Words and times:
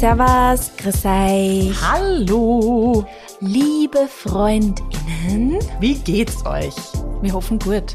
Servus, 0.00 0.70
grüß 0.78 1.04
euch. 1.04 1.74
Hallo. 1.82 3.04
Liebe 3.40 4.08
Freundinnen. 4.08 5.58
Wie 5.78 5.94
geht's 5.94 6.44
euch? 6.46 6.74
Wir 7.20 7.34
hoffen 7.34 7.58
gut. 7.58 7.92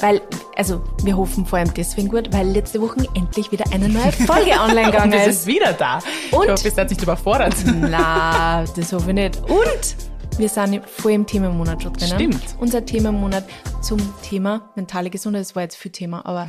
Weil, 0.00 0.20
also 0.56 0.82
wir 1.04 1.16
hoffen 1.16 1.46
vor 1.46 1.60
allem 1.60 1.72
deswegen 1.74 2.08
gut, 2.08 2.32
weil 2.32 2.48
letzte 2.48 2.80
Woche 2.80 3.06
endlich 3.14 3.52
wieder 3.52 3.64
eine 3.72 3.88
neue 3.88 4.10
Folge 4.10 4.50
online 4.60 4.90
gegangen 4.90 5.12
Und 5.12 5.18
es 5.18 5.26
ist. 5.28 5.36
ist 5.42 5.46
wieder 5.46 5.72
da. 5.74 6.00
Und- 6.32 6.46
Ich 6.46 6.50
hoffe, 6.50 6.64
ihr 6.68 6.74
seid 6.74 6.90
nicht 6.90 7.02
überfordert. 7.02 7.54
Na, 7.66 8.64
das 8.74 8.92
hoffe 8.92 9.10
ich 9.10 9.14
nicht. 9.14 9.38
Und 9.48 9.96
wir 10.38 10.48
sind 10.48 10.84
voll 10.88 11.12
im 11.12 11.24
Themenmonat 11.26 11.82
schon 11.84 11.92
drin. 11.92 12.08
Stimmt. 12.08 12.42
Unser 12.58 12.84
Themenmonat 12.84 13.44
zum 13.80 13.98
Thema 14.22 14.68
mentale 14.74 15.08
Gesundheit, 15.08 15.42
das 15.42 15.54
war 15.54 15.62
jetzt 15.62 15.76
viel 15.76 15.92
Thema, 15.92 16.26
aber 16.26 16.48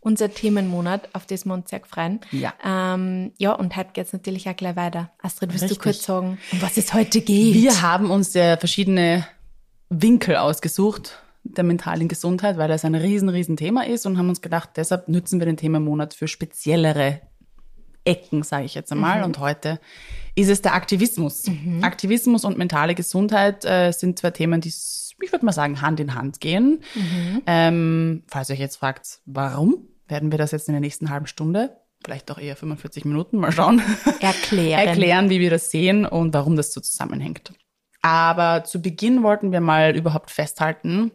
unser 0.00 0.32
Themenmonat, 0.32 1.08
auf 1.12 1.26
das 1.26 1.44
wir 1.44 1.54
uns 1.54 1.70
sehr 1.70 1.80
freuen. 1.80 2.20
Ja. 2.32 2.54
Ähm, 2.64 3.32
ja, 3.38 3.52
und 3.52 3.76
heute 3.76 3.90
geht's 3.92 4.12
natürlich 4.12 4.48
auch 4.48 4.56
gleich 4.56 4.76
weiter. 4.76 5.10
Astrid, 5.22 5.50
willst 5.50 5.64
Richtig. 5.64 5.78
du 5.78 5.84
kurz 5.84 6.02
sagen, 6.04 6.38
um 6.52 6.62
was 6.62 6.76
es 6.76 6.94
heute 6.94 7.20
geht? 7.20 7.54
Wir 7.54 7.82
haben 7.82 8.10
uns 8.10 8.34
ja 8.34 8.56
verschiedene 8.56 9.26
Winkel 9.90 10.36
ausgesucht 10.36 11.20
der 11.42 11.64
mentalen 11.64 12.08
Gesundheit, 12.08 12.58
weil 12.58 12.68
das 12.68 12.84
ein 12.84 12.94
riesen, 12.94 13.28
riesen 13.28 13.56
Thema 13.56 13.86
ist 13.86 14.06
und 14.06 14.18
haben 14.18 14.28
uns 14.28 14.40
gedacht, 14.40 14.70
deshalb 14.76 15.08
nützen 15.08 15.40
wir 15.40 15.46
den 15.46 15.56
Themenmonat 15.56 16.14
für 16.14 16.28
speziellere 16.28 17.20
Ecken, 18.04 18.42
sage 18.42 18.64
ich 18.64 18.74
jetzt 18.74 18.92
einmal. 18.92 19.24
Und 19.24 19.38
heute 19.38 19.80
ist 20.34 20.48
es 20.48 20.62
der 20.62 20.74
Aktivismus. 20.74 21.44
Aktivismus 21.82 22.44
und 22.44 22.56
mentale 22.56 22.94
Gesundheit 22.94 23.64
äh, 23.64 23.92
sind 23.92 24.18
zwei 24.18 24.30
Themen, 24.30 24.60
die, 24.60 24.72
ich 25.22 25.32
würde 25.32 25.44
mal 25.44 25.52
sagen, 25.52 25.80
Hand 25.80 26.00
in 26.00 26.14
Hand 26.14 26.40
gehen. 26.40 26.82
Ähm, 27.46 28.22
falls 28.28 28.48
ihr 28.48 28.54
euch 28.54 28.60
jetzt 28.60 28.76
fragt, 28.76 29.20
warum, 29.26 29.88
werden 30.08 30.30
wir 30.30 30.38
das 30.38 30.50
jetzt 30.50 30.68
in 30.68 30.72
der 30.72 30.80
nächsten 30.80 31.10
halben 31.10 31.26
Stunde, 31.26 31.76
vielleicht 32.04 32.30
auch 32.30 32.38
eher 32.38 32.56
45 32.56 33.04
Minuten, 33.04 33.38
mal 33.38 33.52
schauen, 33.52 33.82
Erklären. 34.20 34.88
erklären, 34.88 35.30
wie 35.30 35.40
wir 35.40 35.50
das 35.50 35.70
sehen 35.70 36.06
und 36.06 36.34
warum 36.34 36.56
das 36.56 36.72
so 36.72 36.80
zusammenhängt. 36.80 37.52
Aber 38.02 38.64
zu 38.64 38.80
Beginn 38.80 39.22
wollten 39.22 39.52
wir 39.52 39.60
mal 39.60 39.94
überhaupt 39.94 40.30
festhalten, 40.30 41.12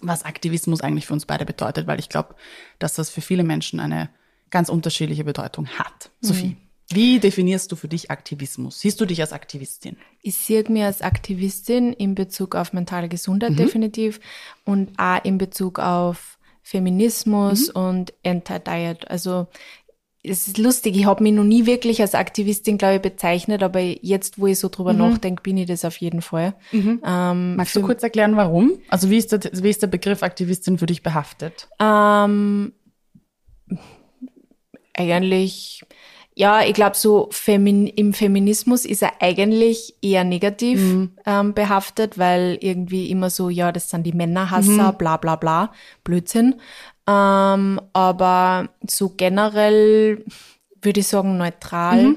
was 0.00 0.24
Aktivismus 0.24 0.80
eigentlich 0.80 1.06
für 1.06 1.14
uns 1.14 1.26
beide 1.26 1.44
bedeutet, 1.44 1.86
weil 1.86 1.98
ich 1.98 2.08
glaube, 2.08 2.36
dass 2.78 2.94
das 2.94 3.10
für 3.10 3.20
viele 3.22 3.42
Menschen 3.44 3.80
eine 3.80 4.10
ganz 4.50 4.68
unterschiedliche 4.68 5.24
Bedeutung 5.24 5.66
hat. 5.66 6.10
Sophie, 6.20 6.56
wie 6.90 7.18
definierst 7.18 7.72
du 7.72 7.76
für 7.76 7.88
dich 7.88 8.10
Aktivismus? 8.10 8.80
Siehst 8.80 9.00
du 9.00 9.06
dich 9.06 9.20
als 9.20 9.32
Aktivistin? 9.32 9.96
Ich 10.22 10.36
sehe 10.36 10.64
mich 10.68 10.84
als 10.84 11.02
Aktivistin 11.02 11.92
in 11.92 12.14
Bezug 12.14 12.54
auf 12.54 12.72
mentale 12.72 13.08
Gesundheit 13.08 13.58
definitiv 13.58 14.20
und 14.64 14.98
auch 14.98 15.24
in 15.24 15.38
Bezug 15.38 15.78
auf 15.78 16.38
Feminismus 16.62 17.70
und 17.70 18.12
Anti-Diet. 18.24 19.10
Also 19.10 19.46
es 20.22 20.48
ist 20.48 20.58
lustig, 20.58 20.96
ich 20.96 21.06
habe 21.06 21.22
mich 21.22 21.32
noch 21.32 21.44
nie 21.44 21.66
wirklich 21.66 22.00
als 22.00 22.14
Aktivistin, 22.14 22.78
glaube 22.78 22.96
ich, 22.96 23.02
bezeichnet, 23.02 23.62
aber 23.62 23.80
jetzt, 23.80 24.38
wo 24.40 24.46
ich 24.46 24.58
so 24.58 24.68
drüber 24.68 24.92
nachdenke, 24.92 25.42
bin 25.42 25.56
ich 25.56 25.66
das 25.66 25.84
auf 25.84 25.96
jeden 25.98 26.22
Fall. 26.22 26.54
Ähm, 27.04 27.56
Magst 27.56 27.76
du 27.76 27.82
kurz 27.82 28.02
erklären, 28.02 28.36
warum? 28.36 28.72
Also 28.88 29.10
wie 29.10 29.18
ist 29.18 29.32
der, 29.32 29.40
wie 29.52 29.70
ist 29.70 29.82
der 29.82 29.86
Begriff 29.86 30.22
Aktivistin 30.22 30.78
für 30.78 30.86
dich 30.86 31.02
behaftet? 31.02 31.68
Ähm, 31.78 32.72
eigentlich, 34.94 35.84
ja, 36.38 36.62
ich 36.62 36.74
glaube, 36.74 36.96
so 36.96 37.28
Femin 37.32 37.86
im 37.86 38.12
Feminismus 38.12 38.84
ist 38.84 39.02
er 39.02 39.22
eigentlich 39.22 39.94
eher 40.02 40.22
negativ 40.22 40.78
ähm, 41.24 41.54
behaftet, 41.54 42.18
weil 42.18 42.58
irgendwie 42.60 43.10
immer 43.10 43.30
so, 43.30 43.48
ja, 43.48 43.72
das 43.72 43.88
sind 43.88 44.04
die 44.04 44.12
Männerhasser, 44.12 44.92
bla 44.92 45.16
bla 45.16 45.36
bla, 45.36 45.72
Blödsinn. 46.04 46.56
Ähm, 47.08 47.80
aber 47.94 48.68
so 48.86 49.14
generell 49.16 50.24
würde 50.82 51.00
ich 51.00 51.06
sagen 51.08 51.38
neutral. 51.38 52.16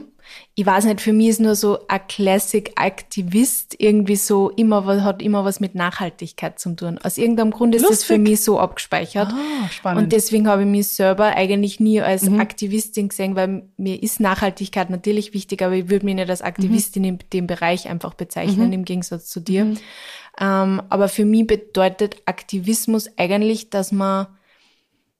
Ich 0.56 0.66
weiß 0.66 0.86
nicht, 0.86 1.02
für 1.02 1.14
mich 1.14 1.30
ist 1.30 1.40
nur 1.40 1.56
so 1.56 1.80
ein 1.88 2.02
Classic 2.08 2.72
Aktivist 2.76 3.76
irgendwie 3.78 4.16
so 4.16 4.50
immer 4.50 4.86
was, 4.86 5.04
hat 5.04 5.22
immer 5.22 5.46
was 5.46 5.60
mit 5.60 5.76
Nachhaltigkeit 5.76 6.60
zu 6.60 6.76
tun. 6.76 7.00
Aus 7.02 7.18
irgendeinem 7.18 7.52
Grund 7.52 7.76
ist 7.76 7.90
das 7.90 8.04
für 8.04 8.14
Lustig. 8.14 8.30
mich 8.30 8.42
so 8.42 8.60
abgespeichert. 8.60 9.30
Ah, 9.32 9.70
spannend. 9.70 10.04
Und 10.04 10.12
deswegen 10.12 10.48
habe 10.48 10.64
ich 10.64 10.68
mich 10.68 10.88
selber 10.88 11.28
eigentlich 11.36 11.80
nie 11.80 12.02
als 12.02 12.28
Aktivistin 12.28 13.10
gesehen, 13.10 13.36
weil 13.36 13.64
mir 13.78 14.02
ist 14.02 14.20
Nachhaltigkeit 14.20 14.90
natürlich 14.90 15.34
wichtig, 15.34 15.62
aber 15.62 15.76
ich 15.76 15.90
würde 15.90 16.06
mich 16.06 16.16
nicht 16.16 16.30
als 16.30 16.42
Aktivistin 16.42 17.04
in 17.04 17.20
dem 17.32 17.48
Bereich 17.48 17.88
einfach 17.88 18.14
bezeichnen, 18.14 18.74
im 18.74 18.86
Gegensatz 18.86 19.30
zu 19.30 19.40
dir. 19.40 19.76
Ähm, 20.40 20.82
aber 20.90 21.10
für 21.10 21.26
mich 21.26 21.48
bedeutet 21.48 22.18
Aktivismus 22.26 23.10
eigentlich, 23.18 23.70
dass 23.70 23.92
man 23.92 24.28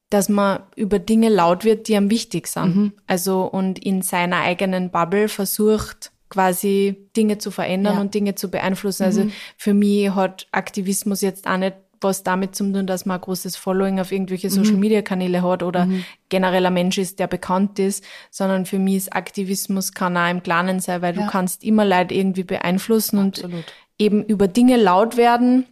dass 0.10 0.28
man 0.30 0.62
über 0.76 0.98
Dinge 1.00 1.30
laut 1.30 1.64
wird, 1.66 1.88
die 1.88 1.96
am 1.98 2.10
wichtig 2.10 2.48
sind. 2.48 2.94
Also 3.08 3.44
und 3.44 3.78
in 3.80 4.02
seiner 4.02 4.38
eigenen 4.38 4.90
Bubble 4.90 5.28
versucht, 5.30 6.12
quasi 6.30 6.96
Dinge 7.16 7.38
zu 7.40 7.52
verändern 7.52 7.96
Ja. 7.96 8.02
und 8.02 8.14
Dinge 8.14 8.36
zu 8.36 8.50
beeinflussen. 8.50 9.04
Also 9.04 9.28
für 9.58 9.74
mich 9.74 10.14
hat 10.14 10.48
Aktivismus 10.52 11.22
jetzt 11.22 11.48
auch 11.48 11.58
nicht 11.58 11.76
was 12.02 12.24
damit 12.24 12.56
zu 12.56 12.64
tun, 12.72 12.88
dass 12.88 13.06
man 13.06 13.18
ein 13.18 13.22
großes 13.22 13.58
Following 13.58 14.00
auf 14.00 14.14
irgendwelche 14.14 14.50
Social 14.50 14.76
Media 14.78 15.02
Kanäle 15.02 15.44
hat 15.44 15.64
oder 15.64 15.90
generell 16.30 16.66
ein 16.66 16.74
Mensch 16.74 16.98
ist, 16.98 17.20
der 17.20 17.28
bekannt 17.28 17.78
ist, 17.78 18.06
sondern 18.32 18.66
für 18.66 18.80
mich 18.80 18.96
ist 18.96 19.14
Aktivismus 19.14 19.92
kann 19.94 20.16
auch 20.16 20.30
im 20.30 20.42
Kleinen 20.42 20.80
sein, 20.80 21.02
weil 21.02 21.14
du 21.14 21.22
Ja. 21.22 21.28
kannst 21.28 21.62
immer 21.64 21.84
Leute 21.84 22.14
irgendwie 22.16 22.46
beeinflussen 22.46 23.18
und 23.20 23.40
Absolut. 23.40 23.66
eben 23.98 24.24
über 24.24 24.48
Dinge 24.48 24.78
laut 24.78 25.18
werden, 25.18 25.66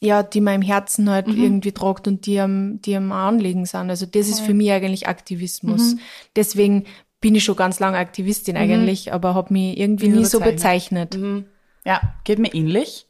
ja, 0.00 0.22
die 0.22 0.40
man 0.40 0.56
im 0.56 0.62
Herzen 0.62 1.08
halt 1.08 1.28
irgendwie 1.28 1.72
tragt 1.72 2.06
und 2.08 2.26
die 2.26 2.38
am, 2.40 2.80
die 2.82 2.96
am 2.96 3.12
Anliegen 3.12 3.64
sind. 3.64 3.90
Also 3.90 4.06
das 4.06 4.28
ist 4.28 4.40
für 4.40 4.54
mich 4.54 4.70
eigentlich 4.72 5.06
Aktivismus. 5.08 5.96
Deswegen 6.36 6.84
bin 7.20 7.34
ich 7.34 7.44
schon 7.44 7.56
ganz 7.56 7.80
lange 7.80 7.96
Aktivistin 7.98 8.56
eigentlich, 8.56 9.12
aber 9.12 9.34
habe 9.34 9.52
mich 9.52 9.78
irgendwie 9.78 10.08
Nie 10.08 10.24
so 10.24 10.40
bezeichnet. 10.40 11.10
bezeichnet. 11.10 11.44
Ja, 11.86 12.00
geht 12.24 12.38
mir 12.38 12.52
ähnlich. 12.54 13.06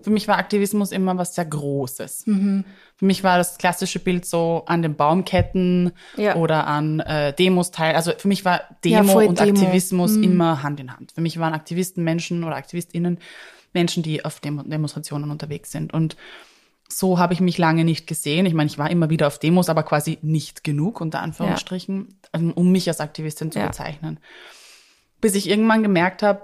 Für 0.00 0.10
mich 0.10 0.26
war 0.26 0.38
Aktivismus 0.38 0.90
immer 0.90 1.16
was 1.16 1.36
sehr 1.36 1.44
Großes. 1.44 2.26
Mhm. 2.26 2.64
Für 2.96 3.04
mich 3.04 3.22
war 3.22 3.38
das 3.38 3.58
klassische 3.58 4.00
Bild 4.00 4.24
so 4.26 4.64
an 4.66 4.82
den 4.82 4.96
Baumketten 4.96 5.92
Ja. 6.16 6.34
oder 6.36 6.66
an 6.66 6.98
äh, 7.00 7.32
Demos 7.34 7.70
teil. 7.70 7.94
Also 7.94 8.10
für 8.16 8.26
mich 8.26 8.44
war 8.44 8.62
Ja, 8.84 9.00
Demo 9.02 9.12
voll 9.12 9.26
und 9.26 9.38
Demo. 9.38 9.52
Mhm. 9.52 9.56
Aktivismus 9.58 10.16
immer 10.16 10.62
Hand 10.64 10.80
in 10.80 10.96
Hand. 10.96 11.12
Für 11.12 11.20
mich 11.20 11.38
waren 11.38 11.52
Aktivisten 11.52 12.02
Menschen 12.02 12.42
oder 12.42 12.56
AktivistInnen 12.56 13.18
Menschen, 13.72 14.02
die 14.02 14.24
auf 14.24 14.40
Demo 14.40 14.62
Demonstrationen 14.62 15.30
unterwegs 15.30 15.70
sind. 15.70 15.92
Und 15.92 16.16
so 16.88 17.18
habe 17.18 17.32
ich 17.34 17.40
mich 17.40 17.56
lange 17.58 17.84
nicht 17.84 18.06
gesehen. 18.06 18.44
Ich 18.46 18.54
meine, 18.54 18.68
ich 18.68 18.78
war 18.78 18.90
immer 18.90 19.08
wieder 19.10 19.26
auf 19.26 19.38
Demos, 19.38 19.68
aber 19.68 19.82
quasi 19.82 20.18
nicht 20.22 20.62
genug, 20.64 21.00
unter 21.00 21.20
Anführungsstrichen, 21.20 22.18
ähm, 22.34 22.52
um 22.52 22.70
mich 22.70 22.88
als 22.88 23.00
Aktivistin 23.00 23.50
zu 23.50 23.58
Ja. 23.58 23.66
bezeichnen. 23.66 24.20
Bis 25.20 25.34
ich 25.34 25.48
irgendwann 25.48 25.82
gemerkt 25.82 26.22
habe, 26.22 26.42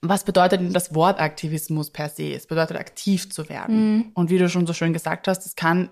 was 0.00 0.24
bedeutet 0.24 0.60
denn 0.60 0.72
das 0.72 0.94
Wort 0.94 1.20
Aktivismus 1.20 1.90
per 1.90 2.08
se? 2.08 2.32
Es 2.32 2.46
bedeutet 2.46 2.78
aktiv 2.78 3.30
zu 3.30 3.48
werden. 3.50 3.96
Mhm. 3.96 4.04
Und 4.14 4.30
wie 4.30 4.38
du 4.38 4.48
schon 4.48 4.66
so 4.66 4.72
schön 4.72 4.92
gesagt 4.94 5.28
hast, 5.28 5.44
es 5.44 5.56
kann 5.56 5.90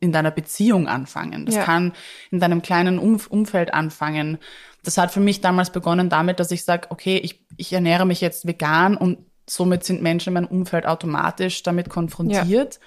in 0.00 0.12
deiner 0.12 0.30
Beziehung 0.30 0.88
anfangen. 0.88 1.46
Das 1.46 1.54
Ja. 1.56 1.64
kann 1.64 1.92
in 2.30 2.40
deinem 2.40 2.62
kleinen 2.62 2.98
Umf 2.98 3.26
Umfeld 3.28 3.72
anfangen. 3.74 4.38
Das 4.82 4.96
hat 4.98 5.12
für 5.12 5.20
mich 5.20 5.42
damals 5.42 5.70
begonnen 5.70 6.08
damit, 6.08 6.40
dass 6.40 6.50
ich 6.50 6.64
sage, 6.64 6.90
okay, 6.90 7.18
ich, 7.18 7.44
ich 7.58 7.72
ernähre 7.72 8.06
mich 8.06 8.20
jetzt 8.22 8.46
vegan 8.46 8.96
und 8.96 9.18
somit 9.50 9.84
sind 9.84 10.00
Menschen 10.02 10.28
in 10.30 10.34
meinem 10.34 10.46
Umfeld 10.46 10.86
automatisch 10.86 11.62
damit 11.62 11.88
konfrontiert 11.90 12.78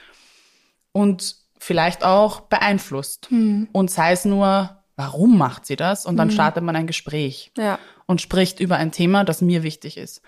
und 0.91 1.35
vielleicht 1.59 2.03
auch 2.03 2.41
beeinflusst. 2.41 3.29
Hm. 3.29 3.67
Und 3.71 3.91
sei 3.91 4.11
es 4.13 4.25
nur, 4.25 4.77
warum 4.95 5.37
macht 5.37 5.65
sie 5.65 5.75
das? 5.75 6.05
Und 6.05 6.17
dann 6.17 6.31
startet 6.31 6.63
man 6.63 6.75
ein 6.75 6.87
Gespräch 6.87 7.51
Ja. 7.57 7.79
und 8.05 8.21
spricht 8.21 8.59
über 8.59 8.77
ein 8.77 8.91
Thema, 8.91 9.23
das 9.23 9.41
mir 9.41 9.63
wichtig 9.63 9.97
ist. 9.97 10.21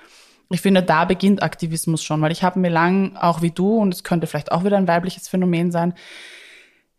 Ich 0.51 0.62
finde, 0.62 0.84
da 0.84 1.06
beginnt 1.06 1.41
Aktivismus 1.41 2.03
schon, 2.03 2.22
weil 2.22 2.31
ich 2.31 2.44
habe 2.44 2.59
mir 2.59 2.69
lang, 2.69 3.16
auch 3.17 3.41
wie 3.41 3.52
du, 3.52 3.78
und 3.78 3.93
es 3.93 4.03
könnte 4.03 4.28
vielleicht 4.28 4.52
auch 4.52 4.64
wieder 4.64 4.78
ein 4.78 4.87
weibliches 4.87 5.28
Phänomen 5.28 5.72
sein, 5.72 5.93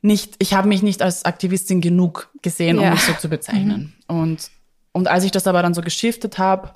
nicht, 0.02 0.34
ich 0.38 0.54
habe 0.54 0.68
mich 0.68 0.82
nicht 0.82 1.02
als 1.02 1.24
Aktivistin 1.24 1.80
genug 1.80 2.30
gesehen, 2.42 2.78
um 2.78 2.84
Ja. 2.84 2.90
mich 2.90 3.00
so 3.02 3.12
zu 3.14 3.28
bezeichnen. 3.28 3.94
Und, 4.08 4.50
und 4.92 5.08
als 5.08 5.24
ich 5.24 5.30
das 5.30 5.46
aber 5.46 5.62
dann 5.62 5.74
so 5.74 5.80
geschiftet 5.80 6.38
habe 6.38 6.72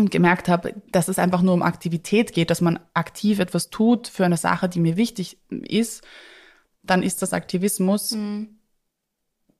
und 0.00 0.10
gemerkt 0.10 0.48
habe, 0.48 0.74
dass 0.90 1.08
es 1.08 1.18
einfach 1.18 1.42
nur 1.42 1.54
um 1.54 1.62
Aktivität 1.62 2.32
geht, 2.32 2.50
dass 2.50 2.60
man 2.60 2.80
aktiv 2.94 3.38
etwas 3.38 3.70
tut 3.70 4.08
für 4.08 4.24
eine 4.24 4.36
Sache, 4.36 4.68
die 4.68 4.80
mir 4.80 4.96
wichtig 4.96 5.38
ist, 5.50 6.02
dann 6.82 7.02
ist 7.02 7.22
das 7.22 7.32
Aktivismus 7.32 8.14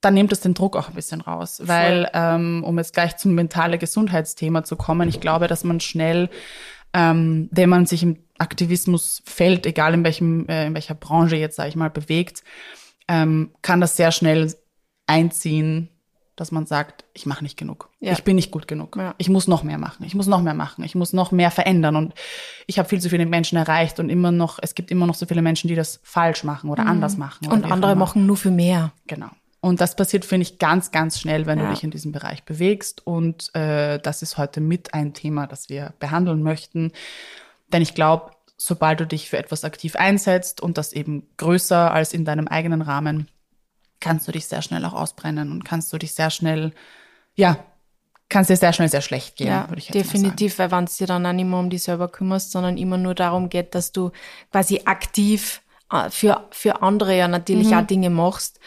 dann 0.00 0.14
nimmt 0.14 0.32
es 0.32 0.40
den 0.40 0.54
Druck 0.54 0.76
auch 0.76 0.88
ein 0.88 0.94
bisschen 0.94 1.20
raus. 1.20 1.60
Weil, 1.64 2.10
ähm, 2.14 2.64
um 2.64 2.78
jetzt 2.78 2.94
gleich 2.94 3.16
zum 3.16 3.34
mentale 3.34 3.78
Gesundheitsthema 3.78 4.64
zu 4.64 4.76
kommen, 4.76 5.08
ich 5.08 5.20
glaube, 5.20 5.46
dass 5.46 5.64
man 5.64 5.80
schnell, 5.80 6.30
ähm, 6.94 7.48
wenn 7.52 7.68
man 7.68 7.86
sich 7.86 8.02
im 8.02 8.18
Aktivismusfeld, 8.38 9.66
egal 9.66 9.94
in 9.94 10.04
welchem, 10.04 10.48
äh, 10.48 10.66
in 10.66 10.74
welcher 10.74 10.94
Branche 10.94 11.36
jetzt, 11.36 11.56
sage 11.56 11.68
ich 11.68 11.76
mal, 11.76 11.90
bewegt, 11.90 12.42
ähm, 13.08 13.52
kann 13.62 13.80
das 13.80 13.96
sehr 13.96 14.12
schnell 14.12 14.54
einziehen, 15.06 15.90
dass 16.36 16.52
man 16.52 16.64
sagt, 16.66 17.04
ich 17.12 17.26
mache 17.26 17.42
nicht 17.44 17.58
genug. 17.58 17.90
Ja. 18.00 18.12
Ich 18.12 18.24
bin 18.24 18.36
nicht 18.36 18.50
gut 18.50 18.66
genug. 18.66 18.96
Ja. 18.96 19.14
Ich 19.18 19.28
muss 19.28 19.46
noch 19.46 19.62
mehr 19.62 19.76
machen. 19.78 20.04
Ich 20.04 20.14
muss 20.14 20.26
noch 20.26 20.40
mehr 20.40 20.54
machen. 20.54 20.84
Ich 20.84 20.94
muss 20.94 21.12
noch 21.12 21.32
mehr 21.32 21.50
verändern. 21.50 21.96
Und 21.96 22.14
ich 22.66 22.78
habe 22.78 22.88
viel 22.88 23.00
zu 23.00 23.10
viele 23.10 23.26
Menschen 23.26 23.58
erreicht 23.58 24.00
und 24.00 24.08
immer 24.08 24.32
noch, 24.32 24.58
es 24.62 24.74
gibt 24.74 24.90
immer 24.90 25.06
noch 25.06 25.14
so 25.14 25.26
viele 25.26 25.42
Menschen, 25.42 25.68
die 25.68 25.74
das 25.74 26.00
falsch 26.02 26.44
machen 26.44 26.70
oder 26.70 26.86
anders 26.86 27.16
machen. 27.18 27.46
oder 27.46 27.56
Mhm. 27.56 27.62
Und 27.64 27.72
andere 27.72 27.94
machen 27.96 28.26
nur 28.26 28.36
für 28.38 28.50
mehr. 28.50 28.92
Genau. 29.06 29.28
Und 29.62 29.82
das 29.82 29.94
passiert, 29.96 30.24
finde 30.24 30.42
ich, 30.44 30.58
ganz, 30.58 30.90
ganz 30.90 31.20
schnell, 31.20 31.44
wenn 31.44 31.58
Ja. 31.58 31.66
du 31.66 31.74
dich 31.74 31.84
in 31.84 31.90
diesem 31.90 32.12
Bereich 32.12 32.44
bewegst. 32.44 33.06
Und 33.06 33.54
äh, 33.54 33.98
das 33.98 34.22
ist 34.22 34.38
heute 34.38 34.62
mit 34.62 34.94
ein 34.94 35.12
Thema, 35.12 35.46
das 35.46 35.68
wir 35.68 35.92
behandeln 35.98 36.42
möchten. 36.42 36.92
Denn 37.70 37.82
ich 37.82 37.94
glaube, 37.94 38.30
sobald 38.56 39.00
du 39.00 39.06
dich 39.06 39.28
für 39.28 39.36
etwas 39.36 39.64
aktiv 39.64 39.96
einsetzt 39.96 40.62
und 40.62 40.78
das 40.78 40.94
eben 40.94 41.26
größer 41.36 41.92
als 41.92 42.14
in 42.14 42.24
deinem 42.24 42.48
eigenen 42.48 42.80
Rahmen, 42.80 43.28
kannst 44.00 44.26
du 44.28 44.32
dich 44.32 44.46
sehr 44.46 44.62
schnell 44.62 44.84
auch 44.84 44.92
ausbrennen 44.94 45.52
und 45.52 45.64
kannst 45.64 45.92
du 45.92 45.98
dich 45.98 46.14
sehr 46.14 46.30
schnell, 46.30 46.72
ja, 47.34 47.56
kannst 48.28 48.50
dir 48.50 48.56
sehr 48.56 48.72
schnell 48.72 48.88
sehr 48.88 49.00
schlecht 49.02 49.36
gehen, 49.36 49.48
Ja, 49.48 49.68
würde 49.68 49.80
ich 49.80 49.88
jetzt 49.88 49.94
definitiv, 49.94 50.58
weil 50.58 50.70
wenn 50.70 50.84
es 50.84 50.96
dir 50.96 51.06
dann 51.06 51.26
auch 51.26 51.32
nicht 51.32 51.46
mehr 51.46 51.58
um 51.58 51.70
dich 51.70 51.82
selber 51.82 52.08
kümmerst, 52.08 52.52
sondern 52.52 52.76
immer 52.78 52.96
nur 52.98 53.14
darum 53.14 53.48
geht, 53.48 53.74
dass 53.74 53.92
du 53.92 54.10
quasi 54.52 54.82
aktiv 54.84 55.62
äh, 55.92 56.10
für, 56.10 56.44
für 56.50 56.82
andere 56.82 57.16
ja 57.16 57.28
natürlich 57.28 57.68
Mhm. 57.68 57.74
auch 57.74 57.86
Dinge 57.86 58.10
machst, 58.10 58.60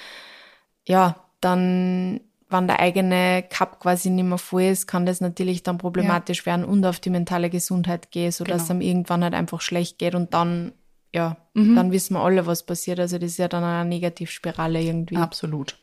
ja, 0.85 1.15
dann, 1.41 2.21
wenn 2.49 2.67
der 2.67 2.79
eigene 2.79 3.43
Cup 3.49 3.79
quasi 3.79 4.09
nicht 4.09 4.25
mehr 4.25 4.37
voll 4.37 4.63
ist, 4.63 4.87
kann 4.87 5.05
das 5.05 5.21
natürlich 5.21 5.63
dann 5.63 5.77
problematisch 5.77 6.45
werden 6.45 6.65
und 6.65 6.85
auf 6.85 6.99
die 6.99 7.09
mentale 7.09 7.49
Gesundheit 7.49 8.11
gehen, 8.11 8.31
sodass 8.31 8.49
Genau. 8.49 8.63
es 8.63 8.71
einem 8.71 8.81
irgendwann 8.81 9.23
halt 9.23 9.33
einfach 9.33 9.61
schlecht 9.61 9.97
geht 9.97 10.15
und 10.15 10.33
dann, 10.33 10.73
ja, 11.13 11.37
Mhm. 11.53 11.75
dann 11.75 11.91
wissen 11.91 12.15
wir 12.15 12.21
alle, 12.23 12.45
was 12.47 12.65
passiert. 12.65 12.99
Also 12.99 13.17
das 13.17 13.31
ist 13.31 13.37
ja 13.37 13.47
dann 13.47 13.63
eine 13.63 13.87
Negativspirale 13.87 14.81
irgendwie. 14.81 15.15
Absolut. 15.17 15.77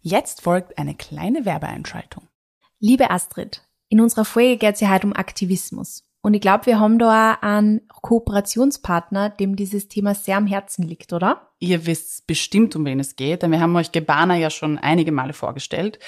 Jetzt 0.00 0.40
folgt 0.42 0.78
eine 0.78 0.94
kleine 0.94 1.44
Werbeeinschaltung. 1.44 2.28
Liebe 2.78 3.10
Astrid, 3.10 3.62
in 3.88 4.00
unserer 4.00 4.24
Folge 4.24 4.56
geht 4.58 4.74
es 4.76 4.80
ja 4.80 4.90
heute 4.90 5.06
um 5.08 5.12
Aktivismus. 5.12 6.04
Und 6.26 6.34
ich 6.34 6.40
glaube, 6.40 6.66
wir 6.66 6.80
haben 6.80 6.98
da 6.98 7.38
einen 7.40 7.82
Kooperationspartner, 7.86 9.30
dem 9.30 9.54
dieses 9.54 9.86
Thema 9.86 10.12
sehr 10.12 10.38
am 10.38 10.48
Herzen 10.48 10.82
liegt, 10.82 11.12
oder? 11.12 11.52
Ihr 11.60 11.86
wisst 11.86 12.26
bestimmt, 12.26 12.74
um 12.74 12.84
wen 12.84 12.98
es 12.98 13.14
geht, 13.14 13.44
denn 13.44 13.52
wir 13.52 13.60
haben 13.60 13.76
euch 13.76 13.92
Gebana 13.92 14.36
ja 14.36 14.50
schon 14.50 14.76
einige 14.76 15.12
Male 15.12 15.34
vorgestellt. 15.34 16.00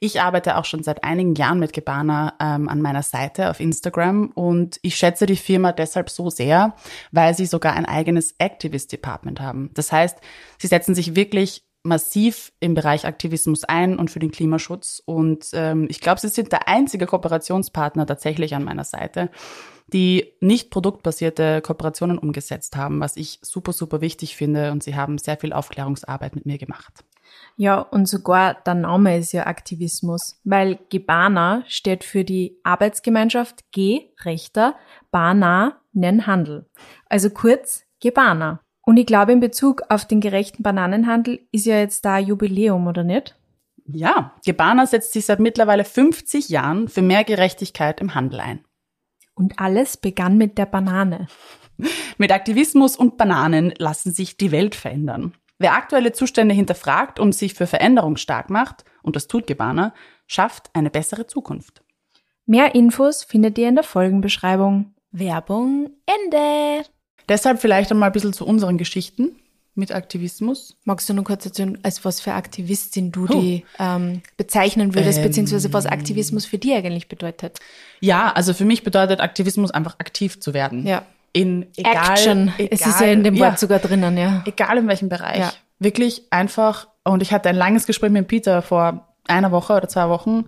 Ich 0.00 0.22
arbeite 0.22 0.56
auch 0.56 0.64
schon 0.64 0.82
seit 0.82 1.04
einigen 1.04 1.34
Jahren 1.34 1.58
mit 1.58 1.74
Gebana 1.74 2.32
ähm, 2.40 2.70
an 2.70 2.80
meiner 2.80 3.02
Seite 3.02 3.50
auf 3.50 3.60
Instagram 3.60 4.28
und 4.28 4.78
ich 4.80 4.96
schätze 4.96 5.26
die 5.26 5.36
Firma 5.36 5.72
deshalb 5.72 6.08
so 6.08 6.30
sehr, 6.30 6.74
weil 7.12 7.34
sie 7.34 7.44
sogar 7.44 7.74
ein 7.74 7.84
eigenes 7.84 8.34
Activist 8.38 8.92
Department 8.92 9.42
haben. 9.42 9.68
Das 9.74 9.92
heißt, 9.92 10.16
sie 10.56 10.68
setzen 10.68 10.94
sich 10.94 11.16
wirklich 11.16 11.66
massiv 11.86 12.52
im 12.60 12.74
Bereich 12.74 13.06
Aktivismus 13.06 13.64
ein 13.64 13.98
und 13.98 14.10
für 14.10 14.18
den 14.18 14.30
Klimaschutz. 14.30 15.02
Und 15.04 15.46
ähm, 15.52 15.86
ich 15.88 16.00
glaube, 16.00 16.20
sie 16.20 16.28
sind 16.28 16.52
der 16.52 16.68
einzige 16.68 17.06
Kooperationspartner 17.06 18.06
tatsächlich 18.06 18.54
an 18.54 18.64
meiner 18.64 18.84
Seite, 18.84 19.30
die 19.92 20.34
nicht 20.40 20.70
produktbasierte 20.70 21.62
Kooperationen 21.62 22.18
umgesetzt 22.18 22.76
haben, 22.76 23.00
was 23.00 23.16
ich 23.16 23.38
super, 23.42 23.72
super 23.72 24.00
wichtig 24.00 24.36
finde. 24.36 24.72
Und 24.72 24.82
sie 24.82 24.96
haben 24.96 25.18
sehr 25.18 25.36
viel 25.36 25.52
Aufklärungsarbeit 25.52 26.34
mit 26.34 26.44
mir 26.44 26.58
gemacht. 26.58 27.04
Ja, 27.56 27.80
und 27.80 28.06
sogar 28.06 28.54
der 28.54 28.74
Name 28.74 29.18
ist 29.18 29.32
ja 29.32 29.46
Aktivismus, 29.46 30.40
weil 30.44 30.78
Gebana 30.90 31.64
steht 31.68 32.04
für 32.04 32.24
die 32.24 32.58
Arbeitsgemeinschaft 32.64 33.70
G, 33.72 34.10
Rechter, 34.24 34.76
Bana, 35.10 35.80
Nen 35.92 36.26
Handel. 36.26 36.68
Also 37.08 37.30
kurz 37.30 37.84
Gebana. 38.00 38.60
Und 38.86 38.96
ich 38.98 39.06
glaube, 39.06 39.32
in 39.32 39.40
Bezug 39.40 39.82
auf 39.88 40.06
den 40.06 40.20
gerechten 40.20 40.62
Bananenhandel 40.62 41.40
ist 41.50 41.66
ja 41.66 41.76
jetzt 41.76 42.04
da 42.04 42.18
Jubiläum, 42.18 42.86
oder 42.86 43.02
nicht? 43.02 43.36
Ja, 43.84 44.32
Gebana 44.44 44.86
setzt 44.86 45.12
sich 45.12 45.26
seit 45.26 45.40
mittlerweile 45.40 45.84
50 45.84 46.48
Jahren 46.48 46.88
für 46.88 47.02
mehr 47.02 47.24
Gerechtigkeit 47.24 48.00
im 48.00 48.14
Handel 48.14 48.40
ein. 48.40 48.64
Und 49.34 49.58
alles 49.58 49.96
begann 49.96 50.38
mit 50.38 50.56
der 50.56 50.66
Banane. 50.66 51.26
Mit 52.16 52.32
Aktivismus 52.32 52.96
und 52.96 53.16
Bananen 53.18 53.74
lassen 53.76 54.12
sich 54.12 54.36
die 54.36 54.52
Welt 54.52 54.76
verändern. 54.76 55.34
Wer 55.58 55.74
aktuelle 55.74 56.12
Zustände 56.12 56.54
hinterfragt 56.54 57.18
und 57.18 57.34
sich 57.34 57.54
für 57.54 57.66
Veränderung 57.66 58.16
stark 58.16 58.50
macht, 58.50 58.84
und 59.02 59.16
das 59.16 59.26
tut 59.26 59.48
Gebana, 59.48 59.94
schafft 60.26 60.70
eine 60.74 60.90
bessere 60.90 61.26
Zukunft. 61.26 61.82
Mehr 62.46 62.76
Infos 62.76 63.24
findet 63.24 63.58
ihr 63.58 63.68
in 63.68 63.74
der 63.74 63.84
Folgenbeschreibung. 63.84 64.94
Werbung 65.10 65.90
Ende. 66.06 66.84
Deshalb 67.28 67.60
vielleicht 67.60 67.90
einmal 67.90 68.08
ein 68.10 68.12
bisschen 68.12 68.32
zu 68.32 68.46
unseren 68.46 68.78
Geschichten 68.78 69.36
mit 69.74 69.92
Aktivismus. 69.92 70.76
Magst 70.84 71.08
du 71.08 71.12
nur 71.14 71.24
kurz 71.24 71.44
erzählen, 71.44 71.78
als 71.82 72.04
was 72.04 72.20
für 72.20 72.32
Aktivistin 72.32 73.12
du 73.12 73.24
Oh. 73.24 73.40
die 73.40 73.64
ähm, 73.78 74.22
bezeichnen 74.36 74.94
würdest, 74.94 75.18
Ähm. 75.18 75.24
beziehungsweise 75.24 75.72
was 75.72 75.86
Aktivismus 75.86 76.46
für 76.46 76.56
dich 76.58 76.72
eigentlich 76.72 77.08
bedeutet? 77.08 77.58
Ja, 78.00 78.32
also 78.32 78.54
für 78.54 78.64
mich 78.64 78.84
bedeutet 78.84 79.20
Aktivismus 79.20 79.70
einfach 79.70 79.96
aktiv 79.98 80.40
zu 80.40 80.54
werden. 80.54 80.86
Ja. 80.86 81.02
In 81.32 81.66
egal, 81.76 81.94
Action. 82.12 82.52
Egal, 82.56 82.68
es 82.70 82.86
ist 82.86 83.00
ja 83.00 83.08
in 83.08 83.22
dem 83.22 83.38
Wort 83.38 83.58
sogar 83.58 83.78
drinnen, 83.78 84.16
ja. 84.16 84.42
Egal 84.46 84.78
in 84.78 84.88
welchem 84.88 85.10
Bereich. 85.10 85.40
Ja. 85.40 85.52
Wirklich 85.78 86.22
einfach, 86.30 86.88
und 87.04 87.20
ich 87.22 87.32
hatte 87.32 87.50
ein 87.50 87.56
langes 87.56 87.84
Gespräch 87.86 88.10
mit 88.10 88.26
Peter 88.28 88.62
vor 88.62 89.06
einer 89.28 89.52
Woche 89.52 89.74
oder 89.74 89.88
zwei 89.88 90.08
Wochen, 90.08 90.46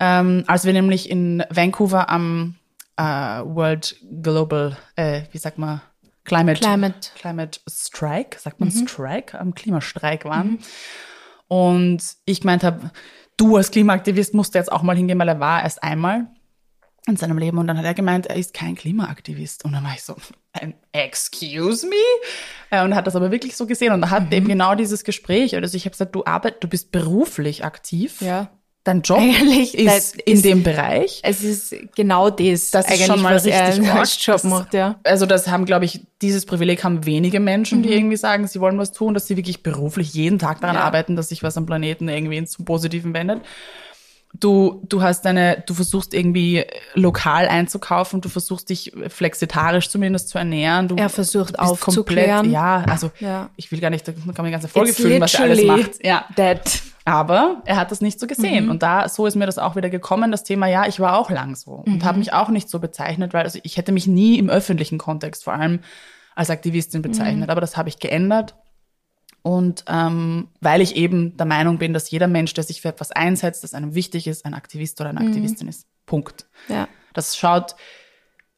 ähm, 0.00 0.44
als 0.46 0.66
wir 0.66 0.74
nämlich 0.74 1.08
in 1.08 1.42
Vancouver 1.48 2.10
am 2.10 2.56
äh, 2.98 3.02
World 3.02 3.96
Global, 4.22 4.76
äh, 4.96 5.22
wie 5.32 5.38
sagt 5.38 5.56
man, 5.56 5.80
Climate, 6.28 6.60
Climate. 6.60 7.10
Climate 7.16 7.60
Strike, 7.68 8.38
sagt 8.38 8.60
man 8.60 8.70
Strike, 8.70 9.38
am 9.38 9.54
Klimastreik 9.54 10.24
waren. 10.24 10.58
Und 11.48 12.02
ich 12.24 12.40
gemeint 12.42 12.62
habe, 12.62 12.90
du 13.36 13.56
als 13.56 13.70
Klimaaktivist 13.70 14.34
musst 14.34 14.54
jetzt 14.54 14.70
auch 14.70 14.82
mal 14.82 14.96
hingehen, 14.96 15.18
weil 15.18 15.28
er 15.28 15.40
war 15.40 15.62
erst 15.62 15.82
einmal 15.82 16.28
in 17.06 17.16
seinem 17.16 17.38
Leben 17.38 17.56
und 17.56 17.66
dann 17.66 17.78
hat 17.78 17.86
er 17.86 17.94
gemeint, 17.94 18.26
er 18.26 18.36
ist 18.36 18.52
kein 18.52 18.74
Klimaaktivist. 18.74 19.64
Und 19.64 19.72
dann 19.72 19.82
war 19.82 19.94
ich 19.94 20.02
so, 20.02 20.14
ein 20.52 20.74
excuse 20.92 21.86
me? 21.86 21.94
Äh, 22.70 22.84
Und 22.84 22.94
hat 22.94 23.06
das 23.06 23.16
aber 23.16 23.30
wirklich 23.30 23.56
so 23.56 23.66
gesehen 23.66 23.92
und 23.92 24.10
hat 24.10 24.32
eben 24.32 24.46
genau 24.46 24.74
dieses 24.74 25.04
Gespräch. 25.04 25.54
Also 25.56 25.76
ich 25.76 25.84
habe 25.84 25.92
gesagt, 25.92 26.14
du 26.14 26.24
arbeitest, 26.26 26.64
du 26.64 26.68
bist 26.68 26.92
beruflich 26.92 27.64
aktiv. 27.64 28.20
Ja. 28.20 28.50
Dein 28.88 29.02
Job 29.02 29.18
Eigentlich, 29.18 29.76
ist 29.76 30.16
in 30.22 30.34
ist- 30.36 30.44
dem 30.46 30.62
Bereich. 30.62 31.20
Es 31.22 31.44
ist 31.44 31.74
genau 31.94 32.30
das, 32.30 32.70
Das 32.70 32.90
ist 32.90 33.04
schon 33.04 33.20
mal 33.20 33.34
was 33.34 33.44
richtig 33.44 33.60
als 33.90 34.24
Job 34.24 34.44
macht, 34.44 34.72
ja. 34.72 34.98
Also 35.04 35.26
das 35.26 35.46
haben, 35.48 35.66
glaube 35.66 35.84
ich, 35.84 36.00
dieses 36.22 36.46
Privileg 36.46 36.82
haben 36.84 37.04
wenige 37.04 37.38
Menschen, 37.38 37.82
die 37.82 37.92
irgendwie 37.92 38.16
sagen, 38.16 38.46
sie 38.46 38.60
wollen 38.60 38.78
was 38.78 38.92
tun, 38.92 39.12
dass 39.12 39.26
sie 39.26 39.36
wirklich 39.36 39.62
beruflich 39.62 40.14
jeden 40.14 40.38
Tag 40.38 40.62
daran 40.62 40.76
Ja. 40.76 40.84
arbeiten, 40.84 41.16
dass 41.16 41.28
sich 41.28 41.42
was 41.42 41.58
am 41.58 41.66
Planeten 41.66 42.08
irgendwie 42.08 42.38
ins 42.38 42.52
zum 42.52 42.64
Positiven 42.64 43.12
wendet. 43.12 43.42
Du, 44.34 44.82
du 44.88 45.02
hast 45.02 45.24
deine, 45.24 45.62
du 45.66 45.72
versuchst 45.72 46.12
irgendwie 46.12 46.64
lokal 46.94 47.48
einzukaufen, 47.48 48.20
du 48.20 48.28
versuchst 48.28 48.68
dich 48.68 48.92
flexitarisch 49.08 49.88
zumindest 49.88 50.28
zu 50.28 50.36
ernähren. 50.38 50.86
Du, 50.86 50.96
Er 50.96 51.08
versucht 51.08 51.54
du 51.56 51.60
aufzuklären. 51.62 52.36
Komplett, 52.42 52.52
ja, 52.52 52.84
also 52.86 53.10
Ja. 53.20 53.48
ich 53.56 53.72
will 53.72 53.80
gar 53.80 53.88
nicht, 53.90 54.06
da 54.06 54.12
kann 54.12 54.22
man 54.36 54.44
die 54.46 54.50
ganze 54.52 54.68
Folge 54.68 54.90
It's 54.90 55.00
füllen, 55.00 55.20
was 55.22 55.32
er 55.34 55.40
alles 55.40 55.64
macht. 55.64 56.04
Ja. 56.04 56.26
That. 56.36 56.82
Aber 57.06 57.62
er 57.64 57.76
hat 57.76 57.90
das 57.90 58.02
nicht 58.02 58.20
so 58.20 58.26
gesehen. 58.26 58.66
Mhm. 58.66 58.70
Und 58.72 58.82
da, 58.82 59.08
so 59.08 59.24
ist 59.26 59.34
mir 59.34 59.46
das 59.46 59.56
auch 59.58 59.76
wieder 59.76 59.88
gekommen, 59.88 60.30
das 60.30 60.44
Thema, 60.44 60.66
ja, 60.66 60.86
ich 60.86 61.00
war 61.00 61.16
auch 61.18 61.30
lang 61.30 61.56
so 61.56 61.70
und 61.86 61.88
Mhm. 61.96 62.04
habe 62.04 62.18
mich 62.18 62.34
auch 62.34 62.50
nicht 62.50 62.68
so 62.68 62.80
bezeichnet, 62.80 63.32
weil 63.32 63.44
also 63.44 63.58
ich 63.62 63.78
hätte 63.78 63.92
mich 63.92 64.06
nie 64.06 64.38
im 64.38 64.50
öffentlichen 64.50 64.98
Kontext 64.98 65.42
vor 65.44 65.54
allem 65.54 65.80
als 66.36 66.50
Aktivistin 66.50 67.00
bezeichnet. 67.00 67.46
Mhm. 67.46 67.50
Aber 67.50 67.62
das 67.62 67.78
habe 67.78 67.88
ich 67.88 67.98
geändert. 67.98 68.54
Und 69.48 69.84
ähm, 69.88 70.48
weil 70.60 70.82
ich 70.82 70.94
eben 70.96 71.36
der 71.38 71.46
Meinung 71.46 71.78
bin, 71.78 71.94
dass 71.94 72.10
jeder 72.10 72.26
Mensch, 72.28 72.52
der 72.52 72.64
sich 72.64 72.82
für 72.82 72.88
etwas 72.88 73.10
einsetzt, 73.12 73.64
das 73.64 73.72
einem 73.72 73.94
wichtig 73.94 74.26
ist, 74.26 74.44
ein 74.44 74.52
Aktivist 74.52 75.00
oder 75.00 75.08
eine 75.10 75.20
Mhm. 75.20 75.28
Aktivistin 75.28 75.68
ist. 75.68 75.86
Punkt. 76.04 76.46
Ja. 76.68 76.86
Das 77.14 77.34
schaut, 77.36 77.74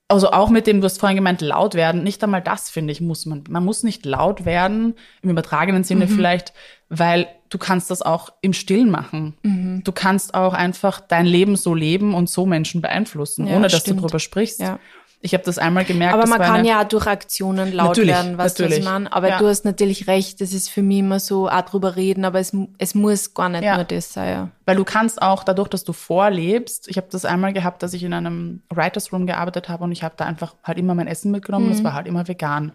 also 0.09 0.33
auch 0.33 0.51
mit 0.51 0.67
dem, 0.67 0.81
du 0.81 0.87
hast 0.87 0.99
vorhin 0.99 1.15
gemeint, 1.17 1.41
laut 1.43 1.75
werden, 1.75 2.03
nicht 2.03 2.25
einmal 2.25 2.43
das, 2.43 2.71
finde 2.71 2.93
ich, 2.93 3.01
muss 3.01 3.25
man. 3.25 3.45
Man 3.49 3.65
muss 3.65 3.85
nicht 3.85 4.05
laut 4.05 4.45
werden, 4.45 4.95
im 5.23 5.31
übertragenen 5.31 5.85
Sinne 5.85 6.09
vielleicht, 6.09 6.53
weil 6.89 7.29
du 7.51 7.59
kannst 7.59 7.93
das 7.93 8.03
auch 8.03 8.31
im 8.41 8.53
Stillen 8.53 8.91
machen. 8.91 9.83
Du 9.85 9.93
kannst 9.93 10.35
auch 10.35 10.55
einfach 10.55 11.01
dein 11.01 11.27
Leben 11.27 11.55
so 11.55 11.73
leben 11.73 12.15
und 12.15 12.29
so 12.29 12.47
Menschen 12.47 12.81
beeinflussen, 12.81 13.47
Ja, 13.47 13.57
ohne 13.57 13.69
dass 13.69 13.81
stimmt. 13.83 13.99
du 14.01 14.07
drüber 14.07 14.19
sprichst. 14.19 14.59
Ja. 14.59 14.81
Ich 15.23 15.35
habe 15.35 15.45
das 15.45 15.59
einmal 15.59 15.85
gemerkt. 15.85 16.15
Aber 16.15 16.27
man 16.27 16.41
kann 16.41 16.65
ja 16.65 16.81
auch 16.83 16.89
durch 16.89 17.07
Aktionen 17.07 17.73
laut 17.73 17.89
Natürlich, 17.89 18.15
werden, 18.15 18.39
weißt 18.39 18.59
du, 18.59 18.65
was 18.65 18.73
ich 18.79 18.85
meine? 18.85 19.13
Aber 19.13 19.29
Ja. 19.29 19.39
du 19.39 19.47
hast 19.49 19.67
natürlich 19.67 20.07
recht, 20.07 20.41
das 20.41 20.55
ist 20.55 20.71
für 20.71 20.81
mich 20.83 21.01
immer 21.01 21.21
so, 21.21 21.47
auch 21.51 21.61
drüber 21.61 21.95
reden, 21.97 22.25
aber 22.25 22.41
es, 22.41 22.57
es 22.79 22.95
muss 22.95 23.35
gar 23.35 23.51
nicht 23.51 23.63
Ja. 23.63 23.75
nur 23.77 23.85
das 23.85 24.15
sein, 24.15 24.29
ja. 24.31 24.49
Weil 24.65 24.77
du 24.77 24.85
kannst 24.85 25.21
auch 25.21 25.45
dadurch, 25.45 25.69
dass 25.69 25.85
du 25.85 25.93
vorlebst, 25.93 26.89
ich 26.89 26.97
habe 26.97 27.09
das 27.11 27.27
einmal 27.27 27.53
gehabt, 27.53 27.83
dass 27.83 27.93
ich 27.93 28.03
in 28.03 28.15
einem 28.15 28.63
Writers 28.71 29.13
Room 29.13 29.27
gearbeitet 29.27 29.69
habe 29.69 29.85
und 29.85 29.93
ich 29.93 30.03
habe 30.03 30.15
da 30.17 30.25
einfach 30.25 30.55
halt 30.65 30.79
immer 30.79 30.95
mein 30.95 31.07
Essen 31.07 31.31
mitgenommen 31.31 31.67
und 31.67 31.73
es 31.73 31.85
war 31.85 31.93
halt 31.93 32.07
immer 32.07 32.27
vegan. 32.27 32.73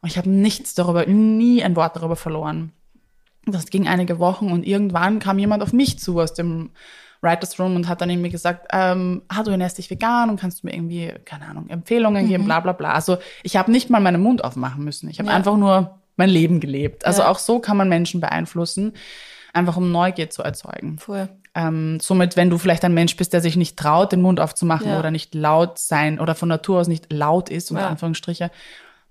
Und 0.00 0.08
ich 0.08 0.16
habe 0.16 0.30
nichts 0.30 0.74
darüber, 0.74 1.06
nie 1.06 1.64
ein 1.64 1.74
Wort 1.74 1.96
darüber 1.96 2.14
verloren. 2.14 2.70
Das 3.46 3.66
ging 3.66 3.88
einige 3.88 4.20
Wochen 4.20 4.52
und 4.52 4.64
irgendwann 4.64 5.18
kam 5.18 5.40
jemand 5.40 5.64
auf 5.64 5.72
mich 5.72 5.98
zu 5.98 6.20
aus 6.20 6.34
dem 6.34 6.70
Writers 7.20 7.58
Room 7.58 7.76
und 7.76 7.88
hat 7.88 8.00
dann 8.00 8.10
irgendwie 8.10 8.30
gesagt, 8.30 8.68
ähm, 8.72 9.22
ah, 9.28 9.42
du 9.42 9.50
ernährst 9.50 9.78
dich 9.78 9.90
vegan 9.90 10.30
und 10.30 10.38
kannst 10.40 10.62
du 10.62 10.66
mir 10.66 10.74
irgendwie, 10.74 11.12
keine 11.24 11.46
Ahnung, 11.46 11.68
Empfehlungen 11.68 12.28
geben, 12.28 12.44
bla 12.44 12.60
bla 12.60 12.72
bla. 12.72 12.92
Also 12.92 13.18
ich 13.42 13.56
habe 13.56 13.70
nicht 13.72 13.90
mal 13.90 14.00
meinen 14.00 14.22
Mund 14.22 14.44
aufmachen 14.44 14.84
müssen. 14.84 15.08
Ich 15.10 15.18
habe 15.18 15.28
Ja. 15.30 15.34
einfach 15.36 15.56
nur 15.56 15.98
mein 16.16 16.28
Leben 16.30 16.60
gelebt. 16.60 17.04
Also 17.06 17.22
Ja. 17.22 17.28
auch 17.30 17.38
so 17.38 17.58
kann 17.58 17.76
man 17.76 17.88
Menschen 17.88 18.20
beeinflussen, 18.20 18.92
einfach 19.52 19.76
um 19.76 19.90
Neugier 19.90 20.30
zu 20.30 20.42
erzeugen. 20.42 20.98
Voll. 20.98 21.28
Ähm, 21.54 21.98
somit, 22.00 22.36
wenn 22.36 22.50
du 22.50 22.58
vielleicht 22.58 22.84
ein 22.84 22.94
Mensch 22.94 23.16
bist, 23.16 23.32
der 23.32 23.40
sich 23.40 23.56
nicht 23.56 23.76
traut, 23.76 24.12
den 24.12 24.22
Mund 24.22 24.38
aufzumachen 24.38 24.88
Ja. 24.92 24.98
oder 24.98 25.10
nicht 25.10 25.34
laut 25.34 25.78
sein 25.78 26.20
oder 26.20 26.34
von 26.36 26.48
Natur 26.48 26.78
aus 26.80 26.86
nicht 26.88 27.12
laut 27.12 27.48
ist, 27.48 27.70
unter. 27.70 27.88
Anführungsstriche, 27.88 28.50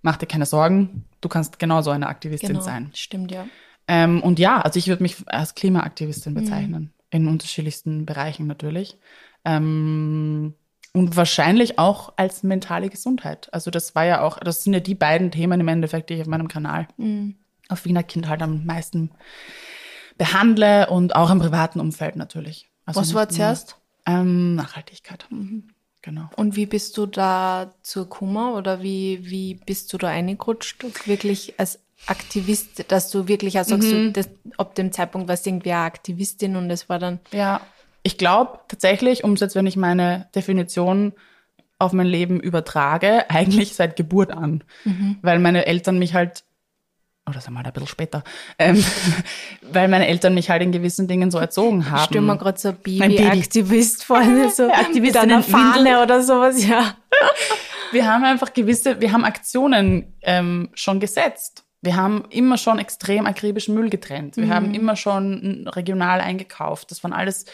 mach 0.02 0.16
dir 0.18 0.28
keine 0.28 0.46
Sorgen. 0.46 1.04
Du 1.20 1.28
kannst 1.28 1.60
genauso 1.60 1.90
eine 1.92 2.08
Aktivistin 2.08 2.50
Genau. 2.50 2.62
sein. 2.62 2.92
Stimmt, 2.94 3.32
ja. 3.32 3.48
Ähm, 3.90 4.22
und 4.22 4.38
ja, 4.40 4.62
also 4.62 4.78
ich 4.80 4.88
würde 4.88 5.02
mich 5.04 5.16
als 5.28 5.56
Klimaaktivistin 5.56 6.34
bezeichnen, 6.36 6.94
in 7.10 7.28
unterschiedlichsten 7.28 8.06
Bereichen 8.06 8.48
natürlich. 8.48 8.98
Ähm, 9.46 10.54
und 10.94 11.16
wahrscheinlich 11.16 11.78
auch 11.78 12.14
als 12.18 12.44
mentale 12.44 12.90
Gesundheit. 12.90 13.54
Also 13.54 13.70
das 13.72 13.94
war 13.94 14.06
ja 14.06 14.22
auch, 14.22 14.40
das 14.40 14.64
sind 14.64 14.74
ja 14.74 14.80
die 14.80 14.96
beiden 14.96 15.32
Themen 15.32 15.62
im 15.62 15.68
Endeffekt, 15.68 16.10
die 16.10 16.16
ich 16.16 16.22
auf 16.22 16.28
meinem 16.28 16.48
Kanal 16.48 16.88
auf 17.70 17.86
Wiener 17.86 18.04
Kind 18.04 18.28
halt 18.28 18.42
am 18.42 18.66
meisten 18.66 19.12
behandle 20.18 20.90
und 20.90 21.16
auch 21.16 21.30
im 21.30 21.40
privaten 21.40 21.80
Umfeld 21.80 22.16
natürlich. 22.16 22.70
Also 22.86 23.02
Was 23.02 23.14
war 23.14 23.30
zuerst? 23.30 23.78
Ähm, 24.06 24.56
Nachhaltigkeit. 24.56 25.28
Genau. 26.02 26.30
Und 26.38 26.56
wie 26.56 26.66
bist 26.66 26.98
du 26.98 27.06
da 27.06 27.74
zur 27.82 28.10
Kummer 28.10 28.56
oder 28.56 28.82
wie, 28.82 29.30
wie 29.30 29.56
bist 29.56 29.92
du 29.92 29.98
da 29.98 30.08
reingerutscht? 30.08 31.08
Wirklich 31.08 31.60
als 31.60 31.80
Aktivist, 32.06 32.89
dass 32.92 33.10
du 33.10 33.27
wirklich 33.27 33.60
auch 33.60 33.63
sagst, 33.66 33.88
Mhm. 33.89 33.92
du, 33.92 34.12
das, 34.13 34.30
ab 34.58 34.75
dem 34.75 34.92
Zeitpunkt 34.92 35.27
warst 35.27 35.46
du 35.46 35.50
irgendwie 35.50 35.72
eine 35.74 35.82
Aktivistin 35.84 36.56
und 36.56 36.70
es 36.70 36.88
war 36.89 37.00
dann, 37.00 37.20
Ja, 37.32 37.62
ich 38.04 38.18
glaube 38.18 38.60
tatsächlich, 38.70 39.24
um 39.24 39.36
jetzt, 39.36 39.56
wenn 39.56 39.68
ich 39.68 39.75
meine 39.75 40.30
Definition 40.36 41.13
auf 41.80 41.92
mein 41.94 42.08
Leben 42.08 42.39
übertrage, 42.39 43.30
eigentlich 43.30 43.75
seit 43.75 43.96
Geburt 43.96 44.32
an. 44.32 44.63
Weil 45.22 45.39
meine 45.39 45.66
Eltern 45.66 46.00
mich 46.00 46.13
halt, 46.13 46.44
oder 47.30 47.42
sagen 47.42 47.56
wir 47.56 47.62
mal 47.62 47.66
ein 47.68 47.74
bisschen 47.74 47.88
später, 47.89 48.24
ähm, 48.58 48.82
weil 49.62 49.89
meine 49.89 50.08
Eltern 50.08 50.34
mich 50.34 50.50
halt 50.50 50.62
in 50.62 50.72
gewissen 50.72 51.08
Dingen 51.10 51.30
so 51.30 51.39
erzogen 51.39 51.89
haben. 51.89 52.00
ich 52.00 52.06
stell 52.06 52.22
mir 52.22 52.38
gerade 52.38 52.58
so. 52.58 52.72
Baby-Aktivist 52.72 54.06
vor, 54.06 54.24
so 54.24 54.63
mit 54.68 54.77
Aktivistinnen 54.77 55.32
einer 55.32 55.44
Fahne 55.44 56.01
oder 56.01 56.24
sowas, 56.24 56.66
ja. 56.66 56.96
wir 57.92 58.06
haben 58.06 58.24
einfach 58.24 58.54
gewisse, 58.54 59.01
wir 59.01 59.12
haben 59.12 59.25
Aktionen 59.25 60.13
ähm, 60.22 60.70
schon 60.74 61.00
gesetzt. 61.01 61.66
Wir 61.88 61.96
haben 61.96 62.25
immer 62.32 62.58
schon 62.58 62.79
extrem 62.79 63.25
akribischen 63.25 63.74
Müll 63.74 63.89
getrennt. 63.89 64.36
Wir 64.36 64.50
haben 64.50 64.74
immer 64.74 64.98
schon 64.98 65.70
regional 65.70 66.20
eingekauft. 66.20 66.91
Das 66.91 67.01
waren 67.01 67.13
alles 67.13 67.46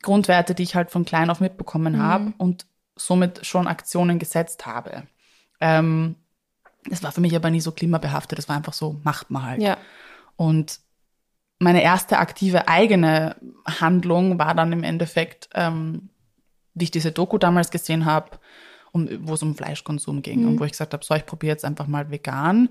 Grundwerte, 0.00 0.54
die 0.54 0.62
ich 0.62 0.74
halt 0.74 0.90
von 0.90 1.04
klein 1.04 1.28
auf 1.28 1.40
mitbekommen 1.40 2.00
habe 2.02 2.32
und 2.38 2.64
somit 2.96 3.44
schon 3.44 3.66
Aktionen 3.66 4.18
gesetzt 4.18 4.64
habe. 4.64 5.02
Ähm, 5.60 6.14
das 6.86 7.02
war 7.02 7.12
für 7.12 7.20
mich 7.20 7.36
aber 7.36 7.50
nie 7.50 7.60
so 7.60 7.70
klimabehaftet. 7.70 8.38
Das 8.38 8.48
war 8.48 8.56
einfach 8.56 8.72
so, 8.72 8.98
macht 9.02 9.30
man 9.30 9.42
halt. 9.42 9.60
Ja. 9.60 9.76
Und 10.36 10.80
meine 11.58 11.82
erste 11.82 12.16
aktive 12.20 12.68
eigene 12.68 13.36
Handlung 13.66 14.38
war 14.38 14.54
dann 14.54 14.72
im 14.72 14.82
Endeffekt, 14.82 15.50
ähm, 15.52 16.08
wie 16.72 16.84
ich 16.84 16.90
diese 16.90 17.12
Doku 17.12 17.36
damals 17.36 17.70
gesehen 17.70 18.06
habe, 18.06 18.38
um, 18.92 19.10
wo 19.28 19.34
es 19.34 19.42
um 19.42 19.54
Fleischkonsum 19.54 20.22
ging 20.22 20.46
und 20.46 20.58
wo 20.58 20.64
ich 20.64 20.70
gesagt 20.70 20.94
habe, 20.94 21.04
so, 21.04 21.14
ich 21.14 21.26
probiere 21.26 21.52
jetzt 21.52 21.66
einfach 21.66 21.86
mal 21.86 22.10
vegan. 22.10 22.70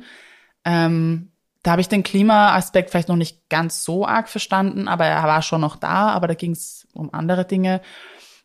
Ähm, 0.68 1.30
da 1.64 1.72
habe 1.72 1.82
ich 1.82 1.88
den 1.88 2.04
Klimaaspekt 2.04 2.92
vielleicht 2.92 3.08
noch 3.08 3.16
nicht 3.16 3.50
ganz 3.50 3.84
so 3.84 4.06
arg 4.06 4.28
verstanden, 4.30 4.88
aber 4.88 5.06
er 5.06 5.24
war 5.24 5.42
schon 5.42 5.62
noch 5.62 5.78
da, 5.78 6.10
aber 6.10 6.28
da 6.28 6.34
ging 6.34 6.52
es 6.52 6.88
um 6.94 7.14
andere 7.14 7.46
Dinge. 7.46 7.82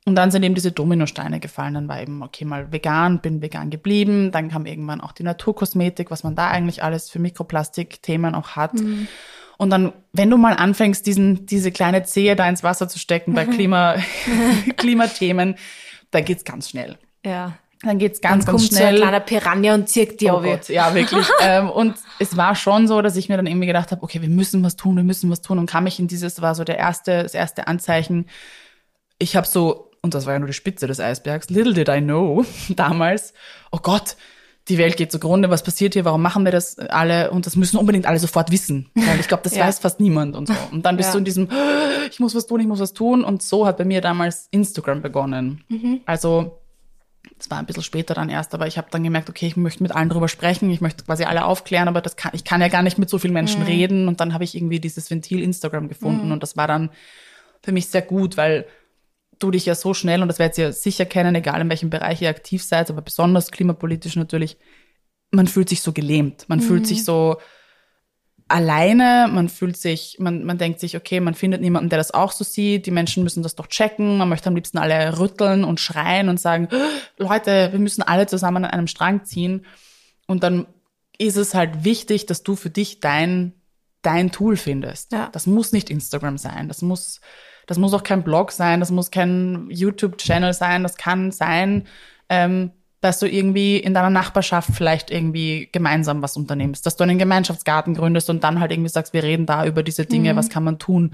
Und 0.05 0.17
dann 0.17 0.31
sind 0.31 0.43
eben 0.43 0.55
diese 0.55 0.73
Dominosteine 0.73 1.39
gefallen. 1.39 1.75
Dann 1.75 1.89
war 1.89 2.01
eben, 2.01 2.23
okay, 2.23 2.45
mal 2.45 2.73
vegan, 2.73 3.21
bin 3.21 3.41
vegan 3.43 3.71
geblieben. 3.71 4.33
Dann 4.33 4.51
kam 4.51 4.67
irgendwann 4.67 5.01
auch 5.01 5.13
die 5.13 5.23
Naturkosmetik, 5.23 6.11
was 6.11 6.25
man 6.25 6.35
da 6.35 6.49
eigentlich 6.49 6.83
alles 6.83 7.11
für 7.11 7.21
Mikroplastik-Themen 7.21 8.35
auch 8.35 8.51
hat. 8.51 8.73
Und 9.59 9.71
dann, 9.71 9.93
wenn 10.13 10.29
du 10.29 10.39
mal 10.39 10.55
anfängst, 10.55 11.07
diesen, 11.07 11.47
diese 11.47 11.71
kleine 11.71 12.03
Zehe 12.03 12.35
da 12.35 12.49
ins 12.49 12.65
Wasser 12.65 12.89
zu 12.89 12.99
stecken 12.99 13.35
bei 13.35 13.45
Klima, 13.47 13.95
Klimathemen, 14.77 15.55
da 16.11 16.21
geht's 16.21 16.45
ganz 16.45 16.71
schnell. 16.71 16.99
Ja. 17.25 17.59
Dann 17.85 17.99
geht's 17.99 18.21
ganz, 18.21 18.47
Kommt 18.47 18.59
ganz 18.59 18.71
so 18.71 18.77
ein 18.77 18.79
schnell. 18.79 18.97
kleiner 19.01 19.21
Piranha 19.21 19.75
und 19.75 19.89
zirkt 19.89 20.21
die 20.21 20.31
Oh. 20.31 20.41
Gott, 20.41 20.69
ja, 20.69 20.95
wirklich. 20.95 21.27
ähm, 21.43 21.69
und 21.69 21.95
es 22.21 22.37
war 22.37 22.55
schon 22.55 22.87
so, 22.87 23.03
dass 23.03 23.17
ich 23.17 23.29
mir 23.29 23.37
dann 23.37 23.47
irgendwie 23.49 23.67
gedacht 23.67 23.91
habe, 23.91 24.03
okay, 24.05 24.23
wir 24.23 24.29
müssen 24.29 24.63
was 24.63 24.77
tun, 24.77 24.97
wir 24.97 25.03
müssen 25.03 25.29
was 25.31 25.41
tun. 25.43 25.59
Und 25.59 25.67
kam 25.69 25.87
ich 25.87 25.99
in 25.99 26.07
dieses, 26.07 26.41
war 26.41 26.55
so 26.55 26.63
der 26.63 26.79
erste, 26.79 27.23
das 27.25 27.35
erste 27.35 27.67
Anzeichen. 27.67 28.27
Ich 29.19 29.35
habe 29.37 29.47
so, 29.47 29.91
und 30.01 30.15
das 30.15 30.27
war 30.27 30.33
ja 30.35 30.39
nur 30.39 30.47
die 30.49 30.53
Spitze 30.55 30.87
des 30.87 31.01
Eisbergs, 31.01 31.51
little 31.51 31.75
did 31.75 31.89
I 31.89 32.01
know 32.01 32.45
damals, 32.71 33.33
oh 33.73 33.79
Gott, 33.83 34.17
die 34.69 34.79
Welt 34.79 34.97
geht 34.97 35.11
zugrunde, 35.11 35.51
was 35.51 35.65
passiert 35.65 35.95
hier, 35.95 36.05
warum 36.05 36.23
machen 36.23 36.45
wir 36.45 36.53
das 36.53 36.79
alle? 36.79 37.33
Und 37.33 37.47
das 37.47 37.57
müssen 37.57 37.79
unbedingt 37.79 38.07
alle 38.07 38.21
sofort 38.21 38.53
wissen. 38.53 38.91
Weil 38.95 39.19
ich 39.19 39.27
glaube, 39.27 39.43
das 39.43 39.55
Ja. 39.57 39.67
weiß 39.67 39.81
fast 39.81 39.99
niemand 39.99 40.37
und 40.37 40.47
so. 40.47 40.55
Und 40.71 40.87
dann 40.87 40.97
bist 40.97 41.09
Ja. 41.09 41.13
du 41.15 41.19
in 41.19 41.25
diesem, 41.25 41.49
ich 42.11 42.21
muss 42.21 42.33
was 42.37 42.47
tun, 42.47 42.61
ich 42.61 42.69
muss 42.69 42.79
was 42.79 42.93
tun. 42.93 43.25
Und 43.25 43.43
so 43.43 43.67
hat 43.67 43.77
bei 43.79 43.85
mir 43.85 44.01
damals 44.01 44.47
Instagram 44.53 45.03
begonnen. 45.03 45.65
Also 46.07 46.61
das 47.43 47.51
war 47.51 47.59
ein 47.59 47.67
bisschen 47.67 47.83
später 47.83 48.15
dann 48.15 48.29
erst, 48.29 48.55
aber 48.55 48.69
ich 48.69 48.79
habe 48.79 48.87
dann 48.93 49.03
gemerkt, 49.03 49.29
okay, 49.29 49.49
ich 49.49 49.57
möchte 49.57 49.83
mit 49.83 49.91
allen 49.91 50.09
drüber 50.09 50.29
sprechen, 50.29 50.71
ich 50.71 50.81
möchte 50.81 51.05
quasi 51.05 51.25
alle 51.25 51.45
aufklären, 51.45 51.89
aber 51.89 52.01
das 52.01 52.15
kann, 52.15 52.31
ich 52.35 52.45
kann 52.45 52.61
ja 52.61 52.69
gar 52.69 52.83
nicht 52.83 52.99
mit 52.99 53.11
so 53.11 53.19
vielen 53.19 53.35
Menschen 53.35 53.63
reden. 53.63 54.07
Und 54.07 54.21
dann 54.21 54.33
habe 54.33 54.45
ich 54.45 54.55
irgendwie 54.55 54.79
dieses 54.79 55.11
Ventil 55.11 55.43
Instagram 55.43 55.89
gefunden 55.89 56.31
und 56.31 56.43
das 56.45 56.57
war 56.57 56.69
dann 56.69 56.91
für 57.61 57.73
mich 57.73 57.89
sehr 57.89 58.03
gut, 58.03 58.37
weil 58.37 58.67
du 59.41 59.51
dich 59.51 59.67
ja 59.67 59.75
so 59.75 59.93
schnell, 59.93 60.23
und 60.23 60.29
das 60.29 60.39
werdet 60.39 60.57
ihr 60.59 60.73
sicher 60.73 61.05
kennen, 61.05 61.35
egal 61.35 61.61
in 61.61 61.69
welchem 61.69 61.91
Bereich 61.91 62.23
ihr 62.23 62.29
aktiv 62.29 62.63
seid, 62.63 62.91
aber 62.91 63.03
besonders 63.03 63.51
klimapolitisch 63.51 64.15
natürlich, 64.15 64.57
man 65.33 65.49
fühlt 65.49 65.69
sich 65.69 65.83
so 65.83 65.93
gelähmt, 65.93 66.49
man 66.49 66.61
fühlt 66.61 66.87
sich 66.87 67.05
so 67.05 67.39
alleine, 68.53 69.29
man 69.33 69.49
fühlt 69.49 69.77
sich, 69.77 70.17
man, 70.19 70.45
man 70.45 70.59
denkt 70.59 70.79
sich, 70.79 70.97
okay, 70.97 71.21
man 71.21 71.35
findet 71.35 71.63
niemanden, 71.63 71.89
der 71.89 71.99
das 71.99 72.13
auch 72.13 72.33
so 72.33 72.45
sieht, 72.45 72.85
die 72.85 72.91
Menschen 72.91 73.23
müssen 73.25 73.43
das 73.43 73.55
doch 73.55 73.67
checken, 73.67 74.19
man 74.19 74.29
möchte 74.29 74.49
am 74.49 74.55
liebsten 74.55 74.77
alle 74.79 75.19
rütteln 75.19 75.65
und 75.65 75.81
schreien 75.81 76.29
und 76.29 76.39
sagen, 76.39 76.69
Leute, 77.17 77.73
wir 77.73 77.79
müssen 77.79 78.03
alle 78.03 78.27
zusammen 78.27 78.65
an 78.65 78.71
einem 78.71 78.87
Strang 78.89 79.25
ziehen. 79.25 79.65
Und 80.27 80.43
dann 80.43 80.67
ist 81.17 81.37
es 81.37 81.55
halt 81.55 81.85
wichtig, 81.85 82.27
dass 82.27 82.43
du 82.43 82.55
für 82.55 82.69
dich 82.69 83.01
dein, 83.01 83.55
dein 84.03 84.31
Tool 84.31 84.57
findest. 84.57 85.13
Ja. 85.13 85.31
Das 85.33 85.47
muss 85.47 85.73
nicht 85.73 85.89
Instagram 85.89 86.37
sein, 86.37 86.69
das 86.69 86.83
muss, 86.83 87.21
das 87.67 87.79
muss 87.79 87.95
auch 87.95 88.03
kein 88.03 88.23
Blog 88.23 88.53
sein, 88.53 88.81
das 88.81 88.91
muss 88.91 89.11
kein 89.11 89.69
YouTube-Channel 89.71 90.53
sein, 90.53 90.83
das 90.83 90.97
kann 90.97 91.33
sein, 91.33 91.87
ähm, 92.29 92.73
dass 93.03 93.19
du 93.19 93.29
irgendwie 93.29 93.79
in 93.79 93.95
deiner 93.95 94.11
Nachbarschaft 94.11 94.71
vielleicht 94.73 95.11
irgendwie 95.11 95.69
gemeinsam 95.73 96.23
was 96.23 96.37
unternimmst, 96.37 96.87
dass 96.87 96.97
du 96.97 97.03
einen 97.03 97.19
Gemeinschaftsgarten 97.19 97.95
gründest 97.95 98.31
und 98.31 98.45
dann 98.45 98.61
halt 98.61 98.71
irgendwie 98.71 98.89
sagst, 98.89 99.13
wir 99.13 99.25
reden 99.25 99.45
da 99.45 99.67
über 99.67 99.83
diese 99.83 100.07
Dinge, 100.07 100.37
was 100.37 100.49
kann 100.49 100.63
man 100.63 100.79
tun. 100.79 101.11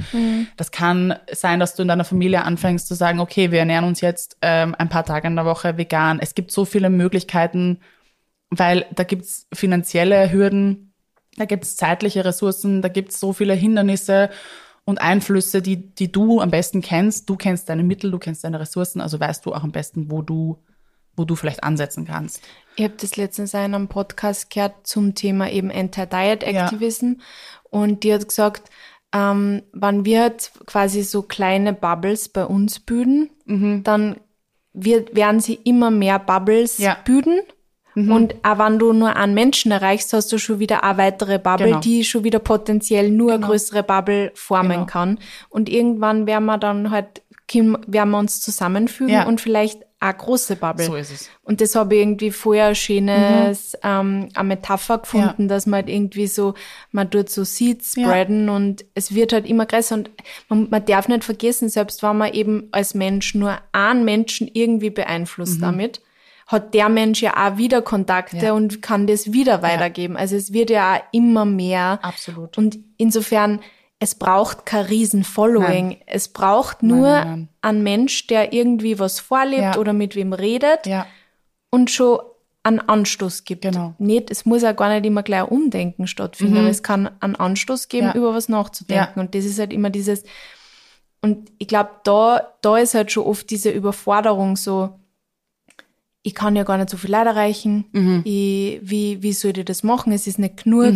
Das 0.58 0.70
kann 0.70 1.14
sein, 1.32 1.58
dass 1.58 1.74
du 1.74 1.82
in 1.82 1.88
deiner 1.88 2.04
Familie 2.04 2.44
anfängst 2.44 2.86
zu 2.86 2.94
sagen, 2.94 3.20
okay, 3.20 3.50
wir 3.50 3.60
ernähren 3.60 3.86
uns 3.86 4.02
jetzt 4.02 4.36
ähm, 4.42 4.74
ein 4.78 4.90
paar 4.90 5.06
Tage 5.06 5.28
in 5.28 5.34
der 5.34 5.46
Woche 5.46 5.78
vegan. 5.78 6.20
Es 6.20 6.34
gibt 6.34 6.52
so 6.52 6.66
viele 6.66 6.90
Möglichkeiten, 6.90 7.78
weil 8.50 8.84
da 8.94 9.04
gibt's 9.04 9.46
finanzielle 9.54 10.30
Hürden, 10.30 10.92
da 11.38 11.46
gibt's 11.46 11.76
zeitliche 11.76 12.22
Ressourcen, 12.22 12.82
da 12.82 12.88
gibt's 12.88 13.18
so 13.18 13.32
viele 13.32 13.54
Hindernisse 13.54 14.28
und 14.84 15.00
Einflüsse, 15.00 15.62
die, 15.62 15.94
die 15.94 16.12
du 16.12 16.40
am 16.40 16.50
besten 16.50 16.82
kennst. 16.82 17.30
Du 17.30 17.36
kennst 17.36 17.70
deine 17.70 17.82
Mittel, 17.82 18.10
du 18.10 18.18
kennst 18.18 18.44
deine 18.44 18.60
Ressourcen, 18.60 19.00
also 19.00 19.18
weißt 19.18 19.46
du 19.46 19.54
auch 19.54 19.62
am 19.62 19.72
besten, 19.72 20.10
wo 20.10 20.20
du, 20.20 20.58
wo 21.18 21.24
du 21.24 21.34
vielleicht 21.36 21.62
ansetzen 21.64 22.04
kannst. 22.06 22.40
Ich 22.76 22.84
habe 22.84 22.94
das 23.00 23.16
letztens 23.16 23.54
in 23.54 23.60
einem 23.60 23.88
Podcast 23.88 24.50
gehört 24.50 24.86
zum 24.86 25.14
Thema 25.14 25.50
eben 25.50 25.70
Anti-Diet-Activism 25.70 27.14
und 27.70 28.04
die 28.04 28.14
hat 28.14 28.28
gesagt, 28.28 28.70
ähm, 29.12 29.62
wenn 29.72 30.04
wir 30.04 30.22
jetzt 30.24 30.52
quasi 30.66 31.02
so 31.02 31.22
kleine 31.22 31.72
Bubbles 31.72 32.28
bei 32.28 32.44
uns 32.44 32.78
bilden, 32.80 33.30
Mhm. 33.46 33.82
dann 33.82 34.16
wird, 34.72 35.16
werden 35.16 35.40
sie 35.40 35.54
immer 35.64 35.90
mehr 35.90 36.18
Bubbles 36.18 36.78
Ja. 36.78 36.96
bilden. 37.04 37.40
Und 37.96 38.36
auch 38.44 38.58
wenn 38.60 38.78
du 38.78 38.92
nur 38.92 39.16
einen 39.16 39.34
Menschen 39.34 39.72
erreichst, 39.72 40.12
hast 40.12 40.30
du 40.30 40.38
schon 40.38 40.60
wieder 40.60 40.84
eine 40.84 40.98
weitere 40.98 41.40
Bubble, 41.40 41.66
Genau. 41.66 41.80
die 41.80 42.04
schon 42.04 42.22
wieder 42.22 42.38
potenziell 42.38 43.10
nur 43.10 43.32
eine 43.32 43.44
größere 43.44 43.82
Bubble 43.82 44.30
formen 44.36 44.70
Genau. 44.70 44.86
kann. 44.86 45.18
Und 45.48 45.68
irgendwann 45.68 46.24
werden 46.28 46.44
wir 46.44 46.58
dann 46.58 46.92
halt, 46.92 47.22
können- 47.50 47.76
werden 47.88 48.10
wir 48.10 48.18
uns 48.20 48.40
zusammenfügen 48.40 49.12
Ja. 49.12 49.26
und 49.26 49.40
vielleicht 49.40 49.80
eine 50.00 50.14
große 50.14 50.56
Bubble. 50.56 50.84
So 50.84 50.94
ist 50.94 51.10
es. 51.12 51.28
Und 51.42 51.60
das 51.60 51.74
habe 51.74 51.96
ich 51.96 52.02
irgendwie 52.02 52.30
vorher 52.30 52.74
schönes, 52.74 53.76
ähm, 53.82 54.28
eine 54.34 54.48
Metapher 54.48 54.98
gefunden, 54.98 55.42
Ja. 55.42 55.48
dass 55.48 55.66
man 55.66 55.78
halt 55.80 55.88
irgendwie 55.88 56.26
so, 56.28 56.54
man 56.92 57.10
tut 57.10 57.28
so 57.30 57.42
Seeds 57.44 57.96
Ja. 57.96 58.04
spreaden 58.04 58.48
und 58.48 58.84
es 58.94 59.14
wird 59.14 59.32
halt 59.32 59.46
immer 59.46 59.66
größer 59.66 59.96
und 59.96 60.10
man, 60.48 60.68
man 60.70 60.84
darf 60.84 61.08
nicht 61.08 61.24
vergessen, 61.24 61.68
selbst 61.68 62.02
wenn 62.02 62.16
man 62.16 62.32
eben 62.32 62.68
als 62.72 62.94
Mensch 62.94 63.34
nur 63.34 63.58
einen 63.72 64.04
Menschen 64.04 64.48
irgendwie 64.52 64.90
beeinflusst 64.90 65.60
damit, 65.60 66.00
hat 66.46 66.72
der 66.74 66.88
Mensch 66.88 67.20
ja 67.20 67.34
auch 67.48 67.58
wieder 67.58 67.82
Kontakte 67.82 68.36
Mhm. 68.36 68.42
Ja. 68.42 68.52
und 68.52 68.80
kann 68.82 69.06
das 69.06 69.32
wieder 69.32 69.62
weitergeben. 69.62 70.16
Also 70.16 70.36
es 70.36 70.52
wird 70.52 70.70
ja 70.70 70.94
auch 70.96 71.00
immer 71.12 71.44
mehr. 71.44 71.98
Absolut. 72.02 72.56
Und 72.56 72.78
insofern, 72.96 73.60
es 74.00 74.14
braucht 74.14 74.64
kein 74.66 74.84
riesen 74.86 75.24
Following. 75.24 75.88
Nein. 75.88 75.96
Es 76.06 76.28
braucht 76.28 76.82
nur 76.82 77.08
nein, 77.08 77.26
nein. 77.28 77.48
einen 77.62 77.82
Mensch, 77.82 78.26
der 78.28 78.52
irgendwie 78.52 78.98
was 78.98 79.18
vorlebt 79.20 79.62
Ja. 79.62 79.76
oder 79.78 79.92
mit 79.92 80.14
wem 80.14 80.32
redet 80.32 80.86
Ja, 80.86 81.06
und 81.70 81.90
schon 81.90 82.20
einen 82.62 82.80
Anstoß 82.80 83.44
gibt. 83.44 83.62
Genau. 83.62 83.94
Nicht, 83.98 84.30
es 84.30 84.44
muss 84.44 84.62
ja 84.62 84.72
gar 84.72 84.88
nicht 84.92 85.06
immer 85.06 85.22
gleich 85.22 85.50
Umdenken 85.50 86.06
stattfinden, 86.06 86.58
aber 86.58 86.68
es 86.68 86.82
kann 86.82 87.10
einen 87.20 87.34
Anstoß 87.36 87.88
geben, 87.88 88.06
Mhm. 88.08 88.12
Ja. 88.12 88.18
über 88.18 88.34
was 88.34 88.48
nachzudenken. 88.48 89.20
Und 89.20 89.34
das 89.34 89.44
ist 89.44 89.58
halt 89.58 89.72
immer 89.72 89.90
dieses, 89.90 90.22
und 91.22 91.50
ich 91.58 91.66
glaube, 91.66 91.90
da, 92.04 92.52
da 92.60 92.76
ist 92.78 92.94
halt 92.94 93.10
schon 93.10 93.24
oft 93.24 93.48
diese 93.50 93.70
Überforderung 93.70 94.56
so, 94.56 94.90
ich 96.22 96.34
kann 96.34 96.56
ja 96.56 96.64
gar 96.64 96.76
nicht 96.76 96.90
so 96.90 96.96
viel 96.96 97.10
Leid 97.10 97.26
erreichen, 97.26 97.86
Mhm. 97.92 98.20
ich, 98.24 98.80
wie, 98.82 99.22
wie 99.22 99.32
soll 99.32 99.56
ich 99.56 99.64
das 99.64 99.82
machen? 99.82 100.12
Es 100.12 100.26
ist 100.26 100.38
nicht 100.38 100.64
genug. 100.64 100.92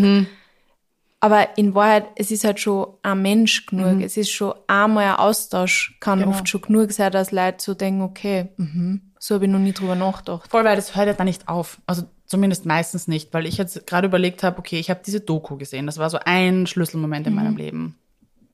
Aber 1.25 1.57
in 1.57 1.73
Wahrheit, 1.77 2.07
es 2.17 2.33
ist 2.33 2.43
halt 2.43 2.59
schon 2.59 2.89
ein 3.05 3.23
Mensch 3.23 3.67
genug. 3.67 4.03
Es 4.03 4.17
ist 4.17 4.33
schon 4.33 4.55
einmal 4.67 5.05
ein 5.05 5.15
Austausch, 5.15 5.97
kann 6.01 6.19
Genau. 6.19 6.33
oft 6.33 6.49
schon 6.49 6.63
genug 6.63 6.91
sein, 6.91 7.13
dass 7.13 7.31
Leute 7.31 7.63
so 7.63 7.75
denken, 7.75 8.03
okay, 8.03 8.49
mhm, 8.57 9.13
so 9.21 9.37
habe 9.37 9.45
ich 9.45 9.51
noch 9.53 9.61
nie 9.61 9.73
drüber 9.73 9.95
nachgedacht. 9.95 10.51
Voll, 10.51 10.65
weil 10.65 10.75
das 10.75 10.97
hört 10.97 11.07
ja 11.07 11.13
dann 11.13 11.27
nicht 11.29 11.47
auf. 11.47 11.81
Also 11.87 12.03
zumindest 12.27 12.67
meistens 12.67 13.07
nicht, 13.07 13.33
weil 13.33 13.47
ich 13.47 13.57
jetzt 13.57 13.87
gerade 13.87 14.09
überlegt 14.09 14.43
habe, 14.43 14.59
okay, 14.59 14.81
ich 14.81 14.91
habe 14.91 15.01
diese 15.07 15.21
Doku 15.21 15.57
gesehen. 15.57 15.87
Das 15.87 15.99
war 15.99 16.11
so 16.11 16.19
ein 16.25 16.67
Schlüsselmoment 16.67 17.25
in 17.29 17.35
meinem 17.37 17.57
Leben. 17.57 17.97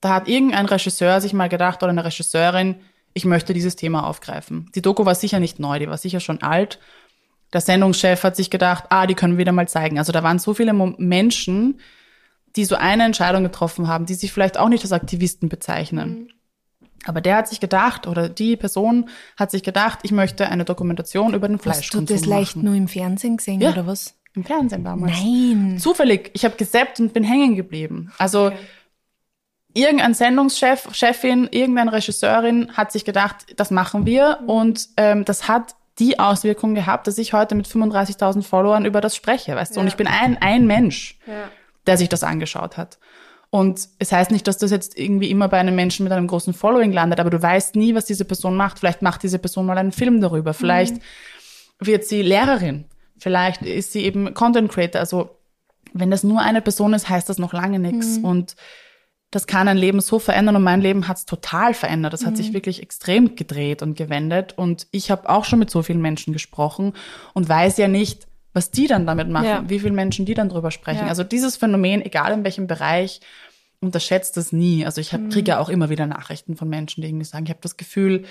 Da 0.02 0.10
hat 0.10 0.28
irgendein 0.28 0.66
Regisseur 0.66 1.22
sich 1.22 1.32
mal 1.32 1.48
gedacht 1.48 1.82
oder 1.82 1.90
eine 1.90 2.04
Regisseurin, 2.04 2.76
ich 3.14 3.24
möchte 3.24 3.54
dieses 3.54 3.76
Thema 3.76 4.06
aufgreifen. 4.06 4.70
Die 4.74 4.82
Doku 4.82 5.06
war 5.06 5.14
sicher 5.14 5.40
nicht 5.40 5.58
neu, 5.58 5.78
die 5.78 5.88
war 5.88 5.96
sicher 5.96 6.20
schon 6.20 6.42
alt. 6.42 6.78
Der 7.54 7.62
Sendungschef 7.62 8.24
hat 8.24 8.36
sich 8.36 8.50
gedacht, 8.50 8.84
ah, 8.90 9.06
die 9.06 9.14
können 9.14 9.34
wir 9.34 9.38
wieder 9.38 9.52
mal 9.52 9.66
zeigen. 9.68 9.98
Also 9.98 10.12
da 10.12 10.22
waren 10.22 10.38
so 10.38 10.52
viele 10.52 10.74
Menschen, 10.74 11.80
die 12.56 12.64
so 12.64 12.76
eine 12.76 13.04
Entscheidung 13.04 13.42
getroffen 13.42 13.88
haben, 13.88 14.06
die 14.06 14.14
sich 14.14 14.32
vielleicht 14.32 14.58
auch 14.58 14.68
nicht 14.68 14.82
als 14.82 14.92
Aktivisten 14.92 15.48
bezeichnen. 15.48 16.28
Aber 17.06 17.20
der 17.20 17.36
hat 17.36 17.48
sich 17.48 17.60
gedacht, 17.60 18.06
oder 18.06 18.28
die 18.28 18.56
Person 18.56 19.08
hat 19.38 19.50
sich 19.50 19.62
gedacht, 19.62 20.00
ich 20.02 20.10
möchte 20.10 20.48
eine 20.48 20.64
Dokumentation 20.64 21.32
über 21.34 21.46
den 21.48 21.56
Hast 21.58 21.64
du 21.66 21.70
Fleischkonsum 21.70 22.16
das 22.16 22.26
leicht 22.26 22.56
machen. 22.56 22.64
nur 22.66 22.74
im 22.74 22.88
Fernsehen 22.88 23.36
gesehen, 23.36 23.60
Ja. 23.60 23.70
oder 23.70 23.86
was? 23.86 24.14
Im 24.34 24.44
Fernsehen 24.44 24.84
damals. 24.84 25.12
Nein. 25.18 25.78
Zufällig. 25.78 26.30
Ich 26.34 26.44
habe 26.44 26.56
gesappt 26.56 27.00
und 27.00 27.12
bin 27.12 27.24
hängen 27.24 27.54
geblieben. 27.56 28.12
Also 28.18 28.52
irgendein 29.74 30.14
Sendungschef, 30.14 30.88
Chefin, 30.92 31.48
irgendeine 31.50 31.92
Regisseurin 31.92 32.72
hat 32.76 32.92
sich 32.92 33.04
gedacht, 33.04 33.46
das 33.56 33.70
machen 33.70 34.06
wir. 34.06 34.40
Und 34.46 34.88
ähm, 34.96 35.24
das 35.24 35.48
hat 35.48 35.74
die 35.98 36.18
Auswirkung 36.18 36.74
gehabt, 36.74 37.06
dass 37.06 37.18
ich 37.18 37.32
heute 37.32 37.54
mit 37.54 37.66
35.000 37.66 38.42
Followern 38.42 38.84
über 38.84 39.00
das 39.00 39.16
spreche, 39.16 39.54
weißt 39.56 39.76
du? 39.76 39.80
Und 39.80 39.88
ich 39.88 39.96
bin 39.96 40.06
ein, 40.06 40.36
ein 40.40 40.66
Mensch, 40.66 41.18
der 41.88 41.96
sich 41.96 42.08
das 42.08 42.22
angeschaut 42.22 42.76
hat. 42.76 42.98
Und 43.50 43.88
es 43.98 44.12
heißt 44.12 44.30
nicht, 44.30 44.46
dass 44.46 44.58
das 44.58 44.70
jetzt 44.70 44.98
irgendwie 44.98 45.30
immer 45.30 45.48
bei 45.48 45.58
einem 45.58 45.74
Menschen 45.74 46.04
mit 46.04 46.12
einem 46.12 46.26
großen 46.26 46.52
Following 46.52 46.92
landet, 46.92 47.18
aber 47.18 47.30
du 47.30 47.42
weißt 47.42 47.76
nie, 47.76 47.94
was 47.94 48.04
diese 48.04 48.26
Person 48.26 48.56
macht. 48.56 48.78
Vielleicht 48.78 49.00
macht 49.00 49.22
diese 49.22 49.38
Person 49.38 49.66
mal 49.66 49.78
einen 49.78 49.92
Film 49.92 50.20
darüber. 50.20 50.52
Vielleicht 50.52 50.96
wird 51.80 52.04
sie 52.04 52.22
Lehrerin. 52.22 52.84
Vielleicht 53.18 53.62
ist 53.62 53.92
sie 53.92 54.04
eben 54.04 54.34
Content 54.34 54.70
Creator. 54.70 55.00
Also 55.00 55.30
wenn 55.94 56.10
das 56.10 56.24
nur 56.24 56.42
eine 56.42 56.60
Person 56.60 56.92
ist, 56.92 57.08
heißt 57.08 57.28
das 57.28 57.38
noch 57.38 57.54
lange 57.54 57.78
nichts. 57.78 58.18
Und 58.18 58.54
das 59.30 59.46
kann 59.46 59.68
ein 59.68 59.78
Leben 59.78 60.00
so 60.00 60.18
verändern 60.18 60.56
und 60.56 60.62
mein 60.62 60.82
Leben 60.82 61.08
hat 61.08 61.16
es 61.16 61.26
total 61.26 61.72
verändert. 61.72 62.12
Das 62.12 62.26
hat 62.26 62.36
sich 62.36 62.52
wirklich 62.52 62.82
extrem 62.82 63.34
gedreht 63.34 63.82
und 63.82 63.96
gewendet. 63.96 64.56
Und 64.56 64.86
ich 64.90 65.10
habe 65.10 65.28
auch 65.28 65.44
schon 65.44 65.58
mit 65.58 65.70
so 65.70 65.82
vielen 65.82 66.02
Menschen 66.02 66.34
gesprochen 66.34 66.92
und 67.32 67.48
weiß 67.48 67.78
ja 67.78 67.88
nicht, 67.88 68.26
was 68.52 68.70
die 68.70 68.86
dann 68.86 69.06
damit 69.06 69.28
machen, 69.28 69.46
Ja. 69.46 69.64
wie 69.68 69.78
viele 69.78 69.92
Menschen 69.92 70.26
die 70.26 70.34
dann 70.34 70.48
drüber 70.48 70.70
sprechen. 70.70 71.02
Ja. 71.04 71.08
Also 71.08 71.22
dieses 71.24 71.56
Phänomen, 71.56 72.02
egal 72.04 72.32
in 72.32 72.44
welchem 72.44 72.66
Bereich, 72.66 73.20
unterschätzt 73.80 74.36
das 74.36 74.52
nie. 74.52 74.84
Also 74.84 75.00
ich 75.00 75.12
hab, 75.12 75.30
kriege 75.30 75.50
ja 75.52 75.60
auch 75.60 75.68
immer 75.68 75.90
wieder 75.90 76.06
Nachrichten 76.06 76.56
von 76.56 76.68
Menschen, 76.68 77.02
die 77.02 77.08
irgendwie 77.08 77.24
sagen, 77.24 77.44
ich 77.44 77.50
habe 77.50 77.60
das 77.62 77.76
Gefühl, 77.76 78.24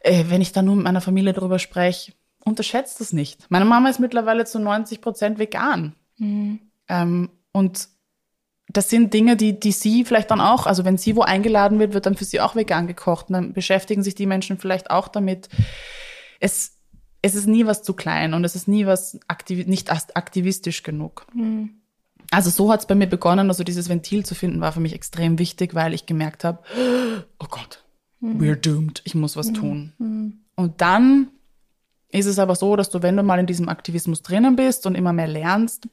äh, 0.00 0.24
wenn 0.28 0.40
ich 0.40 0.52
da 0.52 0.62
nur 0.62 0.74
mit 0.74 0.84
meiner 0.84 1.00
Familie 1.00 1.32
drüber 1.32 1.58
spreche, 1.58 2.12
unterschätzt 2.44 3.00
das 3.00 3.12
nicht. 3.12 3.46
Meine 3.50 3.64
Mama 3.64 3.88
ist 3.88 4.00
mittlerweile 4.00 4.44
zu 4.44 4.58
90 4.58 5.00
Prozent 5.00 5.38
vegan. 5.38 5.94
Ähm, 6.88 7.30
und 7.52 7.88
das 8.68 8.88
sind 8.90 9.12
Dinge, 9.14 9.36
die, 9.36 9.58
die 9.60 9.72
sie 9.72 10.04
vielleicht 10.04 10.30
dann 10.30 10.40
auch, 10.40 10.66
also 10.66 10.84
wenn 10.84 10.96
sie 10.98 11.14
wo 11.14 11.22
eingeladen 11.22 11.78
wird, 11.78 11.94
wird 11.94 12.06
dann 12.06 12.16
für 12.16 12.24
sie 12.24 12.40
auch 12.40 12.56
vegan 12.56 12.86
gekocht. 12.86 13.28
Und 13.28 13.34
dann 13.34 13.52
beschäftigen 13.52 14.02
sich 14.02 14.14
die 14.14 14.26
Menschen 14.26 14.58
vielleicht 14.58 14.90
auch 14.90 15.08
damit. 15.08 15.48
Es, 16.40 16.78
es 17.22 17.34
ist 17.36 17.46
nie 17.46 17.66
was 17.66 17.82
zu 17.82 17.94
klein 17.94 18.34
und 18.34 18.44
es 18.44 18.56
ist 18.56 18.68
nie 18.68 18.84
was 18.84 19.18
aktiv, 19.28 19.66
nicht 19.66 19.90
aktivistisch 19.90 20.82
genug. 20.82 21.26
Also 22.30 22.50
so 22.50 22.72
hat 22.72 22.80
es 22.80 22.86
bei 22.86 22.94
mir 22.94 23.06
begonnen. 23.06 23.48
Also 23.48 23.62
dieses 23.62 23.88
Ventil 23.88 24.26
zu 24.26 24.34
finden 24.34 24.60
war 24.60 24.72
für 24.72 24.80
mich 24.80 24.92
extrem 24.92 25.38
wichtig, 25.38 25.74
weil 25.74 25.94
ich 25.94 26.06
gemerkt 26.06 26.44
habe, 26.44 26.58
oh 27.38 27.46
Gott, 27.48 27.84
we're 28.20 28.56
doomed. 28.56 29.02
Ich 29.04 29.14
muss 29.14 29.36
was 29.36 29.52
tun. 29.52 29.92
Und 30.56 30.80
dann 30.80 31.28
ist 32.08 32.26
es 32.26 32.38
aber 32.38 32.56
so, 32.56 32.76
dass 32.76 32.90
du, 32.90 33.02
wenn 33.02 33.16
du 33.16 33.22
mal 33.22 33.38
in 33.38 33.46
diesem 33.46 33.68
Aktivismus 33.68 34.22
drinnen 34.22 34.56
bist 34.56 34.86
und 34.86 34.96
immer 34.96 35.12
mehr 35.12 35.28
lernst, 35.28 35.88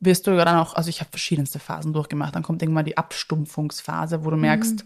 wirst 0.00 0.26
du 0.26 0.32
ja 0.32 0.44
dann 0.44 0.58
auch, 0.58 0.74
also 0.74 0.90
ich 0.90 1.00
habe 1.00 1.10
verschiedenste 1.10 1.60
Phasen 1.60 1.92
durchgemacht. 1.92 2.34
Dann 2.34 2.42
kommt 2.42 2.62
irgendwann 2.62 2.84
die 2.84 2.98
Abstumpfungsphase, 2.98 4.24
wo 4.24 4.30
du 4.30 4.36
merkst, 4.36 4.84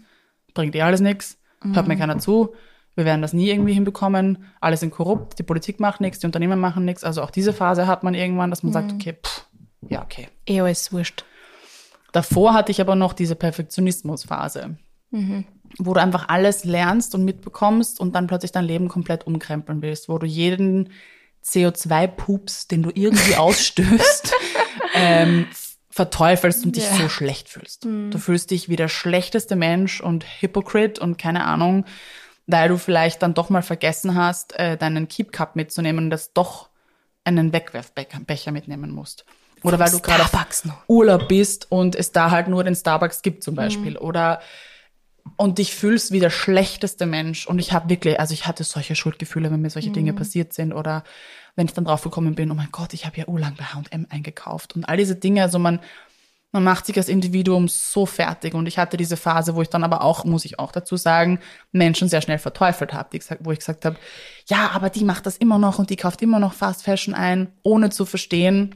bringt 0.53 0.75
eh 0.75 0.83
alles 0.83 1.01
nichts, 1.01 1.37
hört 1.73 1.87
mir 1.87 1.97
keiner 1.97 2.19
zu, 2.19 2.53
wir 2.97 3.05
werden 3.05 3.21
das 3.21 3.31
nie 3.31 3.49
irgendwie 3.49 3.73
hinbekommen, 3.73 4.43
alle 4.59 4.75
sind 4.75 4.91
korrupt, 4.91 5.37
die 5.39 5.43
Politik 5.43 5.79
macht 5.79 6.01
nichts, 6.01 6.19
die 6.19 6.25
Unternehmen 6.25 6.59
machen 6.59 6.83
nichts. 6.83 7.03
Also 7.03 7.21
auch 7.21 7.29
diese 7.31 7.53
Phase 7.53 7.85
hat 7.87 8.03
man 8.03 8.15
irgendwann, 8.15 8.49
dass 8.49 8.63
man 8.63 8.73
sagt, 8.73 8.91
okay, 8.91 9.13
pff, 9.23 9.45
ja, 9.87 10.01
okay. 10.03 10.27
Eh 10.47 10.59
alles 10.61 10.91
wurscht. 10.91 11.23
Davor 12.11 12.53
hatte 12.55 12.71
ich 12.71 12.81
aber 12.81 12.95
noch 12.95 13.13
diese 13.13 13.35
Perfektionismusphase, 13.35 14.77
wo 15.77 15.93
du 15.93 16.01
einfach 16.01 16.29
alles 16.29 16.63
lernst 16.63 17.13
und 17.13 17.23
mitbekommst 17.23 17.99
und 17.99 18.15
dann 18.15 18.25
plötzlich 18.27 18.51
dein 18.51 18.65
Leben 18.65 18.87
komplett 18.87 19.27
umkrempeln 19.27 19.81
willst, 19.83 20.09
wo 20.09 20.17
du 20.17 20.25
jeden 20.25 20.89
CO2-Pups, 21.45 22.67
den 22.67 22.83
du 22.83 22.91
irgendwie 22.93 23.35
ausstößt, 23.37 24.33
ähm, 24.95 25.47
verteufelst 25.89 26.65
und 26.65 26.75
dich 26.75 26.85
Ja. 26.85 26.95
so 26.97 27.09
schlecht 27.09 27.49
fühlst. 27.49 27.85
Du 27.85 28.17
fühlst 28.17 28.51
dich 28.51 28.69
wie 28.69 28.75
der 28.75 28.87
schlechteste 28.87 29.55
Mensch 29.55 30.01
und 30.01 30.25
Hypocrite 30.41 31.01
und 31.01 31.17
keine 31.17 31.45
Ahnung, 31.45 31.85
weil 32.47 32.69
du 32.69 32.77
vielleicht 32.77 33.21
dann 33.21 33.33
doch 33.33 33.49
mal 33.49 33.61
vergessen 33.61 34.15
hast, 34.15 34.57
äh, 34.57 34.77
deinen 34.77 35.07
Keep 35.07 35.31
Cup 35.31 35.55
mitzunehmen 35.55 36.05
und 36.05 36.09
das 36.09 36.33
doch 36.33 36.69
einen 37.23 37.51
Wegwerfbecher 37.51 38.51
mitnehmen 38.51 38.91
musst. 38.91 39.25
Oder 39.63 39.79
weil 39.79 39.91
du 39.91 39.99
gerade. 39.99 40.23
Urlaub 40.87 41.27
bist 41.27 41.69
und 41.71 41.95
es 41.95 42.11
da 42.11 42.31
halt 42.31 42.47
nur 42.47 42.63
den 42.63 42.75
Starbucks 42.75 43.21
gibt 43.21 43.43
zum 43.43 43.55
Beispiel. 43.55 43.97
Oder 43.97 44.39
und 45.35 45.57
dich 45.57 45.75
fühlst 45.75 46.11
wie 46.11 46.19
der 46.19 46.29
schlechteste 46.29 47.05
Mensch. 47.05 47.47
Und 47.47 47.59
ich 47.59 47.73
habe 47.73 47.89
wirklich, 47.89 48.19
also 48.19 48.33
ich 48.33 48.47
hatte 48.47 48.63
solche 48.63 48.95
Schuldgefühle, 48.95 49.51
wenn 49.51 49.61
mir 49.61 49.69
solche 49.69 49.89
Dinge 49.89 50.13
passiert 50.13 50.53
sind. 50.53 50.71
Oder 50.71 51.03
wenn 51.55 51.65
ich 51.65 51.73
dann 51.73 51.83
drauf 51.83 52.01
gekommen 52.03 52.35
bin, 52.35 52.49
oh 52.49 52.55
mein 52.55 52.71
Gott, 52.71 52.93
ich 52.93 53.05
habe 53.05 53.17
ja 53.17 53.27
urlang 53.27 53.55
bei 53.57 53.65
H&M 53.65 54.07
eingekauft. 54.09 54.75
Und 54.75 54.85
all 54.85 54.95
diese 54.95 55.15
Dinge, 55.15 55.41
also 55.41 55.59
man, 55.59 55.79
man 56.57 56.63
macht 56.63 56.87
sich 56.87 56.97
als 56.97 57.07
Individuum 57.07 57.67
so 57.67 58.07
fertig. 58.07 58.55
Und 58.55 58.67
ich 58.67 58.79
hatte 58.79 58.97
diese 58.97 59.15
Phase, 59.15 59.53
wo 59.53 59.61
ich 59.61 59.69
dann 59.69 59.83
aber 59.83 60.01
auch, 60.01 60.25
muss 60.25 60.43
ich 60.43 60.57
auch 60.57 60.71
dazu 60.71 60.97
sagen, 60.97 61.39
Menschen 61.71 62.09
sehr 62.09 62.21
schnell 62.21 62.39
verteufelt 62.39 62.93
habe, 62.93 63.19
wo 63.41 63.51
ich 63.51 63.59
gesagt 63.59 63.85
habe, 63.85 63.97
ja, 64.47 64.71
aber 64.73 64.89
die 64.89 65.03
macht 65.03 65.27
das 65.27 65.37
immer 65.37 65.59
noch 65.59 65.77
und 65.77 65.91
die 65.91 65.97
kauft 65.97 66.23
immer 66.23 66.39
noch 66.39 66.53
Fast 66.53 66.83
Fashion 66.83 67.13
ein, 67.13 67.53
ohne 67.61 67.91
zu 67.91 68.05
verstehen, 68.05 68.75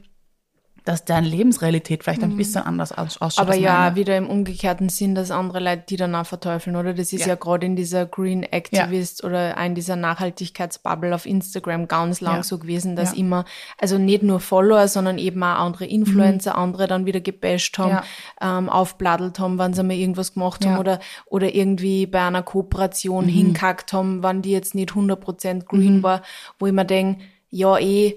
dass 0.84 1.04
deren 1.04 1.24
Lebensrealität 1.24 2.02
vielleicht 2.02 2.22
ein 2.24 2.36
bisschen 2.36 2.62
anders 2.62 2.90
aus- 2.92 3.20
ausschaut. 3.20 3.46
Aber 3.46 3.54
ja, 3.56 3.78
meine. 3.78 3.96
wieder 3.96 4.16
im 4.16 4.28
umgekehrten 4.28 4.88
Sinn, 4.88 5.14
dass 5.14 5.30
andere 5.30 5.60
Leute 5.60 5.84
die 5.88 5.96
dann 5.96 6.14
auch 6.14 6.26
verteufeln, 6.26 6.74
oder? 6.76 6.92
Das 6.92 7.12
ist 7.12 7.20
ja, 7.22 7.28
Ja. 7.28 7.34
gerade 7.36 7.66
in 7.66 7.76
dieser 7.76 8.04
Green 8.06 8.42
Activist 8.42 9.22
oder 9.22 9.56
auch 9.56 9.64
in 9.64 9.74
dieser 9.74 9.96
Nachhaltigkeitsbubble 9.96 11.14
auf 11.14 11.26
Instagram 11.26 11.88
ganz 11.88 12.20
lang 12.20 12.36
Ja. 12.36 12.42
so 12.42 12.58
gewesen, 12.58 12.96
dass 12.96 13.12
Ja. 13.12 13.18
immer, 13.18 13.44
also 13.78 13.98
nicht 13.98 14.22
nur 14.22 14.40
Follower, 14.40 14.88
sondern 14.88 15.18
eben 15.18 15.42
auch 15.42 15.58
andere 15.60 15.86
Influencer, 15.86 16.56
andere 16.56 16.86
dann 16.88 17.06
wieder 17.06 17.20
gebasht 17.20 17.78
haben, 17.78 17.98
Ja. 18.40 18.58
ähm, 18.58 18.68
aufbladelt 18.68 19.38
haben, 19.38 19.58
wenn 19.58 19.74
sie 19.74 19.82
mal 19.82 19.94
irgendwas 19.96 20.34
gemacht 20.34 20.64
haben 20.64 20.72
Ja. 20.74 20.80
oder, 20.80 21.00
oder 21.26 21.54
irgendwie 21.54 22.06
bei 22.06 22.22
einer 22.26 22.42
Kooperation 22.42 23.26
hinkackt 23.26 23.92
haben, 23.92 24.22
wann 24.22 24.42
die 24.42 24.50
jetzt 24.50 24.74
nicht 24.74 24.94
100% 24.94 25.66
green 25.66 26.02
war, 26.02 26.22
wo 26.58 26.66
ich 26.66 26.72
mir 26.72 26.84
denke, 26.84 27.22
ja 27.50 27.78
eh, 27.78 28.16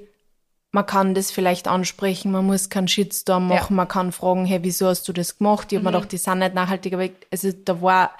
man 0.75 0.85
kann 0.85 1.15
das 1.15 1.31
vielleicht 1.31 1.67
ansprechen, 1.69 2.31
man 2.31 2.45
muss 2.45 2.69
keinen 2.69 2.87
Shitstorm 2.89 3.49
Ja. 3.49 3.55
machen, 3.55 3.75
man 3.77 3.87
kann 3.87 4.11
fragen, 4.11 4.45
hey, 4.45 4.59
wieso 4.61 4.87
hast 4.87 5.07
du 5.07 5.13
das 5.13 5.37
gemacht? 5.37 5.71
Ich 5.71 5.77
hab 5.77 5.83
mir 5.83 5.91
gedacht, 5.91 6.11
die 6.11 6.17
sind 6.17 6.39
nicht 6.39 6.53
nachhaltig, 6.53 6.93
aber 6.93 7.05
ich, 7.05 7.13
also 7.31 7.49
da 7.63 7.81
war, 7.81 8.11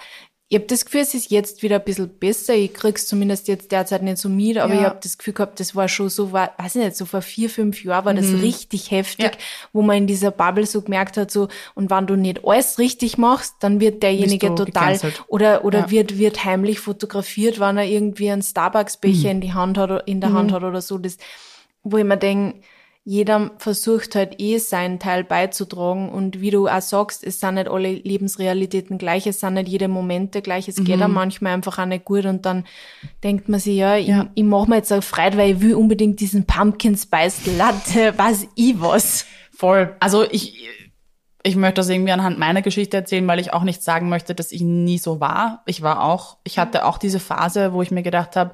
ich 0.48 0.56
habe 0.56 0.66
das 0.66 0.84
Gefühl, 0.84 1.00
es 1.00 1.12
ist 1.12 1.30
jetzt 1.32 1.62
wieder 1.64 1.76
ein 1.76 1.84
bisschen 1.84 2.08
besser. 2.08 2.54
Ich 2.54 2.72
krieg's 2.72 3.08
zumindest 3.08 3.48
jetzt 3.48 3.72
derzeit 3.72 4.02
nicht 4.02 4.16
so 4.18 4.28
mit, 4.28 4.56
aber 4.58 4.72
Ja. 4.74 4.78
ich 4.80 4.86
habe 4.86 4.98
das 5.02 5.18
Gefühl 5.18 5.34
gehabt, 5.34 5.58
das 5.60 5.74
war 5.74 5.88
schon 5.88 6.08
so, 6.08 6.30
war, 6.32 6.52
weiß 6.56 6.76
ich 6.76 6.84
nicht, 6.84 6.96
so 6.96 7.04
vor 7.04 7.20
vier, 7.20 7.50
fünf 7.50 7.82
Jahren 7.84 8.04
war 8.06 8.14
das 8.14 8.32
richtig 8.40 8.90
heftig, 8.90 9.32
Ja. 9.32 9.38
wo 9.72 9.82
man 9.82 9.96
in 9.98 10.06
dieser 10.06 10.30
Bubble 10.30 10.64
so 10.64 10.80
gemerkt 10.82 11.16
hat, 11.18 11.30
so, 11.32 11.48
und 11.74 11.90
wenn 11.90 12.06
du 12.06 12.16
nicht 12.16 12.44
alles 12.46 12.78
richtig 12.78 13.18
machst, 13.18 13.54
dann 13.60 13.80
wird 13.80 14.02
derjenige 14.02 14.54
total, 14.54 14.92
gecancelt. 14.94 15.24
oder, 15.28 15.64
oder 15.64 15.80
Ja. 15.80 15.90
wird, 15.90 16.16
wird 16.16 16.44
heimlich 16.44 16.78
fotografiert, 16.80 17.58
wenn 17.60 17.76
er 17.76 17.84
irgendwie 17.84 18.30
einen 18.30 18.42
Starbucks-Becher 18.42 19.30
in 19.32 19.40
die 19.42 19.52
Hand 19.52 19.76
hat, 19.76 20.08
in 20.08 20.20
der 20.22 20.32
Hand 20.32 20.52
hat 20.52 20.62
oder 20.62 20.80
so, 20.80 20.96
das, 20.96 21.18
wo 21.88 21.98
ich 21.98 22.04
mir 22.04 22.16
denke, 22.16 22.60
jeder 23.08 23.52
versucht 23.58 24.16
halt 24.16 24.40
eh 24.40 24.58
seinen 24.58 24.98
Teil 24.98 25.22
beizutragen 25.22 26.08
und 26.08 26.40
wie 26.40 26.50
du 26.50 26.66
auch 26.66 26.80
sagst, 26.80 27.22
es 27.22 27.38
sind 27.38 27.54
nicht 27.54 27.68
alle 27.68 27.92
Lebensrealitäten 27.92 28.98
gleich, 28.98 29.28
es 29.28 29.38
sind 29.38 29.54
nicht 29.54 29.68
jede 29.68 29.86
Momente 29.86 30.42
gleich, 30.42 30.66
es 30.66 30.82
geht 30.82 31.00
auch 31.00 31.06
manchmal 31.06 31.52
einfach 31.54 31.78
auch 31.78 31.86
nicht 31.86 32.04
gut 32.04 32.24
und 32.24 32.44
dann 32.44 32.64
denkt 33.22 33.48
man 33.48 33.60
sich, 33.60 33.76
ja, 33.76 33.96
ich, 33.96 34.08
Ja. 34.08 34.26
ich 34.34 34.42
mache 34.42 34.68
mir 34.68 34.76
jetzt 34.78 34.92
auch 34.92 35.04
Freude, 35.04 35.38
weil 35.38 35.52
ich 35.52 35.60
will 35.60 35.76
unbedingt 35.76 36.18
diesen 36.18 36.46
Pumpkin 36.46 36.96
Spice 36.96 37.46
Latte, 37.56 38.12
weiß 38.18 38.48
ich 38.56 38.80
was. 38.80 39.24
Voll. 39.56 39.94
Also 40.00 40.24
ich, 40.28 40.68
ich 41.44 41.54
möchte 41.54 41.74
das 41.74 41.88
irgendwie 41.88 42.10
anhand 42.10 42.40
meiner 42.40 42.60
Geschichte 42.60 42.96
erzählen, 42.96 43.28
weil 43.28 43.38
ich 43.38 43.52
auch 43.52 43.62
nicht 43.62 43.84
sagen 43.84 44.08
möchte, 44.08 44.34
dass 44.34 44.50
ich 44.50 44.62
nie 44.62 44.98
so 44.98 45.20
war. 45.20 45.62
Ich 45.66 45.80
war 45.80 46.02
auch, 46.02 46.38
ich 46.42 46.58
hatte 46.58 46.84
auch 46.84 46.98
diese 46.98 47.20
Phase, 47.20 47.72
wo 47.72 47.82
ich 47.82 47.92
mir 47.92 48.02
gedacht 48.02 48.34
habe, 48.34 48.52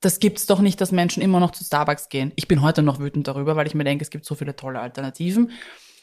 das 0.00 0.20
gibt's 0.20 0.46
doch 0.46 0.60
nicht, 0.60 0.80
dass 0.80 0.92
Menschen 0.92 1.22
immer 1.22 1.40
noch 1.40 1.50
zu 1.50 1.64
Starbucks 1.64 2.08
gehen. 2.08 2.32
Ich 2.36 2.46
bin 2.48 2.62
heute 2.62 2.82
noch 2.82 3.00
wütend 3.00 3.26
darüber, 3.28 3.56
weil 3.56 3.66
ich 3.66 3.74
mir 3.74 3.84
denke, 3.84 4.02
es 4.02 4.10
gibt 4.10 4.24
so 4.24 4.34
viele 4.34 4.54
tolle 4.54 4.80
Alternativen. 4.80 5.50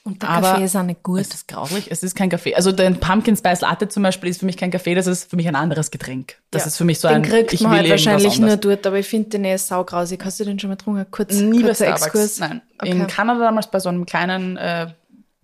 Und 0.04 0.22
der 0.22 0.30
Aber 0.30 0.52
Kaffee 0.52 0.66
ist 0.66 0.76
auch 0.76 0.84
nicht 0.84 1.02
gut. 1.02 1.22
Es 1.22 1.34
ist 1.34 1.48
grauslich. 1.48 1.90
Es 1.90 2.04
ist 2.04 2.14
kein 2.16 2.30
Kaffee. 2.30 2.54
Also 2.54 2.72
der 2.72 2.92
Pumpkin 2.92 3.36
Spice 3.36 3.62
Latte 3.62 3.88
zum 3.88 4.04
Beispiel 4.04 4.30
ist 4.30 4.40
für 4.40 4.46
mich 4.46 4.56
kein 4.56 4.70
Kaffee, 4.70 4.94
das 4.94 5.08
ist 5.08 5.28
für 5.28 5.36
mich 5.36 5.48
ein 5.48 5.56
anderes 5.56 5.90
Getränk. 5.90 6.36
Das 6.52 6.62
Ja. 6.64 6.68
ist 6.68 6.78
für 6.78 6.84
mich 6.84 7.00
so 7.00 7.08
den 7.08 7.16
ein, 7.18 7.22
kriegt 7.24 7.54
ich 7.54 7.62
man 7.62 7.72
will 7.72 7.80
halt 7.80 7.90
wahrscheinlich 7.90 8.38
nur 8.40 8.56
dort, 8.58 8.86
aber 8.86 9.00
ich 9.00 9.08
finde 9.08 9.30
den 9.30 9.46
eh 9.46 9.58
saugrausig. 9.58 10.24
Hast 10.24 10.40
du 10.40 10.44
den 10.44 10.60
schon 10.60 10.70
mal 10.70 10.76
getrunken? 10.76 11.08
Kurz, 11.10 11.34
Nie 11.34 11.62
bei 11.62 11.70
kurzer. 11.70 11.88
Exkurs. 11.88 12.38
Nein. 12.40 12.62
Okay. 12.78 12.92
In 12.92 13.08
Kanada 13.08 13.40
damals 13.40 13.72
bei 13.72 13.80
so 13.80 13.90
einem 13.90 14.06
kleinen, 14.06 14.58
äh, 14.58 14.88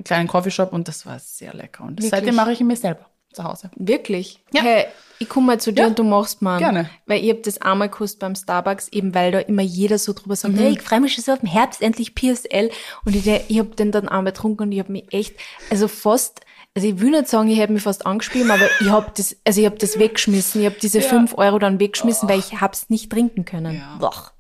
kleinen 0.06 0.28
Coffeeshop 0.28 0.74
und 0.74 0.88
das 0.88 1.08
war 1.08 1.18
sehr 1.18 1.56
lecker. 1.56 1.84
Und 1.84 1.94
Wirklich? 1.94 2.12
seitdem 2.12 2.36
mache 2.36 2.52
ich 2.52 2.62
ihn 2.62 2.68
mir 2.68 2.76
selber 2.76 3.08
zu 3.34 3.44
Hause. 3.44 3.72
Wirklich? 3.78 4.44
Ja. 4.54 4.62
Hey, 4.62 4.86
ich 5.22 5.30
komme 5.30 5.48
mal 5.48 5.60
zu 5.60 5.72
dir 5.72 5.82
Ja. 5.84 5.88
und 5.88 5.98
du 6.00 6.04
machst 6.04 6.42
mal. 6.42 6.58
Gerne. 6.60 6.90
Weil 7.06 7.24
ich 7.24 7.30
hab 7.30 7.44
das 7.44 7.62
einmal 7.62 7.90
gekostet 7.90 8.20
beim 8.20 8.36
Starbucks, 8.36 8.90
eben 8.90 9.14
weil 9.16 9.32
da 9.32 9.40
immer 9.40 9.62
jeder 9.62 9.98
so 9.98 10.14
drüber 10.14 10.34
Mhm. 10.34 10.36
sagt, 10.38 10.58
hey, 10.58 10.72
ich 10.72 10.82
freue 10.82 11.00
mich 11.02 11.14
schon 11.14 11.24
so 11.24 11.32
auf 11.34 11.40
den 11.40 11.50
Herbst, 11.50 11.82
endlich 11.82 12.16
PSL. 12.16 12.70
Und 13.06 13.16
ich, 13.16 13.28
ich 13.48 13.60
hab 13.60 13.76
den 13.76 13.92
dann 13.92 14.08
einmal 14.10 14.34
getrunken 14.34 14.64
und 14.64 14.72
ich 14.72 14.80
hab 14.80 14.90
mich 14.90 15.06
echt, 15.14 15.36
also 15.70 15.88
fast, 15.88 16.42
also 16.76 16.88
ich 16.88 17.00
will 17.00 17.12
nicht 17.12 17.28
sagen, 17.28 17.50
ich 17.50 17.60
hätte 17.60 17.74
mich 17.74 17.84
fast 17.84 18.06
angespielt, 18.06 18.50
aber 18.50 18.66
ich 18.80 18.90
hab 18.90 19.14
das, 19.16 19.36
also 19.46 19.60
ich 19.62 19.68
hab 19.68 19.78
das 19.80 20.00
weggeschmissen. 20.00 20.62
Ich 20.62 20.68
hab 20.68 20.80
diese 20.80 21.00
Ja. 21.00 21.08
fünf 21.08 21.38
Euro 21.38 21.60
dann 21.60 21.80
weggeschmissen, 21.80 22.28
weil 22.30 22.40
ich 22.40 22.60
hab's 22.62 22.90
nicht 22.90 23.12
trinken 23.12 23.46
können. 23.46 23.76
Ja. 23.76 23.98
Boah. 24.00 24.32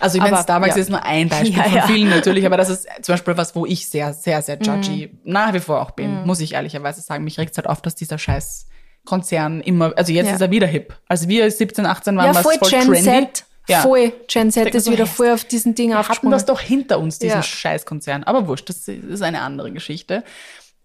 Also 0.00 0.16
ich 0.18 0.22
meine, 0.22 0.36
Starbucks 0.42 0.74
ja. 0.74 0.82
ist 0.82 0.90
nur 0.90 1.02
ein 1.04 1.28
Beispiel 1.28 1.52
Ja, 1.56 1.62
von 1.64 1.74
ja. 1.74 1.86
vielen 1.86 2.08
natürlich, 2.10 2.44
aber 2.44 2.56
das 2.56 2.70
ist 2.70 2.88
zum 3.02 3.12
Beispiel 3.12 3.36
was, 3.36 3.54
wo 3.54 3.66
ich 3.66 3.88
sehr, 3.88 4.12
sehr, 4.14 4.42
sehr 4.42 4.58
judgy 4.60 5.10
Mhm. 5.12 5.18
nach 5.32 5.52
wie 5.54 5.60
vor 5.60 5.80
auch 5.80 5.92
bin, 5.92 6.24
muss 6.26 6.40
ich 6.40 6.54
ehrlicherweise 6.54 7.00
sagen. 7.02 7.22
Mich 7.24 7.38
regt's 7.38 7.56
halt 7.56 7.68
auf, 7.68 7.80
dass 7.80 7.94
dieser 7.94 8.18
scheiß 8.18 8.66
Konzern 9.04 9.60
immer, 9.60 9.92
also 9.96 10.12
jetzt 10.12 10.28
Ja. 10.28 10.34
ist 10.34 10.40
er 10.40 10.50
wieder 10.50 10.66
hip. 10.66 10.94
Also 11.08 11.28
wir 11.28 11.50
17, 11.50 11.86
18 11.86 12.16
waren 12.16 12.26
Ja, 12.26 12.34
was 12.34 12.42
voll, 12.42 12.54
voll 12.58 12.70
Gen 12.70 12.80
trendy. 12.82 13.02
Z. 13.02 13.44
Ja. 13.68 13.80
Voll. 13.82 14.12
Gen 14.28 14.50
Z 14.50 14.74
ist 14.74 14.84
so, 14.84 14.92
wieder 14.92 15.06
voll 15.06 15.30
auf 15.30 15.44
diesen 15.44 15.74
Ding 15.74 15.90
Wir 15.90 16.08
hatten 16.08 16.30
das 16.30 16.44
doch 16.44 16.60
hinter 16.60 16.98
uns, 16.98 17.18
diesen 17.18 17.36
Ja. 17.36 17.42
Scheißkonzern. 17.42 18.24
Aber 18.24 18.46
wurscht, 18.48 18.68
das 18.68 18.88
ist 18.88 19.22
eine 19.22 19.40
andere 19.42 19.70
Geschichte. 19.72 20.24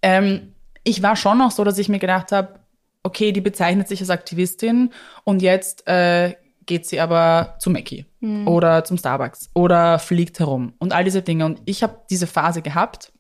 Ähm, 0.01 0.53
ich 0.83 1.01
war 1.01 1.15
schon 1.15 1.37
noch 1.37 1.51
so, 1.51 1.63
dass 1.63 1.77
ich 1.77 1.89
mir 1.89 1.99
gedacht 1.99 2.31
habe, 2.31 2.59
okay, 3.03 3.31
die 3.31 3.41
bezeichnet 3.41 3.87
sich 3.87 4.01
als 4.01 4.09
Aktivistin 4.09 4.91
und 5.23 5.41
jetzt 5.41 5.87
äh, 5.87 6.35
geht 6.65 6.85
sie 6.87 6.99
aber 6.99 7.55
zu 7.59 7.69
Mackie 7.69 8.05
oder 8.47 8.83
zum 8.83 8.97
Starbucks 8.97 9.51
oder 9.53 9.99
fliegt 9.99 10.39
herum 10.39 10.73
und 10.79 10.93
all 10.93 11.03
diese 11.03 11.21
Dinge. 11.21 11.45
Und 11.45 11.61
ich 11.65 11.83
habe 11.83 11.99
diese 12.09 12.25
Phase 12.25 12.63
gehabt, 12.63 13.11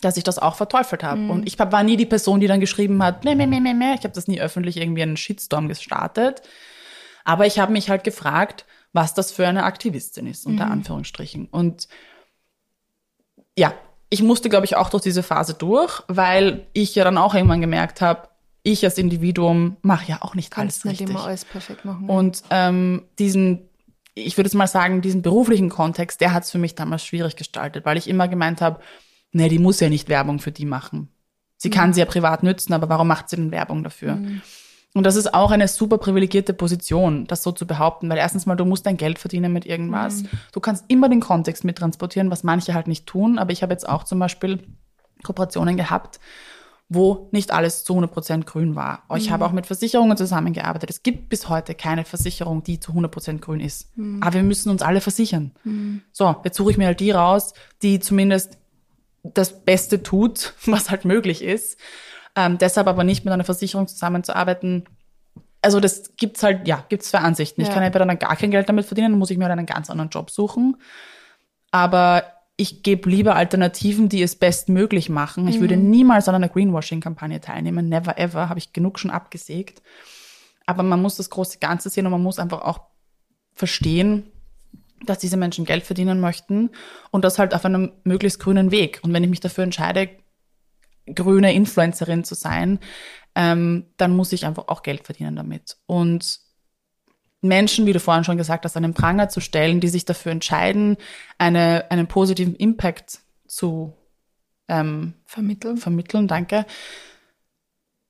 dass 0.00 0.16
ich 0.16 0.24
das 0.24 0.38
auch 0.38 0.54
verteufelt 0.54 1.02
habe. 1.02 1.28
Und 1.28 1.46
ich 1.46 1.58
war 1.58 1.82
nie 1.82 1.96
die 1.96 2.06
Person, 2.06 2.40
die 2.40 2.46
dann 2.46 2.60
geschrieben 2.60 3.02
hat, 3.02 3.24
meh, 3.24 3.34
meh, 3.34 3.46
meh, 3.46 3.60
meh, 3.60 3.74
meh. 3.74 3.94
Ich 3.94 4.04
habe 4.04 4.14
das 4.14 4.28
nie 4.28 4.40
öffentlich 4.40 4.76
irgendwie 4.76 5.02
einen 5.02 5.16
Shitstorm 5.16 5.68
gestartet. 5.68 6.42
Aber 7.24 7.46
ich 7.46 7.58
habe 7.58 7.72
mich 7.72 7.90
halt 7.90 8.04
gefragt, 8.04 8.64
was 8.92 9.14
das 9.14 9.32
für 9.32 9.46
eine 9.46 9.64
Aktivistin 9.64 10.26
ist, 10.26 10.46
unter 10.46 10.66
Anführungsstrichen. 10.70 11.46
Und 11.46 11.88
ja, 13.56 13.74
ich 14.10 14.22
musste, 14.22 14.48
glaube 14.48 14.64
ich, 14.66 14.76
auch 14.76 14.88
durch 14.88 15.02
diese 15.02 15.22
Phase 15.22 15.54
durch, 15.54 16.02
weil 16.08 16.66
ich 16.72 16.94
ja 16.94 17.04
dann 17.04 17.18
auch 17.18 17.34
irgendwann 17.34 17.60
gemerkt 17.60 18.00
habe, 18.00 18.28
ich 18.62 18.84
als 18.84 18.98
Individuum 18.98 19.76
mache 19.82 20.06
ja 20.08 20.18
auch 20.22 20.34
nicht 20.34 20.50
Kannst 20.50 20.84
alles 20.84 20.84
nicht 20.84 21.00
richtig. 21.00 21.10
immer 21.16 21.26
alles 21.26 21.44
perfekt 21.44 21.84
machen. 21.84 22.08
Und 22.08 22.42
ähm, 22.50 23.04
diesen, 23.18 23.68
ich 24.14 24.36
würde 24.36 24.48
jetzt 24.48 24.54
mal 24.54 24.66
sagen, 24.66 25.00
diesen 25.00 25.22
beruflichen 25.22 25.68
Kontext, 25.68 26.20
der 26.20 26.32
hat 26.32 26.44
es 26.44 26.50
für 26.50 26.58
mich 26.58 26.74
damals 26.74 27.04
schwierig 27.04 27.36
gestaltet, 27.36 27.84
weil 27.84 27.96
ich 27.96 28.08
immer 28.08 28.28
gemeint 28.28 28.60
habe, 28.60 28.80
nee, 29.32 29.48
die 29.48 29.58
muss 29.58 29.80
ja 29.80 29.88
nicht 29.88 30.08
Werbung 30.08 30.38
für 30.38 30.52
die 30.52 30.64
machen. 30.64 31.08
Sie 31.56 31.70
kann 31.70 31.92
sie 31.92 32.00
ja 32.00 32.06
privat 32.06 32.42
nützen, 32.42 32.72
aber 32.72 32.88
warum 32.88 33.08
macht 33.08 33.28
sie 33.28 33.36
denn 33.36 33.50
Werbung 33.50 33.82
dafür? 33.82 34.18
Und 34.94 35.04
das 35.04 35.16
ist 35.16 35.34
auch 35.34 35.50
eine 35.50 35.68
super 35.68 35.98
privilegierte 35.98 36.54
Position, 36.54 37.26
das 37.26 37.42
so 37.42 37.52
zu 37.52 37.66
behaupten, 37.66 38.08
weil 38.08 38.18
erstens 38.18 38.46
mal, 38.46 38.56
du 38.56 38.64
musst 38.64 38.86
dein 38.86 38.96
Geld 38.96 39.18
verdienen 39.18 39.52
mit 39.52 39.66
irgendwas. 39.66 40.22
Du 40.52 40.60
kannst 40.60 40.84
immer 40.88 41.08
den 41.08 41.20
Kontext 41.20 41.64
mit 41.64 41.76
transportieren, 41.76 42.30
was 42.30 42.42
manche 42.44 42.74
halt 42.74 42.86
nicht 42.86 43.06
tun, 43.06 43.38
aber 43.38 43.52
ich 43.52 43.62
habe 43.62 43.72
jetzt 43.72 43.88
auch 43.88 44.04
zum 44.04 44.18
Beispiel 44.18 44.62
Kooperationen 45.24 45.76
gehabt, 45.76 46.20
wo 46.88 47.28
nicht 47.32 47.50
alles 47.52 47.84
zu 47.84 47.92
100% 47.92 48.44
grün 48.44 48.74
war. 48.74 49.02
Ich 49.16 49.30
habe 49.30 49.44
auch 49.44 49.52
mit 49.52 49.66
Versicherungen 49.66 50.16
zusammengearbeitet. 50.16 50.88
Es 50.88 51.02
gibt 51.02 51.28
bis 51.28 51.50
heute 51.50 51.74
keine 51.74 52.04
Versicherung, 52.04 52.62
die 52.62 52.80
zu 52.80 52.92
100% 52.92 53.40
grün 53.40 53.60
ist. 53.60 53.92
Aber 54.20 54.32
wir 54.32 54.42
müssen 54.42 54.70
uns 54.70 54.80
alle 54.80 55.00
versichern. 55.02 55.52
So, 56.12 56.36
jetzt 56.44 56.56
suche 56.56 56.70
ich 56.70 56.78
mir 56.78 56.86
halt 56.86 57.00
die 57.00 57.10
raus, 57.10 57.52
die 57.82 58.00
zumindest 58.00 58.56
das 59.22 59.64
Beste 59.64 60.02
tut, 60.02 60.54
was 60.66 60.90
halt 60.90 61.04
möglich 61.04 61.42
ist. 61.42 61.78
Ähm, 62.36 62.58
deshalb 62.58 62.86
aber 62.86 63.04
nicht 63.04 63.24
mit 63.24 63.32
einer 63.34 63.44
Versicherung 63.44 63.88
zusammenzuarbeiten. 63.88 64.84
Also 65.60 65.80
das 65.80 66.14
gibt's 66.16 66.42
halt, 66.42 66.68
ja, 66.68 66.84
gibt's 66.88 67.10
zwei 67.10 67.18
Ansichten. 67.18 67.60
Ich 67.62 67.68
Ja. 67.68 67.74
kann 67.74 67.82
entweder 67.82 68.06
dann 68.06 68.18
gar 68.18 68.36
kein 68.36 68.50
Geld 68.50 68.68
damit 68.68 68.86
verdienen, 68.86 69.12
dann 69.12 69.18
muss 69.18 69.30
ich 69.30 69.38
mir 69.38 69.46
halt 69.46 69.58
einen 69.58 69.66
ganz 69.66 69.90
anderen 69.90 70.10
Job 70.10 70.30
suchen. 70.30 70.76
Aber 71.70 72.22
ich 72.56 72.82
gebe 72.82 73.08
lieber 73.10 73.36
Alternativen, 73.36 74.08
die 74.08 74.22
es 74.22 74.36
bestmöglich 74.36 75.08
machen. 75.08 75.46
Ich 75.48 75.60
würde 75.60 75.76
niemals 75.76 76.28
an 76.28 76.34
einer 76.34 76.48
Greenwashing-Kampagne 76.48 77.40
teilnehmen. 77.40 77.88
Never 77.88 78.18
ever. 78.18 78.48
Habe 78.48 78.58
ich 78.58 78.72
genug 78.72 78.98
schon 78.98 79.10
abgesägt. 79.12 79.82
Aber 80.66 80.82
man 80.82 81.00
muss 81.00 81.16
das 81.16 81.30
große 81.30 81.58
Ganze 81.58 81.88
sehen 81.88 82.06
und 82.06 82.12
man 82.12 82.22
muss 82.22 82.38
einfach 82.38 82.62
auch 82.62 82.80
verstehen, 83.54 84.30
dass 85.04 85.18
diese 85.18 85.36
Menschen 85.36 85.64
Geld 85.64 85.84
verdienen 85.84 86.20
möchten 86.20 86.70
und 87.10 87.24
das 87.24 87.38
halt 87.38 87.54
auf 87.54 87.64
einem 87.64 87.92
möglichst 88.04 88.40
grünen 88.40 88.70
Weg. 88.70 89.00
Und 89.02 89.12
wenn 89.12 89.24
ich 89.24 89.30
mich 89.30 89.40
dafür 89.40 89.64
entscheide, 89.64 90.10
grüne 91.14 91.52
Influencerin 91.54 92.24
zu 92.24 92.34
sein, 92.34 92.78
ähm, 93.34 93.86
dann 93.96 94.16
muss 94.16 94.32
ich 94.32 94.44
einfach 94.46 94.68
auch 94.68 94.82
Geld 94.82 95.04
verdienen 95.04 95.36
damit. 95.36 95.76
Und 95.86 96.40
Menschen, 97.40 97.86
wie 97.86 97.92
du 97.92 98.00
vorhin 98.00 98.24
schon 98.24 98.36
gesagt 98.36 98.64
hast, 98.64 98.76
an 98.76 98.82
den 98.82 98.94
Pranger 98.94 99.28
zu 99.28 99.40
stellen, 99.40 99.80
die 99.80 99.88
sich 99.88 100.04
dafür 100.04 100.32
entscheiden, 100.32 100.96
eine, 101.38 101.90
einen 101.90 102.08
positiven 102.08 102.56
Impact 102.56 103.20
zu 103.46 103.94
ähm, 104.66 105.14
Vermitteln. 105.24 105.76
vermitteln, 105.76 106.28
danke, 106.28 106.66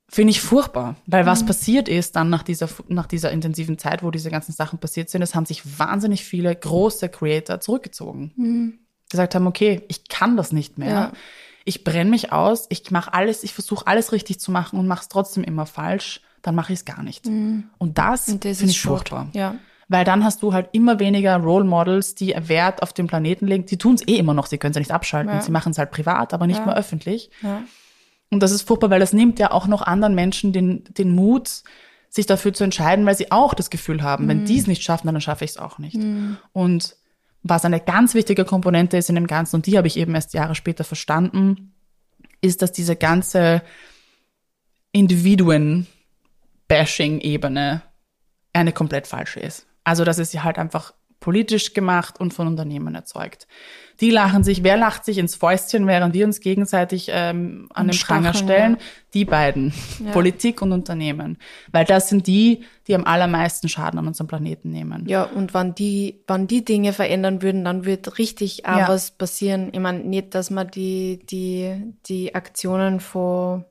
finde 0.08 0.30
ich 0.30 0.40
furchtbar. 0.40 0.96
Weil 1.06 1.26
was 1.26 1.44
passiert 1.44 1.88
ist 1.88 2.16
dann 2.16 2.30
nach 2.30 2.42
dieser, 2.42 2.68
nach 2.88 3.06
dieser 3.06 3.30
intensiven 3.30 3.78
Zeit, 3.78 4.02
wo 4.02 4.10
diese 4.10 4.30
ganzen 4.30 4.52
Sachen 4.52 4.78
passiert 4.78 5.10
sind, 5.10 5.22
es 5.22 5.34
haben 5.34 5.46
sich 5.46 5.78
wahnsinnig 5.78 6.24
viele 6.24 6.54
große 6.54 7.08
Creator 7.08 7.60
zurückgezogen. 7.60 8.78
Gesagt 9.10 9.34
haben, 9.34 9.46
okay, 9.46 9.82
ich 9.88 10.08
kann 10.08 10.36
das 10.36 10.52
nicht 10.52 10.78
mehr. 10.78 10.90
Ja. 10.90 11.12
Ich 11.64 11.84
brenne 11.84 12.10
mich 12.10 12.32
aus, 12.32 12.66
ich 12.70 12.90
mache 12.90 13.12
alles, 13.12 13.44
ich 13.44 13.52
versuche 13.52 13.86
alles 13.86 14.12
richtig 14.12 14.40
zu 14.40 14.50
machen 14.50 14.78
und 14.78 14.86
mache 14.86 15.02
es 15.02 15.08
trotzdem 15.08 15.44
immer 15.44 15.66
falsch, 15.66 16.22
dann 16.40 16.54
mache 16.54 16.72
ich 16.72 16.78
es 16.78 16.84
gar 16.86 17.02
nicht. 17.02 17.26
Und 17.26 17.98
das, 17.98 18.26
das 18.26 18.58
finde 18.58 18.70
ich 18.70 18.80
furchtbar. 18.80 19.28
Ja. 19.34 19.56
Weil 19.88 20.04
dann 20.04 20.24
hast 20.24 20.42
du 20.42 20.52
halt 20.52 20.68
immer 20.72 20.98
weniger 20.98 21.36
Role 21.36 21.64
Models, 21.64 22.14
die 22.14 22.34
Wert 22.36 22.82
auf 22.82 22.92
den 22.92 23.06
Planeten 23.06 23.46
legen. 23.46 23.66
Die 23.66 23.78
tun 23.78 23.94
es 23.94 24.06
eh 24.06 24.16
immer 24.16 24.34
noch, 24.34 24.46
sie 24.46 24.58
können 24.58 24.72
es 24.72 24.76
ja 24.76 24.80
nicht 24.80 24.92
abschalten. 24.92 25.32
Ja. 25.32 25.40
Sie 25.40 25.50
machen 25.50 25.72
es 25.72 25.78
halt 25.78 25.90
privat, 25.90 26.34
aber 26.34 26.46
nicht 26.46 26.64
mehr 26.64 26.76
öffentlich. 26.76 27.30
Und 28.30 28.42
das 28.42 28.52
ist 28.52 28.62
furchtbar, 28.62 28.90
weil 28.90 29.00
das 29.00 29.12
nimmt 29.12 29.38
ja 29.38 29.50
auch 29.50 29.66
noch 29.66 29.82
anderen 29.82 30.14
Menschen 30.14 30.52
den, 30.52 30.84
den 30.84 31.14
Mut, 31.14 31.62
sich 32.10 32.26
dafür 32.26 32.54
zu 32.54 32.64
entscheiden, 32.64 33.06
weil 33.06 33.16
sie 33.16 33.32
auch 33.32 33.54
das 33.54 33.70
Gefühl 33.70 34.02
haben, 34.02 34.28
wenn 34.28 34.44
die 34.44 34.58
es 34.58 34.66
nicht 34.66 34.82
schaffen, 34.82 35.06
dann 35.06 35.20
schaffe 35.20 35.44
ich 35.44 35.52
es 35.52 35.58
auch 35.58 35.78
nicht. 35.78 35.96
Und 36.52 36.96
was 37.42 37.64
eine 37.64 37.80
ganz 37.80 38.14
wichtige 38.14 38.44
Komponente 38.44 38.96
ist 38.96 39.08
in 39.08 39.14
dem 39.14 39.26
Ganzen, 39.26 39.56
und 39.56 39.66
die 39.66 39.76
habe 39.76 39.88
ich 39.88 39.96
eben 39.96 40.14
erst 40.14 40.34
Jahre 40.34 40.54
später 40.54 40.84
verstanden, 40.84 41.74
ist, 42.40 42.62
dass 42.62 42.72
diese 42.72 42.96
ganze 42.96 43.62
Individuen-Bashing-Ebene 44.92 47.82
eine 48.52 48.72
komplett 48.72 49.06
falsche 49.06 49.40
ist. 49.40 49.66
Also, 49.84 50.04
dass 50.04 50.18
es 50.18 50.34
halt 50.42 50.58
einfach 50.58 50.94
politisch 51.20 51.74
gemacht 51.74 52.18
und 52.20 52.32
von 52.32 52.46
Unternehmen 52.46 52.94
erzeugt. 52.94 53.46
Die 54.00 54.10
lachen 54.10 54.44
sich, 54.44 54.62
wer 54.62 54.76
lacht 54.76 55.04
sich 55.04 55.18
ins 55.18 55.34
Fäustchen, 55.34 55.86
während 55.88 56.14
wir 56.14 56.24
uns 56.24 56.38
gegenseitig 56.40 57.08
ähm, 57.12 57.68
an 57.74 57.88
den 57.88 57.98
Pranger 57.98 58.32
stellen? 58.34 58.74
ja. 58.78 58.84
Die 59.14 59.24
beiden, 59.24 59.72
Ja. 60.04 60.12
Politik 60.12 60.62
und 60.62 60.70
Unternehmen. 60.72 61.38
Weil 61.72 61.84
das 61.84 62.08
sind 62.08 62.26
die, 62.26 62.64
die 62.86 62.94
am 62.94 63.04
allermeisten 63.04 63.68
Schaden 63.68 63.98
an 63.98 64.06
unserem 64.06 64.28
Planeten 64.28 64.70
nehmen. 64.70 65.06
Ja, 65.08 65.24
und 65.24 65.54
wenn 65.54 65.74
die, 65.74 66.22
wenn 66.26 66.46
die 66.46 66.64
Dinge 66.64 66.92
verändern 66.92 67.42
würden, 67.42 67.64
dann 67.64 67.84
wird 67.84 68.18
richtig 68.18 68.66
auch 68.66 68.78
Ja. 68.78 68.88
was 68.88 69.10
passieren. 69.10 69.70
Ich 69.72 69.80
meine, 69.80 70.00
nicht, 70.00 70.34
dass 70.34 70.50
man 70.50 70.68
die, 70.70 71.20
die, 71.28 71.94
die 72.06 72.34
Aktionen 72.34 73.00
von 73.00 73.64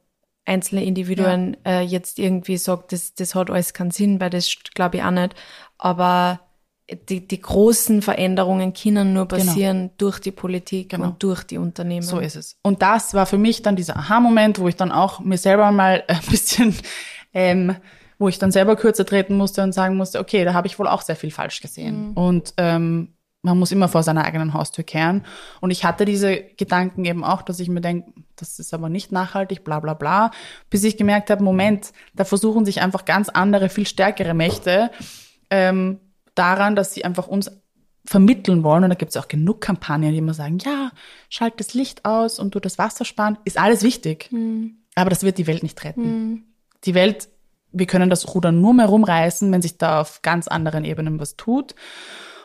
einzelnen 0.46 0.84
Individuen 0.86 1.58
äh, 1.66 1.82
jetzt 1.82 2.20
irgendwie 2.20 2.58
sagt, 2.58 2.92
das, 2.94 3.13
das 3.13 3.36
hat 3.36 3.50
alles 3.52 3.74
keinen 3.74 3.92
Sinn, 3.92 4.20
weil 4.20 4.30
das 4.30 4.56
glaube 4.74 4.98
ich 4.98 5.04
auch 5.04 5.12
nicht. 5.12 5.36
Aber 5.78 6.40
die, 7.10 7.28
die 7.28 7.41
großen 7.41 8.02
Veränderungen 8.02 8.73
können 8.73 9.13
nur 9.13 9.28
passieren 9.28 9.91
durch 9.97 10.19
die 10.19 10.32
Politik 10.32 10.89
Genau. 10.89 11.08
und 11.08 11.23
durch 11.23 11.43
die 11.43 11.58
Unternehmen. 11.58 12.02
So 12.06 12.19
ist 12.19 12.36
es. 12.36 12.58
Und 12.63 12.82
das 12.82 13.13
war 13.13 13.26
für 13.26 13.38
mich 13.38 13.62
dann 13.62 13.76
dieser 13.76 13.97
Aha-Moment, 13.97 14.60
wo 14.60 14.67
ich 14.67 14.76
dann 14.78 14.91
auch 14.91 15.19
mir 15.19 15.38
selber 15.38 15.71
mal 15.71 16.04
ein 16.08 16.21
bisschen, 16.30 16.73
ähm, 17.34 17.76
wo 18.19 18.30
ich 18.30 18.39
dann 18.39 18.52
selber 18.52 18.78
kürzer 18.78 19.06
treten 19.06 19.36
musste 19.36 19.63
und 19.63 19.73
sagen 19.73 19.97
musste, 19.97 20.19
okay, 20.19 20.45
da 20.45 20.54
habe 20.54 20.67
ich 20.67 20.80
wohl 20.80 20.88
auch 20.88 21.02
sehr 21.02 21.17
viel 21.17 21.32
falsch 21.32 21.62
gesehen. 21.62 22.13
Und 22.13 22.54
ähm, 22.58 23.10
man 23.41 23.60
muss 23.60 23.71
immer 23.71 23.89
vor 23.89 24.04
seiner 24.04 24.23
eigenen 24.23 24.54
Haustür 24.54 24.84
kehren. 24.84 25.26
Und 25.62 25.71
ich 25.71 25.84
hatte 25.84 26.06
diese 26.06 26.38
Gedanken 26.58 27.04
eben 27.06 27.23
auch, 27.23 27.41
dass 27.41 27.60
ich 27.60 27.69
mir 27.69 27.82
denke, 27.82 28.12
das 28.38 28.60
ist 28.60 28.73
aber 28.73 28.88
nicht 28.88 29.12
nachhaltig, 29.12 29.63
bla 29.63 29.80
bla 29.82 29.93
bla, 29.93 30.32
bis 30.69 30.84
ich 30.86 30.95
gemerkt 30.97 31.30
habe, 31.30 31.43
Moment, 31.43 31.91
da 32.15 32.23
versuchen 32.23 32.65
sich 32.65 32.82
einfach 32.82 33.04
ganz 33.06 33.30
andere, 33.30 33.69
viel 33.69 33.86
stärkere 33.86 34.34
Mächte 34.34 34.89
ähm, 35.50 36.00
daran, 36.38 36.76
dass 36.76 36.93
sie 36.93 37.06
einfach 37.06 37.28
uns 37.28 37.52
vermitteln 38.06 38.63
wollen, 38.63 38.84
und 38.84 38.89
da 38.89 38.95
gibt 38.95 39.12
es 39.12 39.17
auch 39.17 39.28
genug 39.28 39.60
Kampagnen, 39.60 40.12
die 40.12 40.17
immer 40.17 40.34
sagen, 40.34 40.60
ja, 40.60 40.91
schalt 41.30 41.60
das 41.60 41.73
Licht 41.73 42.06
aus 42.06 42.39
und 42.39 42.56
du 42.56 42.60
das 42.60 42.78
Wasser 42.78 43.04
sparen, 43.04 43.38
ist 43.43 43.60
alles 43.60 43.84
wichtig. 43.84 44.30
Mhm. 44.32 44.78
Aber 44.95 45.10
das 45.10 45.23
wird 45.23 45.38
die 45.38 45.47
Welt 45.47 45.62
nicht 45.62 45.84
retten. 45.84 46.02
Mhm. 46.02 46.43
Die 46.86 46.93
Welt, 46.93 47.28
wir 47.71 47.86
können 47.86 48.10
das 48.10 48.34
Ruder 48.34 48.52
nur 48.52 48.73
mehr 48.73 48.86
rumreißen, 48.86 49.52
wenn 49.52 49.62
sich 49.62 49.78
da 49.78 50.02
auf 50.02 50.21
ganz 50.21 50.47
anderen 50.47 50.86
Ebenen 50.86 51.19
was 51.19 51.36
tut. 51.36 51.76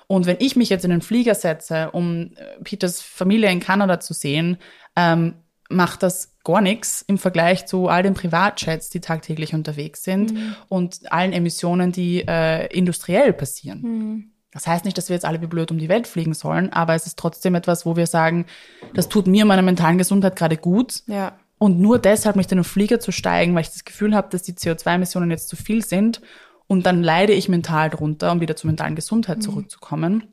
Und 0.09 0.27
wenn 0.27 0.37
ich 0.41 0.57
mich 0.57 0.69
jetzt 0.69 0.85
in 0.85 0.91
den 0.91 1.01
Flieger 1.01 1.35
setze, 1.35 1.91
um 1.93 2.33
äh, 2.37 2.63
Peters 2.65 3.01
Familie 3.01 3.51
in 3.51 3.61
Kanada 3.61 4.01
zu 4.01 4.15
sehen, 4.15 4.59
ähm, 4.97 5.37
macht 5.75 6.03
das 6.03 6.37
gar 6.45 6.61
nichts 6.61 7.05
im 7.07 7.19
Vergleich 7.19 7.67
zu 7.67 7.89
all 7.89 8.03
den 8.03 8.15
Privatjets, 8.15 8.91
die 8.91 9.01
tagtäglich 9.01 9.55
unterwegs 9.55 10.03
sind 10.03 10.35
mhm. 10.35 10.57
und 10.69 11.13
allen 11.13 11.33
Emissionen, 11.33 11.93
die 11.93 12.25
äh, 12.27 12.67
industriell 12.67 13.33
passieren. 13.33 13.83
Mhm. 13.83 14.33
Das 14.53 14.67
heißt 14.67 14.85
nicht, 14.85 14.99
dass 14.99 15.09
wir 15.09 15.15
jetzt 15.15 15.25
alle 15.25 15.41
wie 15.41 15.47
blöd 15.47 15.71
um 15.71 15.79
die 15.79 15.89
Welt 15.89 16.07
fliegen 16.07 16.35
sollen, 16.35 16.73
aber 16.73 16.95
es 16.95 17.07
ist 17.07 17.19
trotzdem 17.19 17.55
etwas, 17.55 17.87
wo 17.87 17.97
wir 17.97 18.07
sagen, 18.07 18.47
das 18.93 19.09
tut 19.09 19.27
mir 19.27 19.47
meiner 19.47 19.63
mentalen 19.63 19.99
Gesundheit 19.99 20.37
gerade 20.37 20.59
gut. 20.59 21.03
Ja. 21.07 21.39
Und 21.59 21.81
nur 21.81 21.99
deshalb 21.99 22.37
mich 22.37 22.51
in 22.51 22.59
den 22.59 22.65
Flieger 22.65 23.01
zu 23.01 23.13
steigen, 23.13 23.55
weil 23.55 23.63
ich 23.63 23.71
das 23.71 23.85
Gefühl 23.85 24.15
habe, 24.15 24.29
dass 24.31 24.43
die 24.43 24.53
CO2-Emissionen 24.53 25.31
jetzt 25.31 25.49
zu 25.49 25.57
viel 25.57 25.85
sind 25.85 26.21
und 26.67 26.87
dann 26.87 27.03
leide 27.03 27.33
ich 27.33 27.49
mental 27.49 27.89
drunter, 27.89 28.33
um 28.33 28.41
wieder 28.41 28.57
zur 28.57 28.69
mentalen 28.69 28.97
Gesundheit 28.97 29.39
mhm. 29.39 29.43
zurückzukommen. 29.43 30.25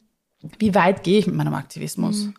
Wie 0.57 0.73
weit 0.73 1.03
gehe 1.03 1.19
ich 1.19 1.27
mit 1.27 1.35
meinem 1.35 1.53
Aktivismus? 1.53 2.29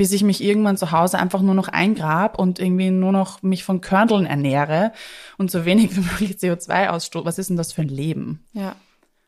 Bis 0.00 0.12
ich 0.12 0.22
mich 0.22 0.42
irgendwann 0.42 0.78
zu 0.78 0.92
Hause 0.92 1.18
einfach 1.18 1.42
nur 1.42 1.54
noch 1.54 1.68
eingrab 1.68 2.38
und 2.38 2.58
irgendwie 2.58 2.90
nur 2.90 3.12
noch 3.12 3.42
mich 3.42 3.64
von 3.64 3.82
Körneln 3.82 4.24
ernähre 4.24 4.92
und 5.36 5.50
so 5.50 5.66
wenig 5.66 5.94
wie 5.94 6.00
möglich 6.22 6.38
CO2 6.38 6.88
ausstoße. 6.88 7.26
Was 7.26 7.38
ist 7.38 7.50
denn 7.50 7.58
das 7.58 7.74
für 7.74 7.82
ein 7.82 7.88
Leben? 7.88 8.42
Ja. 8.54 8.76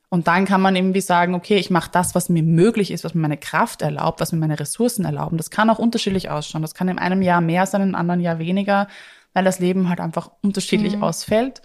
Und 0.08 0.28
dann 0.28 0.46
kann 0.46 0.62
man 0.62 0.74
irgendwie 0.74 1.02
sagen, 1.02 1.34
okay, 1.34 1.56
ich 1.56 1.68
mache 1.68 1.90
das, 1.92 2.14
was 2.14 2.30
mir 2.30 2.42
möglich 2.42 2.90
ist, 2.90 3.04
was 3.04 3.12
mir 3.12 3.20
meine 3.20 3.36
Kraft 3.36 3.82
erlaubt, 3.82 4.18
was 4.20 4.32
mir 4.32 4.38
meine 4.38 4.58
Ressourcen 4.58 5.04
erlauben. 5.04 5.36
Das 5.36 5.50
kann 5.50 5.68
auch 5.68 5.78
unterschiedlich 5.78 6.30
ausschauen. 6.30 6.62
Das 6.62 6.72
kann 6.72 6.88
in 6.88 6.98
einem 6.98 7.20
Jahr 7.20 7.42
mehr 7.42 7.66
sein, 7.66 7.82
in 7.82 7.88
einem 7.88 7.96
anderen 7.96 8.20
Jahr 8.22 8.38
weniger, 8.38 8.88
weil 9.34 9.44
das 9.44 9.58
Leben 9.58 9.90
halt 9.90 10.00
einfach 10.00 10.30
unterschiedlich 10.40 10.96
mhm. 10.96 11.02
ausfällt. 11.02 11.60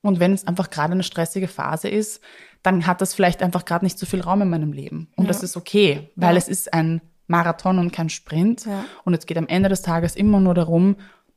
Und 0.00 0.20
wenn 0.20 0.32
es 0.32 0.46
einfach 0.46 0.70
gerade 0.70 0.92
eine 0.92 1.02
stressige 1.02 1.48
Phase 1.48 1.88
ist, 1.88 2.20
dann 2.62 2.86
hat 2.86 3.00
das 3.00 3.14
vielleicht 3.14 3.42
einfach 3.42 3.64
gerade 3.64 3.84
nicht 3.84 3.98
so 3.98 4.06
viel 4.06 4.20
Raum 4.20 4.42
in 4.42 4.50
meinem 4.50 4.72
Leben. 4.72 5.08
Und 5.16 5.24
ja. 5.24 5.28
das 5.28 5.42
ist 5.42 5.56
okay, 5.56 6.12
weil 6.14 6.34
ja. 6.34 6.38
es 6.38 6.46
ist 6.46 6.72
ein 6.72 7.00
Marathon 7.28 7.78
und 7.78 7.92
kein 7.92 8.08
Sprint. 8.08 8.66
Ja. 8.66 8.84
Und 9.04 9.14
es 9.14 9.26
geht 9.26 9.38
am 9.38 9.46
Ende 9.46 9.68
des 9.68 9.82
Tages 9.82 10.16
immer 10.16 10.40
nur 10.40 10.54
darum, 10.54 10.96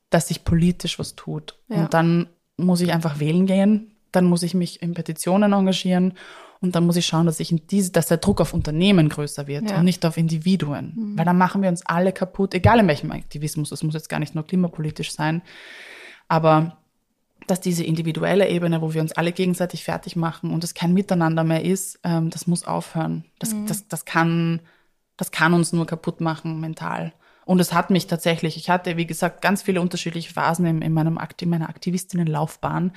dass 0.10 0.28
sich 0.28 0.44
politisch 0.44 0.98
was 1.00 1.16
tut. 1.16 1.60
Und 1.68 1.94
dann 1.94 2.28
muss 2.58 2.82
ich 2.82 2.92
einfach 2.92 3.20
wählen 3.20 3.46
gehen 3.46 3.92
dann 4.12 4.26
muss 4.26 4.44
ich 4.44 4.54
mich 4.54 4.82
in 4.82 4.94
Petitionen 4.94 5.54
engagieren 5.54 6.14
und 6.60 6.76
dann 6.76 6.86
muss 6.86 6.96
ich 6.96 7.08
schauen, 7.08 7.26
dass 7.26 7.40
ich 7.40 7.52
in 7.52 7.62
diese, 7.68 7.92
dass 7.92 8.08
der 8.08 8.18
Druck 8.18 8.40
auf 8.40 8.54
Unternehmen 8.54 9.10
größer 9.10 9.48
wird 9.48 9.72
ja. 9.72 9.78
und 9.78 9.86
nicht 9.86 10.06
auf 10.06 10.18
Individuen. 10.18 10.94
Mhm. 10.96 11.18
Weil 11.18 11.26
dann 11.26 11.38
machen 11.38 11.62
wir 11.62 11.70
uns 11.70 11.86
alle 11.86 12.12
kaputt, 12.12 12.54
egal 12.54 12.80
in 12.80 12.88
welchem 12.88 13.12
Aktivismus. 13.12 13.72
Es 13.72 13.84
muss 13.84 13.96
jetzt 13.96 14.10
gar 14.10 14.20
nicht 14.20 14.36
nur 14.36 14.46
klimapolitisch 14.46 15.12
sein. 15.12 15.42
Aber 16.28 16.78
dass 17.48 17.62
diese 17.62 17.84
individuelle 17.84 18.48
Ebene, 18.48 18.82
wo 18.82 18.94
wir 18.94 19.02
uns 19.02 19.14
alle 19.14 19.32
gegenseitig 19.32 19.84
fertig 19.84 20.16
machen 20.16 20.52
und 20.52 20.64
es 20.64 20.76
kein 20.76 20.94
Miteinander 20.94 21.44
mehr 21.44 21.66
ist, 21.66 22.00
ähm, 22.04 22.30
das 22.30 22.46
muss 22.46 22.66
aufhören. 22.66 23.26
Das, 23.40 23.54
mhm. 23.54 23.66
das, 23.66 23.88
das, 23.88 24.06
kann, 24.06 24.60
das 25.22 25.30
kann 25.30 25.54
uns 25.54 25.72
nur 25.72 25.86
kaputt 25.86 26.20
machen 26.20 26.60
mental. 26.60 27.14
Und 27.46 27.60
es 27.60 27.74
hat 27.74 27.92
mich 27.92 28.08
tatsächlich, 28.08 28.58
ich 28.58 28.72
hatte, 28.72 28.98
wie 28.98 29.06
gesagt, 29.06 29.44
ganz 29.44 29.62
viele 29.62 29.80
unterschiedliche 29.80 30.34
Phasen 30.34 30.66
in, 30.66 30.82
in, 30.82 30.94
meinem, 30.94 31.20
in 31.40 31.50
meiner 31.52 31.70
Aktivistinnenlaufbahn. 31.70 32.92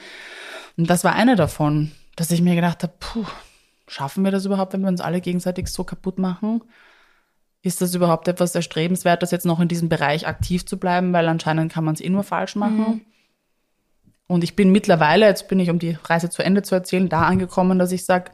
Und 0.78 0.88
das 0.88 1.04
war 1.04 1.14
eine 1.14 1.36
davon, 1.36 1.92
dass 2.16 2.30
ich 2.30 2.40
mir 2.40 2.54
gedacht 2.54 2.82
habe, 2.82 2.94
puh, 2.98 3.26
schaffen 3.88 4.24
wir 4.24 4.30
das 4.30 4.46
überhaupt, 4.46 4.72
wenn 4.72 4.80
wir 4.80 4.88
uns 4.88 5.02
alle 5.02 5.20
gegenseitig 5.20 5.68
so 5.68 5.84
kaputt 5.84 6.18
machen? 6.18 6.62
Ist 7.60 7.82
das 7.82 7.94
überhaupt 7.94 8.26
etwas 8.26 8.54
Erstrebenswertes, 8.54 9.30
jetzt 9.30 9.44
noch 9.44 9.60
in 9.60 9.68
diesem 9.68 9.90
Bereich 9.90 10.26
aktiv 10.26 10.64
zu 10.64 10.78
bleiben? 10.78 11.12
Weil 11.12 11.28
anscheinend 11.28 11.70
kann 11.70 11.84
man 11.84 11.92
es 11.92 12.00
eh 12.00 12.08
nur 12.08 12.24
falsch 12.24 12.56
machen. 12.56 12.78
Mhm. 12.78 13.00
Und 14.28 14.44
ich 14.44 14.56
bin 14.56 14.72
mittlerweile, 14.72 15.26
jetzt 15.26 15.46
bin 15.48 15.60
ich, 15.60 15.68
um 15.68 15.78
die 15.78 15.98
Reise 16.04 16.30
zu 16.30 16.42
Ende 16.42 16.62
zu 16.62 16.74
erzählen, 16.74 17.10
da 17.10 17.24
angekommen, 17.24 17.78
dass 17.78 17.92
ich 17.92 18.06
sage, 18.06 18.30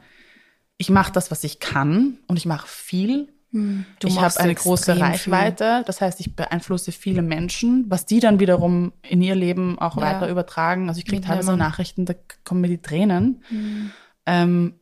ich 0.77 0.89
mache 0.89 1.11
das, 1.11 1.29
was 1.29 1.43
ich 1.43 1.59
kann 1.59 2.19
und 2.27 2.37
ich 2.37 2.45
mache 2.45 2.69
viel. 2.69 3.27
Du 3.53 4.07
ich 4.07 4.19
habe 4.19 4.39
eine 4.39 4.55
große 4.55 4.97
Reichweite, 4.99 5.75
viel. 5.77 5.83
das 5.85 5.99
heißt, 5.99 6.21
ich 6.21 6.35
beeinflusse 6.35 6.93
viele 6.93 7.21
Menschen, 7.21 7.85
was 7.89 8.05
die 8.05 8.21
dann 8.21 8.39
wiederum 8.39 8.93
in 9.01 9.21
ihr 9.21 9.35
Leben 9.35 9.77
auch 9.77 9.97
ja. 9.97 10.03
weiter 10.03 10.29
übertragen. 10.29 10.87
Also 10.87 10.99
ich 10.99 11.05
kriege 11.05 11.21
teilweise 11.21 11.57
Nachrichten, 11.57 12.05
da 12.05 12.13
kommen 12.45 12.61
mir 12.61 12.69
die 12.69 12.81
Tränen, 12.81 13.43
mhm. 13.49 13.91
ähm, 14.25 14.79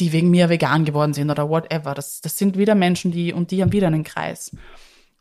die 0.00 0.12
wegen 0.12 0.30
mir 0.30 0.48
vegan 0.48 0.84
geworden 0.84 1.14
sind 1.14 1.30
oder 1.30 1.48
whatever. 1.48 1.94
Das, 1.94 2.20
das 2.20 2.36
sind 2.36 2.58
wieder 2.58 2.74
Menschen, 2.74 3.12
die 3.12 3.32
und 3.32 3.52
die 3.52 3.62
haben 3.62 3.72
wieder 3.72 3.86
einen 3.86 4.04
Kreis. 4.04 4.56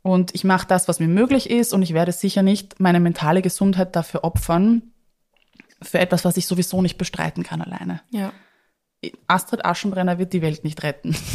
Und 0.01 0.33
ich 0.33 0.43
mache 0.43 0.65
das, 0.67 0.87
was 0.87 0.99
mir 0.99 1.07
möglich 1.07 1.49
ist, 1.49 1.73
und 1.73 1.83
ich 1.83 1.93
werde 1.93 2.11
sicher 2.11 2.41
nicht 2.41 2.79
meine 2.79 2.99
mentale 2.99 3.43
Gesundheit 3.43 3.95
dafür 3.95 4.23
opfern, 4.23 4.81
für 5.81 5.99
etwas, 5.99 6.25
was 6.25 6.37
ich 6.37 6.47
sowieso 6.47 6.81
nicht 6.81 6.97
bestreiten 6.97 7.43
kann 7.43 7.61
alleine. 7.61 8.01
Ja. 8.09 8.33
Astrid 9.27 9.63
Aschenbrenner 9.63 10.17
wird 10.17 10.33
die 10.33 10.41
Welt 10.41 10.63
nicht 10.63 10.81
retten. 10.81 11.15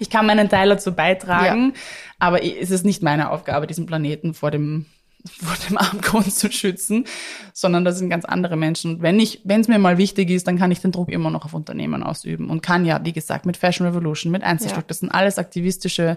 ich 0.00 0.10
kann 0.10 0.26
meinen 0.26 0.48
Teil 0.48 0.68
dazu 0.68 0.92
beitragen, 0.92 1.72
ja. 1.74 1.80
aber 2.18 2.44
es 2.44 2.70
ist 2.70 2.84
nicht 2.84 3.02
meine 3.02 3.30
Aufgabe, 3.30 3.66
diesen 3.66 3.86
Planeten 3.86 4.34
vor 4.34 4.50
dem 4.50 4.86
vor 5.24 5.54
dem 5.68 5.78
Abgrund 5.78 6.34
zu 6.34 6.50
schützen, 6.50 7.04
sondern 7.52 7.84
das 7.84 7.98
sind 7.98 8.10
ganz 8.10 8.24
andere 8.24 8.56
Menschen. 8.56 8.96
Und 8.96 9.02
wenn 9.02 9.20
ich, 9.20 9.40
wenn 9.44 9.60
es 9.60 9.68
mir 9.68 9.78
mal 9.78 9.98
wichtig 9.98 10.30
ist, 10.30 10.46
dann 10.48 10.58
kann 10.58 10.72
ich 10.72 10.80
den 10.80 10.92
Druck 10.92 11.10
immer 11.10 11.30
noch 11.30 11.44
auf 11.44 11.54
Unternehmen 11.54 12.02
ausüben 12.02 12.50
und 12.50 12.62
kann 12.62 12.84
ja, 12.84 13.00
wie 13.04 13.12
gesagt, 13.12 13.46
mit 13.46 13.56
Fashion 13.56 13.86
Revolution, 13.86 14.32
mit 14.32 14.42
Einzelstück, 14.42 14.82
ja. 14.82 14.88
das 14.88 14.98
sind 14.98 15.10
alles 15.10 15.38
aktivistische 15.38 16.16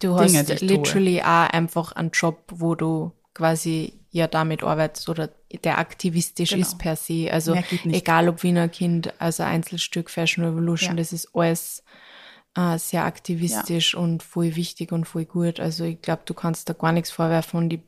du 0.00 0.16
Dinge, 0.16 0.38
hast 0.38 0.60
literally 0.60 1.18
tue. 1.18 1.26
auch 1.26 1.50
einfach 1.50 1.92
einen 1.92 2.10
Job, 2.10 2.44
wo 2.50 2.74
du 2.74 3.12
quasi 3.34 3.94
ja 4.10 4.28
damit 4.28 4.62
arbeitet 4.62 5.08
oder 5.08 5.28
der 5.64 5.78
aktivistisch 5.78 6.50
genau. 6.50 6.62
ist 6.62 6.78
per 6.78 6.96
se. 6.96 7.28
Also 7.32 7.56
egal 7.84 8.28
ob 8.28 8.42
Wiener 8.42 8.68
Kind, 8.68 9.12
also 9.18 9.42
Einzelstück, 9.42 10.08
Fashion 10.08 10.44
Revolution, 10.44 10.90
ja. 10.90 10.96
das 10.96 11.12
ist 11.12 11.34
alles 11.34 11.82
äh, 12.56 12.78
sehr 12.78 13.04
aktivistisch 13.04 13.94
ja. 13.94 14.00
und 14.00 14.22
voll 14.22 14.56
wichtig 14.56 14.92
und 14.92 15.04
voll 15.06 15.24
gut. 15.24 15.60
Also 15.60 15.84
ich 15.84 16.00
glaube, 16.00 16.22
du 16.24 16.34
kannst 16.34 16.68
da 16.68 16.72
gar 16.72 16.92
nichts 16.92 17.10
vorwerfen. 17.10 17.58
Und 17.58 17.72
ich, 17.72 17.80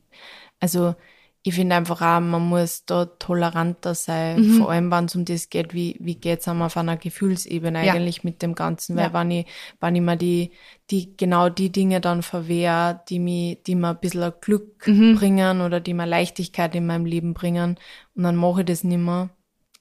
also 0.59 0.95
ich 1.43 1.55
finde 1.55 1.75
einfach 1.75 2.01
auch, 2.01 2.19
man 2.19 2.41
muss 2.41 2.83
da 2.85 3.05
toleranter 3.05 3.95
sein, 3.95 4.41
mhm. 4.41 4.57
vor 4.57 4.71
allem 4.71 4.91
wenn 4.91 5.05
es 5.05 5.15
um 5.15 5.23
das 5.23 5.49
geht, 5.49 5.73
wie, 5.73 5.95
wie 5.99 6.15
geht 6.15 6.41
es 6.41 6.47
auf 6.49 6.75
einer 6.75 6.97
Gefühlsebene 6.97 7.85
ja. 7.85 7.93
eigentlich 7.93 8.25
mit 8.25 8.41
dem 8.41 8.53
Ganzen, 8.53 8.97
weil 8.97 9.05
ja. 9.05 9.13
wenn 9.13 9.31
ich, 9.31 9.45
wenn 9.79 9.95
ich 9.95 10.01
mir 10.01 10.17
die, 10.17 10.51
die, 10.89 11.15
genau 11.15 11.47
die 11.47 11.71
Dinge 11.71 12.01
dann 12.01 12.21
verwehre, 12.21 12.99
die 13.07 13.19
mir, 13.19 13.55
die 13.55 13.75
mir 13.75 13.91
ein 13.91 13.99
bisschen 14.01 14.33
Glück 14.41 14.85
mhm. 14.85 15.15
bringen 15.15 15.61
oder 15.61 15.79
die 15.79 15.93
mir 15.93 16.05
Leichtigkeit 16.05 16.75
in 16.75 16.85
meinem 16.85 17.05
Leben 17.05 17.33
bringen 17.33 17.77
und 18.15 18.23
dann 18.23 18.35
mache 18.35 18.61
ich 18.61 18.65
das 18.65 18.83
nicht 18.83 18.97
mehr, 18.97 19.29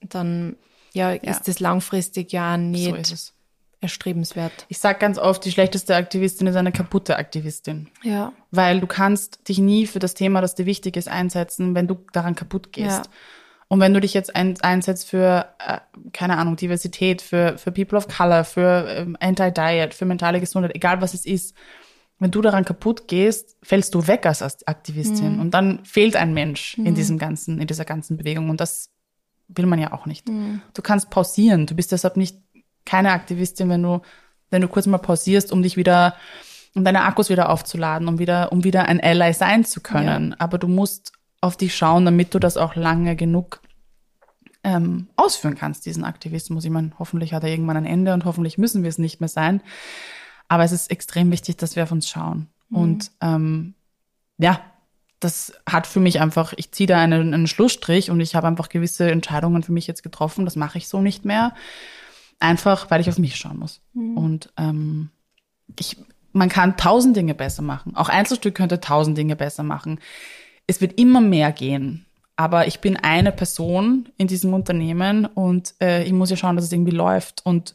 dann, 0.02 0.54
ja, 0.92 1.10
ja. 1.10 1.18
ist 1.22 1.48
das 1.48 1.58
langfristig 1.58 2.30
ja 2.30 2.56
nicht, 2.56 3.06
so 3.06 3.32
erstrebenswert. 3.86 4.66
Ich 4.68 4.78
sage 4.78 4.98
ganz 4.98 5.18
oft, 5.18 5.44
die 5.44 5.50
schlechteste 5.50 5.96
Aktivistin 5.96 6.46
ist 6.46 6.56
eine 6.56 6.72
kaputte 6.72 7.16
Aktivistin. 7.16 7.88
Ja. 8.02 8.32
Weil 8.50 8.80
du 8.80 8.86
kannst 8.86 9.48
dich 9.48 9.58
nie 9.58 9.86
für 9.86 9.98
das 9.98 10.14
Thema, 10.14 10.40
das 10.40 10.54
dir 10.54 10.66
wichtig 10.66 10.96
ist, 10.96 11.08
einsetzen, 11.08 11.74
wenn 11.74 11.86
du 11.86 11.98
daran 12.12 12.34
kaputt 12.34 12.72
gehst. 12.72 13.06
Ja. 13.06 13.10
Und 13.68 13.80
wenn 13.80 13.94
du 13.94 14.00
dich 14.00 14.14
jetzt 14.14 14.36
ein, 14.36 14.60
einsetzt 14.60 15.08
für, 15.08 15.48
äh, 15.58 15.78
keine 16.12 16.38
Ahnung, 16.38 16.56
Diversität, 16.56 17.20
für, 17.20 17.58
für 17.58 17.72
People 17.72 17.98
of 17.98 18.06
Color, 18.06 18.44
für 18.44 18.86
ähm, 18.88 19.16
Anti-Diet, 19.18 19.94
für 19.94 20.04
mentale 20.04 20.38
Gesundheit, 20.38 20.74
egal 20.74 21.00
was 21.00 21.14
es 21.14 21.26
ist, 21.26 21.54
wenn 22.18 22.30
du 22.30 22.40
daran 22.40 22.64
kaputt 22.64 23.08
gehst, 23.08 23.56
fällst 23.62 23.94
du 23.94 24.06
weg 24.06 24.24
als 24.24 24.66
Aktivistin. 24.66 25.34
Mhm. 25.34 25.40
Und 25.40 25.50
dann 25.52 25.84
fehlt 25.84 26.16
ein 26.16 26.32
Mensch 26.32 26.78
mhm. 26.78 26.86
in 26.86 26.94
diesem 26.94 27.18
ganzen, 27.18 27.60
in 27.60 27.66
dieser 27.66 27.84
ganzen 27.84 28.16
Bewegung. 28.16 28.48
Und 28.48 28.60
das 28.60 28.90
will 29.48 29.66
man 29.66 29.78
ja 29.78 29.92
auch 29.92 30.06
nicht. 30.06 30.28
Mhm. 30.28 30.62
Du 30.72 30.82
kannst 30.82 31.10
pausieren. 31.10 31.66
Du 31.66 31.74
bist 31.74 31.92
deshalb 31.92 32.16
nicht 32.16 32.38
keine 32.86 33.12
Aktivistin, 33.12 33.68
wenn 33.68 33.82
du, 33.82 34.00
wenn 34.50 34.62
du 34.62 34.68
kurz 34.68 34.86
mal 34.86 34.98
pausierst, 34.98 35.52
um 35.52 35.62
dich 35.62 35.76
wieder, 35.76 36.14
um 36.74 36.84
deine 36.84 37.02
Akkus 37.02 37.28
wieder 37.28 37.50
aufzuladen, 37.50 38.08
um 38.08 38.18
wieder, 38.18 38.52
um 38.52 38.64
wieder 38.64 38.86
ein 38.86 39.00
Ally 39.00 39.34
sein 39.34 39.64
zu 39.64 39.80
können. 39.80 40.30
Ja. 40.30 40.36
Aber 40.38 40.56
du 40.56 40.68
musst 40.68 41.12
auf 41.40 41.56
dich 41.56 41.76
schauen, 41.76 42.04
damit 42.04 42.34
du 42.34 42.38
das 42.38 42.56
auch 42.56 42.74
lange 42.74 43.16
genug 43.16 43.60
ähm, 44.64 45.08
ausführen 45.16 45.54
kannst, 45.54 45.86
diesen 45.86 46.04
Aktivismus. 46.04 46.64
Ich 46.64 46.70
meine, 46.70 46.90
hoffentlich 46.98 47.32
hat 47.32 47.44
er 47.44 47.50
irgendwann 47.50 47.76
ein 47.76 47.86
Ende 47.86 48.12
und 48.14 48.24
hoffentlich 48.24 48.58
müssen 48.58 48.82
wir 48.82 48.90
es 48.90 48.98
nicht 48.98 49.20
mehr 49.20 49.28
sein. 49.28 49.60
Aber 50.48 50.64
es 50.64 50.72
ist 50.72 50.90
extrem 50.90 51.30
wichtig, 51.30 51.56
dass 51.56 51.76
wir 51.76 51.82
auf 51.82 51.92
uns 51.92 52.08
schauen. 52.08 52.48
Mhm. 52.68 52.76
Und 52.76 53.10
ähm, 53.20 53.74
ja, 54.38 54.60
das 55.20 55.52
hat 55.68 55.86
für 55.86 56.00
mich 56.00 56.20
einfach, 56.20 56.52
ich 56.56 56.72
ziehe 56.72 56.86
da 56.86 56.98
einen, 56.98 57.32
einen 57.32 57.46
Schlussstrich 57.46 58.10
und 58.10 58.20
ich 58.20 58.34
habe 58.34 58.46
einfach 58.46 58.68
gewisse 58.68 59.10
Entscheidungen 59.10 59.62
für 59.62 59.72
mich 59.72 59.86
jetzt 59.86 60.02
getroffen. 60.02 60.44
Das 60.44 60.56
mache 60.56 60.78
ich 60.78 60.88
so 60.88 61.00
nicht 61.00 61.24
mehr. 61.24 61.54
Einfach, 62.38 62.90
weil 62.90 63.00
ich 63.00 63.08
auf 63.08 63.18
mich 63.18 63.36
schauen 63.36 63.58
muss. 63.58 63.80
Mhm. 63.94 64.16
Und 64.16 64.52
ähm, 64.58 65.10
ich, 65.78 65.96
man 66.32 66.48
kann 66.48 66.76
tausend 66.76 67.16
Dinge 67.16 67.34
besser 67.34 67.62
machen. 67.62 67.96
Auch 67.96 68.08
Einzelstück 68.08 68.54
könnte 68.54 68.80
tausend 68.80 69.16
Dinge 69.16 69.36
besser 69.36 69.62
machen. 69.62 70.00
Es 70.66 70.80
wird 70.80 70.98
immer 71.00 71.20
mehr 71.20 71.52
gehen. 71.52 72.04
Aber 72.38 72.66
ich 72.66 72.80
bin 72.80 72.98
eine 72.98 73.32
Person 73.32 74.10
in 74.18 74.26
diesem 74.26 74.52
Unternehmen 74.52 75.24
und 75.24 75.74
äh, 75.80 76.04
ich 76.04 76.12
muss 76.12 76.28
ja 76.28 76.36
schauen, 76.36 76.56
dass 76.56 76.66
es 76.66 76.72
irgendwie 76.72 76.90
läuft. 76.92 77.46
Und 77.46 77.74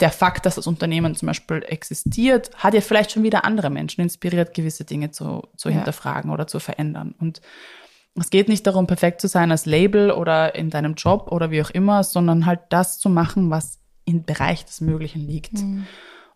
der 0.00 0.10
Fakt, 0.10 0.44
dass 0.44 0.56
das 0.56 0.66
Unternehmen 0.66 1.14
zum 1.16 1.26
Beispiel 1.26 1.64
existiert, 1.66 2.50
hat 2.56 2.74
ja 2.74 2.82
vielleicht 2.82 3.12
schon 3.12 3.22
wieder 3.22 3.46
andere 3.46 3.70
Menschen 3.70 4.02
inspiriert, 4.02 4.52
gewisse 4.52 4.84
Dinge 4.84 5.10
zu, 5.10 5.48
zu 5.56 5.70
Ja. 5.70 5.76
hinterfragen 5.76 6.30
oder 6.30 6.46
zu 6.46 6.60
verändern. 6.60 7.14
Und 7.18 7.40
es 8.20 8.30
geht 8.30 8.48
nicht 8.48 8.66
darum, 8.66 8.86
perfekt 8.86 9.20
zu 9.20 9.28
sein 9.28 9.50
als 9.50 9.66
Label 9.66 10.10
oder 10.10 10.54
in 10.54 10.70
deinem 10.70 10.94
Job 10.94 11.30
oder 11.30 11.50
wie 11.50 11.62
auch 11.62 11.70
immer, 11.70 12.02
sondern 12.04 12.46
halt 12.46 12.60
das 12.70 12.98
zu 12.98 13.08
machen, 13.08 13.50
was 13.50 13.80
im 14.04 14.24
Bereich 14.24 14.64
des 14.64 14.80
Möglichen 14.80 15.20
liegt. 15.20 15.52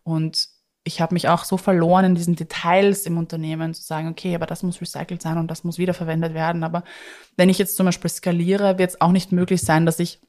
Und 0.03 0.47
ich 0.83 1.01
habe 1.01 1.13
mich 1.13 1.29
auch 1.29 1.45
so 1.45 1.57
verloren 1.57 2.05
in 2.05 2.15
diesen 2.15 2.35
Details 2.35 3.05
im 3.05 3.17
Unternehmen, 3.17 3.73
zu 3.73 3.81
sagen, 3.81 4.09
okay, 4.09 4.35
aber 4.35 4.45
das 4.45 4.63
muss 4.63 4.81
recycelt 4.81 5.21
sein 5.21 5.37
und 5.37 5.49
das 5.49 5.63
muss 5.63 5.77
wiederverwendet 5.77 6.33
werden. 6.33 6.63
Aber 6.63 6.83
wenn 7.37 7.49
ich 7.49 7.57
jetzt 7.57 7.77
zum 7.77 7.85
Beispiel 7.85 8.09
skaliere, 8.09 8.77
wird 8.77 8.91
es 8.91 9.01
auch 9.01 9.11
nicht 9.11 9.31
möglich 9.31 9.61
sein, 9.61 9.85
dass 9.85 9.99
ich 9.99 10.19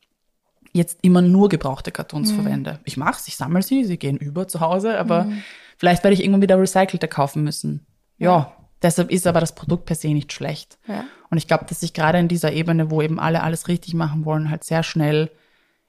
jetzt 0.72 0.98
immer 1.02 1.22
nur 1.22 1.48
gebrauchte 1.48 1.92
Kartons 1.92 2.32
verwende. 2.32 2.80
Ich 2.84 2.96
mache 2.96 3.18
es, 3.20 3.28
ich 3.28 3.36
sammle 3.36 3.62
sie, 3.62 3.84
sie 3.84 3.96
gehen 3.96 4.16
über 4.16 4.48
zu 4.48 4.60
Hause, 4.60 4.98
aber 4.98 5.28
vielleicht 5.76 6.02
werde 6.02 6.14
ich 6.14 6.20
irgendwann 6.20 6.42
wieder 6.42 6.58
recycelte 6.58 7.06
kaufen 7.06 7.44
müssen. 7.44 7.86
Ja, 8.18 8.56
deshalb 8.82 9.10
ist 9.10 9.26
aber 9.26 9.40
das 9.40 9.54
Produkt 9.54 9.86
per 9.86 9.96
se 9.96 10.08
nicht 10.08 10.32
schlecht. 10.32 10.78
Ja. 10.88 11.04
Und 11.34 11.38
ich 11.38 11.48
glaube, 11.48 11.64
dass 11.68 11.80
sich 11.80 11.92
gerade 11.92 12.18
in 12.20 12.28
dieser 12.28 12.52
Ebene, 12.52 12.92
wo 12.92 13.02
eben 13.02 13.18
alle 13.18 13.42
alles 13.42 13.66
richtig 13.66 13.92
machen 13.94 14.24
wollen, 14.24 14.50
halt 14.50 14.62
sehr 14.62 14.84
schnell 14.84 15.32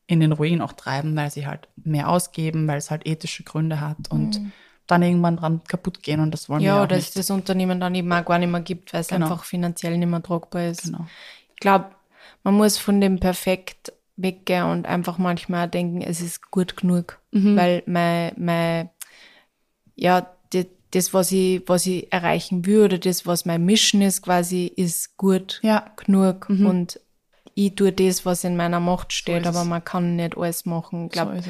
in 0.07 0.19
den 0.19 0.31
Ruin 0.31 0.59
auch 0.59 0.73
treiben, 0.73 1.15
weil 1.15 1.29
sie 1.29 1.45
halt 1.45 1.67
mehr 1.75 2.09
ausgeben, 2.09 2.67
weil 2.67 2.79
es 2.79 2.89
halt 2.89 3.05
ethische 3.05 3.43
Gründe 3.43 3.79
hat 3.79 4.09
und 4.09 4.41
dann 4.87 5.03
irgendwann 5.03 5.37
dran 5.37 5.61
kaputt 5.67 6.01
gehen 6.01 6.19
und 6.19 6.31
das 6.31 6.49
wollen 6.49 6.61
wir 6.61 6.67
Ja, 6.69 6.79
auch 6.79 6.85
oder 6.85 6.95
es 6.95 7.03
nicht. 7.05 7.17
das 7.19 7.29
Unternehmen 7.29 7.79
dann 7.79 7.93
eben 7.93 8.11
auch 8.11 8.25
gar 8.25 8.39
nicht 8.39 8.51
mehr 8.51 8.61
gibt, 8.61 8.91
weil 8.91 9.01
es 9.01 9.09
Genau. 9.09 9.25
einfach 9.27 9.43
finanziell 9.43 9.95
nicht 9.99 10.09
mehr 10.09 10.23
tragbar 10.23 10.65
ist. 10.65 10.85
Genau. 10.85 11.05
Ich 11.53 11.59
glaube, 11.59 11.91
man 12.43 12.55
muss 12.55 12.79
von 12.79 12.99
dem 12.99 13.19
Perfekt 13.19 13.93
weggehen 14.15 14.65
und 14.65 14.87
einfach 14.87 15.19
manchmal 15.19 15.69
denken, 15.69 16.01
es 16.01 16.21
ist 16.21 16.49
gut 16.49 16.75
genug. 16.75 17.19
Mhm. 17.31 17.55
Weil 17.55 17.83
mein, 17.85 18.31
mein, 18.37 18.89
ja, 19.95 20.25
das, 20.95 21.13
was 21.13 21.31
ich, 21.31 21.61
was 21.67 21.85
ich 21.85 22.11
erreichen 22.11 22.63
oder 22.65 22.97
das, 22.97 23.25
was 23.25 23.45
mein 23.45 23.65
Mission 23.65 24.01
ist, 24.01 24.21
quasi, 24.21 24.65
ist 24.75 25.17
gut 25.17 25.59
Ja. 25.63 25.91
genug. 25.97 26.47
Und 26.49 26.99
ich 27.53 27.75
tue 27.75 27.91
das, 27.91 28.25
was 28.25 28.43
in 28.43 28.55
meiner 28.55 28.79
Macht 28.79 29.13
steht, 29.13 29.41
ist 29.41 29.47
aber 29.47 29.63
man 29.65 29.83
kann 29.83 30.15
nicht 30.15 30.37
alles 30.37 30.65
machen. 30.65 31.07
Ich 31.07 31.13
So 31.13 31.23
glaube, 31.25 31.37
es. 31.37 31.47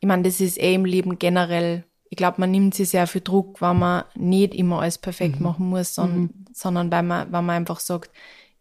ich 0.00 0.06
meine, 0.08 0.22
das 0.24 0.40
ist 0.40 0.58
eh 0.58 0.74
im 0.74 0.84
Leben 0.84 1.18
generell. 1.18 1.84
Ich 2.10 2.16
glaube, 2.16 2.40
man 2.40 2.50
nimmt 2.50 2.74
sich 2.74 2.90
sehr 2.90 3.06
viel 3.06 3.22
Druck, 3.22 3.60
weil 3.62 3.74
man 3.74 4.04
nicht 4.14 4.54
immer 4.54 4.80
alles 4.82 4.98
perfekt 4.98 5.40
Mhm. 5.40 5.46
machen 5.46 5.66
muss, 5.68 5.94
sondern, 5.94 6.30
sondern 6.52 6.90
weil 6.92 7.02
man, 7.02 7.32
weil 7.32 7.42
man 7.42 7.56
einfach 7.56 7.80
sagt, 7.80 8.10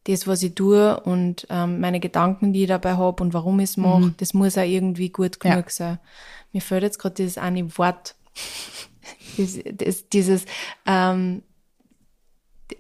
das, 0.05 0.25
was 0.25 0.41
ich 0.41 0.55
tue 0.55 0.99
und 1.01 1.45
ähm, 1.49 1.79
meine 1.79 1.99
Gedanken, 1.99 2.53
die 2.53 2.63
ich 2.63 2.67
dabei 2.69 2.93
habe 2.95 3.21
und 3.21 3.33
warum 3.33 3.59
ich 3.59 3.71
es 3.71 3.77
mache, 3.77 4.13
das 4.17 4.33
muss 4.33 4.57
auch 4.57 4.63
irgendwie 4.63 5.09
gut 5.09 5.37
Mhm. 5.43 5.49
Ja. 5.49 5.55
genug 5.55 5.69
sein. 5.71 5.99
Mir 6.53 6.61
fällt 6.61 6.83
jetzt 6.83 6.97
gerade 6.99 7.15
dieses 7.15 7.37
eine 7.37 7.77
Wort, 7.77 8.15
das, 9.37 10.09
dieses 10.09 10.45
ähm, 10.85 11.43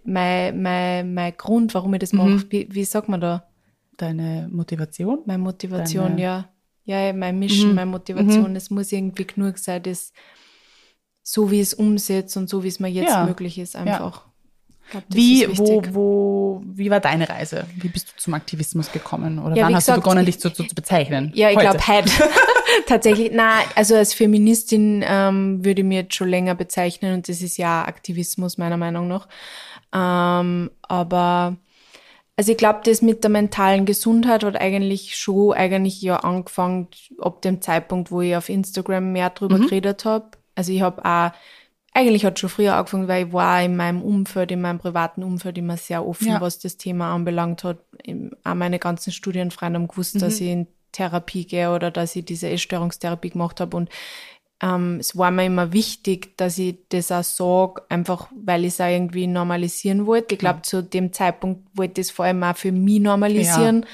mein, 0.03 0.61
mein, 0.61 1.13
mein 1.13 1.33
Grund, 1.37 1.73
warum 1.73 1.93
ich 1.93 1.99
das 1.99 2.13
mache. 2.13 2.29
Mhm. 2.29 2.45
Wie, 2.49 2.67
wie 2.71 2.83
sagt 2.85 3.09
man 3.09 3.21
da? 3.21 3.47
Deine 3.97 4.47
Motivation? 4.51 5.19
Meine 5.25 5.43
Motivation, 5.43 6.09
Deine- 6.11 6.21
ja. 6.21 6.49
Ja, 6.83 6.99
ja, 6.99 7.13
mein 7.13 7.37
Mission, 7.37 7.75
meine 7.75 7.91
Motivation, 7.91 8.55
es 8.55 8.71
muss 8.71 8.91
irgendwie 8.91 9.27
genug 9.27 9.59
sein, 9.59 9.83
das 9.83 10.11
so 11.21 11.51
wie 11.51 11.59
es 11.59 11.75
umsetze 11.75 12.39
und 12.39 12.49
so 12.49 12.63
wie 12.63 12.69
es 12.69 12.79
mir 12.79 12.87
jetzt 12.87 13.11
Ja. 13.11 13.23
möglich 13.25 13.59
ist, 13.59 13.75
einfach. 13.75 14.25
Ich 14.25 14.30
glaub, 14.91 15.03
Wie, 15.09 15.47
wo, 15.57 15.81
wo, 15.91 16.61
wie 16.65 16.89
war 16.91 16.99
deine 16.99 17.27
Reise? 17.27 17.65
Wie 17.75 17.87
bist 17.87 18.09
du 18.11 18.17
zum 18.17 18.33
Aktivismus 18.35 18.91
gekommen? 18.91 19.39
Oder 19.39 19.55
Ja, 19.55 19.65
wann 19.65 19.75
hast 19.75 19.85
gesagt, 19.85 19.97
du 19.97 20.01
begonnen, 20.01 20.27
ich- 20.27 20.35
dich 20.35 20.39
zu, 20.41 20.51
zu, 20.51 20.63
zu 20.65 20.75
bezeichnen? 20.75 21.31
Ja, 21.33 21.49
ich 21.49 21.57
glaube 21.57 21.79
heute. 21.87 22.09
Tatsächlich, 22.85 23.31
na, 23.33 23.59
also 23.75 23.95
als 23.95 24.13
Feministin 24.13 25.03
ähm, 25.05 25.63
würde 25.65 25.81
ich 25.81 25.87
mir 25.87 26.01
jetzt 26.01 26.15
schon 26.15 26.29
länger 26.29 26.55
bezeichnen 26.55 27.15
und 27.15 27.27
das 27.27 27.41
ist 27.41 27.57
ja 27.57 27.83
Aktivismus 27.85 28.57
meiner 28.57 28.77
Meinung 28.77 29.07
nach. 29.07 29.27
Ähm, 29.93 30.71
aber 30.83 31.57
also 32.37 32.51
ich 32.51 32.57
glaube, 32.57 32.79
das 32.85 33.01
mit 33.01 33.23
der 33.23 33.29
mentalen 33.31 33.85
Gesundheit 33.85 34.43
hat 34.43 34.55
eigentlich 34.59 35.15
schon 35.17 35.53
eigentlich 35.53 36.01
ja 36.01 36.17
angefangen 36.17 36.87
ab 37.19 37.41
dem 37.41 37.61
Zeitpunkt, 37.61 38.11
wo 38.11 38.21
ich 38.21 38.35
auf 38.35 38.49
Instagram 38.49 39.11
mehr 39.11 39.29
drüber 39.31 39.59
geredet 39.59 40.05
habe. 40.05 40.27
Also 40.55 40.71
ich 40.71 40.81
habe 40.81 41.03
auch 41.05 41.31
eigentlich 41.93 42.23
hat 42.25 42.39
schon 42.39 42.49
früher 42.49 42.75
angefangen, 42.75 43.07
weil 43.07 43.27
ich 43.27 43.33
war 43.33 43.61
in 43.61 43.75
meinem 43.75 44.01
Umfeld, 44.01 44.51
in 44.51 44.61
meinem 44.61 44.79
privaten 44.79 45.23
Umfeld 45.23 45.57
immer 45.57 45.77
sehr 45.77 46.05
offen, 46.05 46.27
Ja. 46.27 46.41
was 46.41 46.59
das 46.59 46.77
Thema 46.77 47.13
anbelangt 47.13 47.63
hat. 47.63 47.79
Auch 48.43 48.53
meine 48.55 48.79
ganzen 48.79 49.11
Studienfreunde 49.11 49.79
haben 49.79 49.87
gewusst, 49.87 50.21
dass 50.21 50.39
ich 50.39 50.47
in 50.47 50.67
Therapie 50.93 51.45
gehe 51.45 51.73
oder 51.73 51.91
dass 51.91 52.15
ich 52.15 52.25
diese 52.25 52.49
Essstörungstherapie 52.49 53.31
gemacht 53.31 53.59
habe. 53.59 53.75
Und 53.75 53.89
ähm, 54.63 54.97
es 54.99 55.17
war 55.17 55.31
mir 55.31 55.45
immer 55.45 55.73
wichtig, 55.73 56.37
dass 56.37 56.57
ich 56.57 56.77
das 56.89 57.11
auch 57.11 57.23
sage, 57.23 57.81
einfach 57.89 58.29
weil 58.35 58.61
ich 58.63 58.73
es 58.73 58.81
auch 58.81 58.85
irgendwie 58.87 59.27
normalisieren 59.27 60.05
wollte. 60.05 60.35
Ich 60.35 60.39
glaube, 60.39 60.61
zu 60.61 60.83
dem 60.83 61.11
Zeitpunkt 61.11 61.67
wollte 61.73 61.99
ich 62.01 62.07
es 62.07 62.11
vor 62.11 62.25
allem 62.25 62.43
auch 62.43 62.55
für 62.55 62.71
mich 62.71 62.99
normalisieren. 62.99 63.85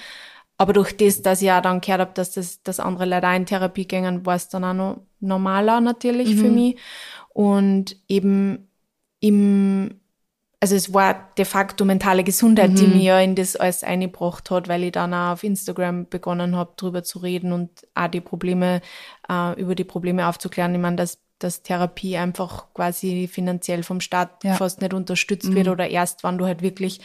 Aber 0.60 0.74
durch 0.74 0.98
das, 0.98 1.22
dass 1.22 1.42
ich 1.44 1.52
auch 1.52 1.62
dann 1.62 1.82
gehört 1.82 2.02
habe, 2.02 2.12
dass 2.16 2.32
das, 2.32 2.64
dass 2.64 2.80
andere 2.80 3.06
Leute 3.06 3.28
auch 3.28 3.36
in 3.36 3.46
Therapie 3.46 3.86
gingen, 3.88 4.26
war 4.26 4.36
es 4.36 4.50
dann 4.50 4.64
auch 4.64 4.74
noch 4.74 5.02
normaler 5.20 5.82
natürlich 5.82 6.36
für 6.36 6.50
mich. 6.50 6.78
Und 7.38 7.96
eben 8.08 8.68
im, 9.20 10.00
also 10.60 10.74
es 10.74 10.92
war 10.92 11.30
de 11.38 11.46
facto 11.46 11.86
mentale 11.86 12.24
Gesundheit, 12.24 12.72
die 12.80 12.88
mir 12.88 13.04
ja 13.04 13.20
in 13.20 13.36
das 13.36 13.56
alles 13.56 13.84
eingebracht 13.84 14.50
hat, 14.50 14.68
weil 14.68 14.84
ich 14.86 14.92
dann 14.92 15.14
auch 15.14 15.34
auf 15.34 15.44
Instagram 15.44 16.10
begonnen 16.10 16.56
habe, 16.56 16.74
drüber 16.78 17.04
zu 17.04 17.20
reden 17.20 17.52
und 17.52 17.70
auch 17.94 18.08
die 18.08 18.22
Probleme, 18.22 18.82
äh, 19.30 19.54
über 19.62 19.76
die 19.76 19.84
Probleme 19.84 20.28
aufzuklären. 20.28 20.74
Ich 20.74 20.82
meine, 20.82 20.96
dass, 20.96 21.20
dass 21.38 21.62
Therapie 21.62 22.18
einfach 22.18 22.74
quasi 22.74 23.28
finanziell 23.32 23.84
vom 23.84 24.02
Staat 24.02 24.44
Ja. 24.44 24.56
fast 24.56 24.82
nicht 24.82 24.96
unterstützt 24.96 25.54
wird 25.54 25.68
oder 25.68 25.88
erst, 25.88 26.24
wenn 26.24 26.40
du 26.40 26.46
halt 26.48 26.64
wirklich 26.64 27.02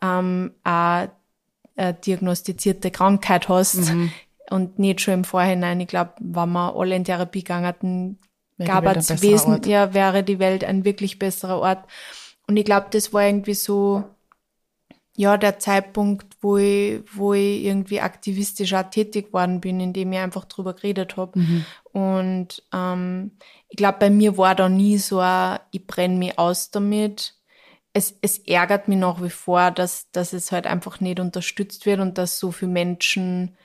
ähm, 0.00 0.52
auch 0.64 1.08
eine 1.76 1.92
diagnostizierte 2.06 2.90
Krankheit 2.90 3.50
hast 3.50 3.90
und 4.48 4.78
nicht 4.78 5.02
schon 5.02 5.14
im 5.14 5.24
Vorhinein. 5.24 5.78
Ich 5.80 5.88
glaube, 5.88 6.12
wenn 6.20 6.52
wir 6.52 6.74
alle 6.74 6.96
in 6.96 7.04
Therapie 7.04 7.44
gegangen 7.44 7.66
hätten, 7.66 8.18
Wäre 8.56 8.68
die 8.68 8.72
gab 8.72 8.84
Welt 8.84 8.96
ein 8.96 9.00
es 9.00 9.08
besserer 9.08 9.32
Wesen, 9.32 9.52
Ort. 9.52 9.66
ja, 9.66 9.94
wäre 9.94 10.22
die 10.22 10.38
Welt 10.38 10.64
ein 10.64 10.84
wirklich 10.84 11.18
besserer 11.18 11.58
Ort. 11.58 11.84
Und 12.46 12.56
ich 12.56 12.64
glaube, 12.64 12.86
das 12.90 13.12
war 13.12 13.24
irgendwie 13.24 13.54
so, 13.54 14.04
ja, 15.16 15.36
der 15.36 15.58
Zeitpunkt, 15.58 16.36
wo 16.40 16.56
ich, 16.56 17.00
wo 17.14 17.34
ich 17.34 17.64
irgendwie 17.64 18.00
aktivistisch 18.00 18.74
auch 18.74 18.90
tätig 18.90 19.32
worden 19.32 19.60
bin, 19.60 19.80
indem 19.80 20.12
ich 20.12 20.18
einfach 20.18 20.44
drüber 20.44 20.74
geredet 20.74 21.16
habe. 21.16 21.38
Und 21.92 22.62
ähm, 22.72 23.32
ich 23.68 23.76
glaube, 23.76 23.98
bei 24.00 24.10
mir 24.10 24.36
war 24.36 24.54
da 24.54 24.68
nie 24.68 24.98
so 24.98 25.20
ein, 25.20 25.60
ich 25.70 25.86
brenne 25.86 26.16
mich 26.16 26.38
aus 26.38 26.70
damit. 26.70 27.34
Es, 27.92 28.16
es 28.22 28.38
ärgert 28.38 28.88
mich 28.88 28.98
nach 28.98 29.22
wie 29.22 29.30
vor, 29.30 29.70
dass, 29.70 30.10
dass 30.10 30.32
es 30.32 30.50
halt 30.50 30.66
einfach 30.66 30.98
nicht 31.00 31.20
unterstützt 31.20 31.86
wird 31.86 32.00
und 32.00 32.18
dass 32.18 32.40
so 32.40 32.50
viele 32.50 32.72
Menschen 32.72 33.56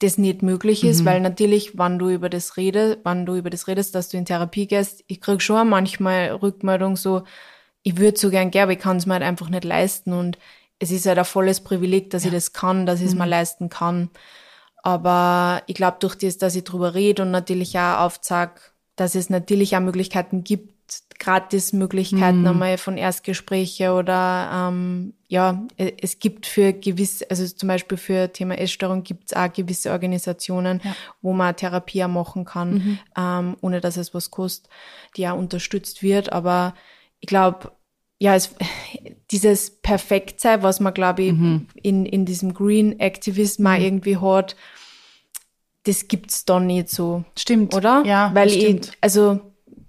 das 0.00 0.18
nicht 0.18 0.42
möglich 0.42 0.84
ist, 0.84 1.04
weil 1.06 1.20
natürlich, 1.20 1.78
wenn 1.78 1.98
du 1.98 2.10
über 2.10 2.28
das 2.28 2.56
redest, 2.58 2.98
wenn 3.04 3.24
du 3.24 3.34
über 3.36 3.48
das 3.48 3.66
redest, 3.66 3.94
dass 3.94 4.10
du 4.10 4.18
in 4.18 4.26
Therapie 4.26 4.66
gehst, 4.66 5.02
ich 5.06 5.20
krieg 5.20 5.40
schon 5.40 5.68
manchmal 5.68 6.32
Rückmeldung 6.32 6.96
so, 6.96 7.22
ich 7.82 7.96
würde 7.96 8.18
so 8.18 8.30
gern 8.30 8.50
gern, 8.50 8.64
aber 8.64 8.72
ich 8.72 8.78
kann 8.78 8.98
es 8.98 9.06
mir 9.06 9.14
halt 9.14 9.22
einfach 9.22 9.48
nicht 9.48 9.64
leisten. 9.64 10.12
Und 10.12 10.38
es 10.78 10.90
ist 10.90 11.06
halt 11.06 11.18
ein 11.18 11.24
volles 11.24 11.62
Privileg, 11.62 12.10
dass 12.10 12.24
ich 12.24 12.32
das 12.32 12.52
kann, 12.52 12.84
dass 12.84 13.00
ich 13.00 13.06
es 13.06 13.14
mir 13.14 13.26
leisten 13.26 13.70
kann. 13.70 14.10
Aber 14.82 15.62
ich 15.66 15.76
glaube, 15.76 15.96
durch 16.00 16.16
das, 16.16 16.36
dass 16.36 16.56
ich 16.56 16.64
drüber 16.64 16.94
rede 16.94 17.22
und 17.22 17.30
natürlich 17.30 17.78
auch 17.78 18.00
aufzeige, 18.00 18.54
dass 18.96 19.14
es 19.14 19.30
natürlich 19.30 19.76
auch 19.76 19.80
Möglichkeiten 19.80 20.44
gibt, 20.44 20.75
Gratis-Möglichkeiten 21.18 22.46
einmal 22.46 22.78
von 22.78 22.96
Erstgespräche 22.96 23.92
oder 23.92 24.50
ähm, 24.70 25.14
ja, 25.28 25.66
e- 25.76 25.94
es 26.00 26.18
gibt 26.18 26.46
für 26.46 26.72
gewisse, 26.72 27.28
also 27.30 27.46
zum 27.46 27.68
Beispiel 27.68 27.98
für 27.98 28.32
Thema 28.32 28.58
Essstörung 28.58 29.02
gibt 29.02 29.24
es 29.26 29.36
auch 29.36 29.52
gewisse 29.52 29.90
Organisationen, 29.90 30.80
wo 31.22 31.32
man 31.32 31.56
Therapie 31.56 32.04
auch 32.04 32.08
machen 32.08 32.44
kann, 32.44 32.98
ähm, 33.16 33.56
ohne 33.60 33.80
dass 33.80 33.96
es 33.96 34.14
was 34.14 34.30
kostet, 34.30 34.70
die 35.16 35.26
auch 35.26 35.36
unterstützt 35.38 36.02
wird. 36.02 36.32
Aber 36.32 36.74
ich 37.20 37.26
glaube, 37.28 37.72
ja, 38.18 38.34
es, 38.34 38.54
dieses 39.30 39.70
Perfektsein, 39.80 40.62
was 40.62 40.80
man, 40.80 40.94
glaube 40.94 41.22
ich, 41.22 41.30
in, 41.82 42.06
in 42.06 42.24
diesem 42.24 42.54
Green 42.54 43.00
Activism 43.00 43.66
auch 43.66 43.78
irgendwie 43.78 44.18
hat, 44.18 44.54
das 45.84 46.08
gibt's 46.08 46.44
da 46.44 46.58
nicht 46.60 46.88
so. 46.90 47.24
Stimmt. 47.38 47.74
Oder? 47.74 48.02
Ja, 48.04 48.30
Weil 48.34 48.48
das 48.48 48.56
ich, 48.56 48.62
stimmt. 48.62 48.92
also, 49.00 49.40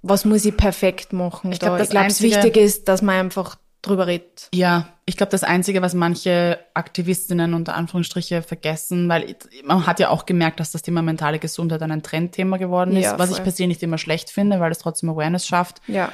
was 0.09 0.25
muss 0.25 0.45
ich 0.45 0.55
perfekt 0.55 1.13
machen? 1.13 1.51
Ich 1.51 1.59
da? 1.59 1.67
glaub, 1.67 1.79
das 1.79 1.87
ich 1.87 1.91
glaube, 1.91 2.07
das 2.07 2.21
Wichtige 2.21 2.59
ist, 2.59 2.87
dass 2.87 3.01
man 3.01 3.15
einfach 3.15 3.57
drüber 3.81 4.07
redet. 4.07 4.49
Ja, 4.53 4.87
ich 5.05 5.17
glaube, 5.17 5.31
das 5.31 5.43
Einzige, 5.43 5.81
was 5.81 5.93
manche 5.93 6.59
Aktivistinnen 6.73 7.53
unter 7.53 7.75
Anführungsstriche 7.75 8.41
vergessen, 8.41 9.07
weil 9.07 9.35
man 9.63 9.85
hat 9.85 9.99
ja 9.99 10.09
auch 10.09 10.25
gemerkt, 10.25 10.59
dass 10.59 10.71
das 10.71 10.81
Thema 10.81 11.01
mentale 11.01 11.39
Gesundheit 11.39 11.81
ein 11.81 12.03
Trendthema 12.03 12.57
geworden 12.57 12.95
ist, 12.95 13.05
Ja, 13.05 13.19
was 13.19 13.29
ich 13.29 13.37
voll. 13.37 13.45
per 13.45 13.53
se 13.53 13.67
nicht 13.67 13.83
immer 13.83 13.97
schlecht 13.97 14.29
finde, 14.29 14.59
weil 14.59 14.71
es 14.71 14.79
trotzdem 14.79 15.09
Awareness 15.09 15.47
schafft. 15.47 15.81
Ja. 15.87 16.11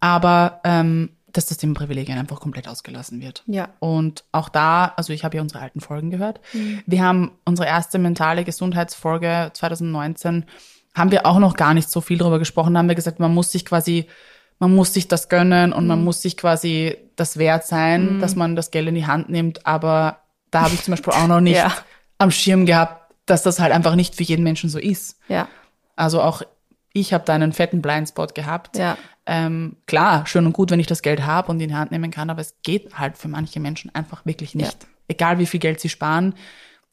Aber 0.00 0.60
ähm, 0.64 1.10
dass 1.32 1.46
das 1.46 1.58
Thema 1.58 1.74
Privilegien 1.74 2.18
einfach 2.18 2.40
komplett 2.40 2.68
ausgelassen 2.68 3.20
wird. 3.20 3.42
Ja. 3.46 3.68
Und 3.80 4.24
auch 4.32 4.48
da, 4.48 4.92
also 4.96 5.12
ich 5.12 5.24
habe 5.24 5.36
ja 5.36 5.42
unsere 5.42 5.60
alten 5.60 5.80
Folgen 5.80 6.10
gehört. 6.10 6.40
Wir 6.86 7.02
haben 7.04 7.32
unsere 7.44 7.68
erste 7.68 7.98
mentale 7.98 8.44
Gesundheitsfolge 8.44 9.50
2019 9.52 10.46
haben 10.98 11.10
wir 11.10 11.24
auch 11.26 11.38
noch 11.38 11.54
gar 11.56 11.72
nicht 11.74 11.90
so 11.90 12.00
viel 12.00 12.18
drüber 12.18 12.38
gesprochen. 12.38 12.74
Da 12.74 12.78
haben 12.80 12.88
wir 12.88 12.94
gesagt, 12.94 13.20
man 13.20 13.32
muss 13.32 13.52
sich 13.52 13.64
quasi, 13.64 14.06
man 14.58 14.74
muss 14.74 14.92
sich 14.92 15.08
das 15.08 15.28
gönnen 15.28 15.72
und 15.72 15.86
man 15.86 16.02
muss 16.04 16.20
sich 16.20 16.36
quasi 16.36 16.96
das 17.16 17.36
wert 17.38 17.64
sein, 17.66 18.18
dass 18.20 18.36
man 18.36 18.56
das 18.56 18.70
Geld 18.70 18.88
in 18.88 18.94
die 18.94 19.06
Hand 19.06 19.28
nimmt. 19.30 19.64
Aber 19.66 20.18
da 20.50 20.62
habe 20.62 20.74
ich 20.74 20.82
zum 20.82 20.92
Beispiel 20.92 21.12
auch 21.14 21.26
noch 21.28 21.40
nicht 21.40 21.56
Ja. 21.56 21.72
am 22.18 22.30
Schirm 22.30 22.66
gehabt, 22.66 23.14
dass 23.26 23.42
das 23.42 23.60
halt 23.60 23.72
einfach 23.72 23.94
nicht 23.94 24.14
für 24.14 24.22
jeden 24.24 24.42
Menschen 24.42 24.68
so 24.70 24.78
ist. 24.78 25.18
Ja, 25.28 25.48
Also 25.96 26.20
auch 26.22 26.42
ich 26.92 27.12
habe 27.12 27.24
da 27.24 27.34
einen 27.34 27.52
fetten 27.52 27.80
Blindspot 27.82 28.34
gehabt. 28.34 28.76
ja, 28.76 28.96
Ähm, 29.26 29.76
klar, 29.86 30.26
schön 30.26 30.46
und 30.46 30.52
gut, 30.54 30.70
wenn 30.70 30.80
ich 30.80 30.86
das 30.86 31.02
Geld 31.02 31.26
habe 31.26 31.50
und 31.52 31.60
in 31.60 31.68
die 31.68 31.74
Hand 31.74 31.90
nehmen 31.92 32.10
kann, 32.10 32.30
aber 32.30 32.40
es 32.40 32.54
geht 32.62 32.98
halt 32.98 33.18
für 33.18 33.28
manche 33.28 33.60
Menschen 33.60 33.94
einfach 33.94 34.24
wirklich 34.24 34.54
nicht. 34.54 34.86
Egal 35.06 35.38
wie 35.38 35.44
viel 35.46 35.60
Geld 35.60 35.80
sie 35.80 35.90
sparen, 35.90 36.34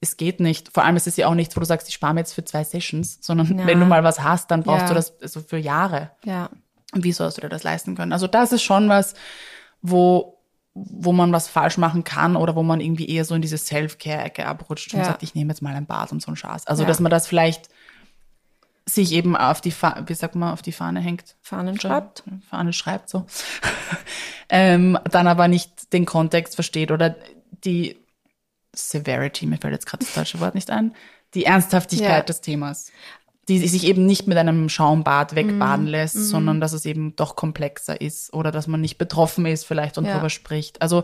es 0.05 0.17
geht 0.17 0.39
nicht. 0.39 0.71
Vor 0.73 0.83
allem 0.83 0.95
ist 0.95 1.07
es 1.07 1.17
ja 1.17 1.27
auch 1.27 1.35
nichts, 1.35 1.55
wo 1.55 1.59
du 1.59 1.65
sagst, 1.65 1.87
ich 1.89 1.93
spare 1.95 2.13
mir 2.13 2.21
jetzt 2.21 2.33
für 2.33 2.45
zwei 2.45 2.63
Sessions, 2.63 3.19
sondern 3.21 3.59
Ja. 3.59 3.67
wenn 3.67 3.79
du 3.79 3.85
mal 3.85 4.03
was 4.03 4.21
hast, 4.23 4.51
dann 4.51 4.63
brauchst 4.63 4.83
Ja. 4.83 4.87
du 4.89 4.93
das 4.93 5.13
so 5.21 5.41
für 5.41 5.57
Jahre. 5.57 6.11
ja. 6.23 6.49
Und 6.93 7.03
wie 7.03 7.11
sollst 7.11 7.37
du 7.37 7.41
dir 7.41 7.49
das 7.49 7.63
leisten 7.63 7.95
können? 7.95 8.13
Also 8.13 8.25
das 8.27 8.53
ist 8.53 8.63
schon 8.63 8.87
was, 8.87 9.15
wo, 9.81 10.37
wo 10.73 11.11
man 11.11 11.33
was 11.33 11.49
falsch 11.49 11.77
machen 11.77 12.05
kann 12.05 12.37
oder 12.37 12.55
wo 12.55 12.63
man 12.63 12.79
irgendwie 12.79 13.09
eher 13.09 13.25
so 13.25 13.35
in 13.35 13.41
diese 13.41 13.57
Self-Care-Ecke 13.57 14.45
abrutscht 14.45 14.93
und 14.93 14.99
Ja. 14.99 15.05
sagt, 15.05 15.21
ich 15.23 15.35
nehme 15.35 15.51
jetzt 15.51 15.61
mal 15.61 15.75
ein 15.75 15.87
Bad 15.87 16.13
und 16.13 16.21
so 16.21 16.27
einen 16.27 16.37
Schaß. 16.37 16.67
Also 16.67 16.85
dass 16.85 17.01
man 17.01 17.09
das 17.09 17.27
vielleicht 17.27 17.67
sich 18.85 19.11
eben 19.13 19.35
auf 19.35 19.59
die, 19.61 19.71
Fa 19.71 20.03
wie 20.05 20.13
sagt 20.13 20.35
man, 20.35 20.53
auf 20.53 20.61
die 20.61 20.71
Fahne 20.71 20.99
hängt. 21.01 21.35
Fahnen 21.41 21.77
schreibt. 21.79 22.23
Fahne 22.49 22.71
schreibt 22.71 23.09
so. 23.09 23.25
ähm, 24.49 24.97
dann 25.09 25.27
aber 25.27 25.47
nicht 25.47 25.91
den 25.91 26.05
Kontext 26.05 26.55
versteht 26.55 26.91
oder 26.91 27.15
die 27.65 27.97
Severity, 28.75 29.45
mir 29.45 29.57
fällt 29.57 29.73
jetzt 29.73 29.85
gerade 29.87 30.05
das 30.05 30.13
deutsche 30.13 30.39
Wort 30.39 30.55
nicht 30.55 30.69
ein, 30.69 30.93
die 31.33 31.45
Ernsthaftigkeit 31.45 32.09
Ja. 32.09 32.21
des 32.21 32.41
Themas. 32.41 32.91
Die 33.47 33.59
sich 33.67 33.83
eben 33.85 34.07
nicht 34.07 34.25
mit 34.25 34.37
einem 34.39 34.69
Schaumbad 34.69 35.35
wegbaden 35.35 35.85
lässt, 35.85 36.15
sondern 36.29 36.59
dass 36.59 36.73
es 36.73 36.83
eben 36.85 37.15
doch 37.15 37.35
komplexer 37.35 38.01
ist 38.01 38.33
oder 38.33 38.49
dass 38.51 38.65
man 38.65 38.81
nicht 38.81 38.97
betroffen 38.97 39.45
ist 39.45 39.65
vielleicht 39.65 39.99
und 39.99 40.05
Ja. 40.05 40.15
drüber 40.15 40.31
spricht. 40.31 40.81
Also 40.81 41.03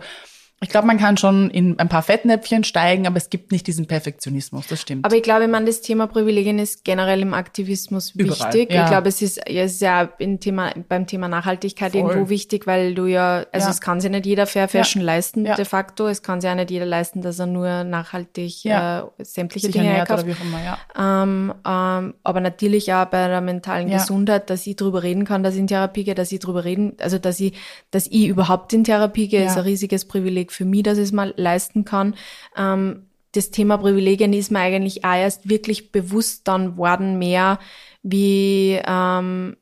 ich 0.64 0.70
glaube, 0.70 0.86
man 0.88 0.97
kann 0.99 1.18
schon 1.18 1.49
in 1.49 1.80
ein 1.80 1.89
paar 1.89 2.03
Fettnäpfchen 2.03 2.64
steigen, 2.64 3.07
aber 3.07 3.18
es 3.18 3.30
gibt 3.32 3.51
nicht 3.51 3.66
diesen 3.66 3.88
Perfektionismus, 3.88 4.68
das 4.68 4.80
stimmt. 4.82 5.03
Aber 5.05 5.16
ich 5.16 5.24
glaube, 5.24 5.47
man, 5.47 5.66
das 5.66 5.82
Thema 5.82 6.05
Privilegien 6.07 6.59
ist 6.59 6.86
generell 6.86 7.22
im 7.22 7.34
Aktivismus 7.34 8.12
Überall, 8.16 8.53
wichtig. 8.53 8.72
ja. 8.72 8.84
Ich 8.84 8.89
glaube, 8.89 9.09
es 9.09 9.22
ist, 9.24 9.38
ja, 9.49 9.64
es 9.64 9.74
ist 9.74 9.82
ja 9.82 10.03
im 10.20 10.39
Thema, 10.39 10.72
beim 10.88 11.07
Thema 11.07 11.28
Nachhaltigkeit 11.28 11.93
Voll. 11.93 12.01
irgendwo 12.01 12.30
wichtig, 12.30 12.68
weil 12.68 12.93
du 12.93 13.07
ja, 13.07 13.45
also 13.51 13.66
Ja. 13.68 13.72
es 13.72 13.82
kann 13.82 13.99
sich 14.01 14.12
nicht 14.12 14.26
jeder 14.28 14.45
Fair 14.45 14.68
Fashion 14.68 15.01
leisten, 15.01 15.45
Ja. 15.45 15.55
de 15.55 15.66
facto. 15.66 16.07
Es 16.07 16.22
kann 16.22 16.41
sich 16.41 16.49
auch 16.49 16.55
nicht 16.55 16.70
jeder 16.70 16.86
leisten, 16.86 17.22
dass 17.22 17.39
er 17.39 17.47
nur 17.47 17.84
nachhaltig 17.84 18.64
Ja. 18.64 19.09
äh, 19.20 19.24
sämtliche 19.24 19.66
sich 19.68 19.76
Dinge 19.76 19.89
einkauft. 19.95 20.24
oder 20.24 20.28
wie 20.28 20.34
auch 20.34 20.41
immer, 20.45 20.59
ja. 20.64 20.78
Ähm, 21.24 21.53
ähm, 21.68 22.14
aber 22.24 22.39
natürlich 22.39 22.93
auch 22.93 23.05
bei 23.05 23.28
der 23.28 23.41
mentalen 23.41 23.88
Ja. 23.89 23.97
Gesundheit, 23.97 24.49
dass 24.51 24.68
ich 24.68 24.76
drüber 24.76 25.01
reden 25.03 25.26
kann, 25.26 25.41
dass 25.41 25.55
ich 25.55 25.59
in 25.59 25.68
Therapie 25.68 26.03
gehe, 26.03 26.14
dass 26.16 26.32
ich 26.32 26.39
drüber 26.39 26.64
reden, 26.66 26.93
also 26.99 27.18
dass 27.18 27.39
ich, 27.39 27.53
dass 27.89 28.05
ich 28.07 28.28
überhaupt 28.28 28.74
in 28.74 28.84
Therapie 28.84 29.28
gehe, 29.28 29.41
Ja. 29.43 29.47
ist 29.49 29.57
ein 29.57 29.64
riesiges 29.64 30.05
Privileg 30.05 30.50
für 30.51 30.65
mich, 30.65 30.83
dass 30.83 30.97
ich 30.97 31.05
es 31.05 31.11
mal 31.11 31.33
leisten 31.37 31.85
kann. 31.85 32.15
Ähm, 32.55 33.07
das 33.33 33.49
Thema 33.51 33.77
Privilegien 33.77 34.33
ist 34.33 34.51
mir 34.51 34.59
eigentlich 34.59 35.05
auch 35.05 35.15
erst 35.15 35.47
wirklich 35.49 35.91
bewusst 35.91 36.47
dann 36.47 36.75
worden 36.77 37.17
mehr, 37.17 37.59
wie 38.03 38.79
ähm, 38.85 39.55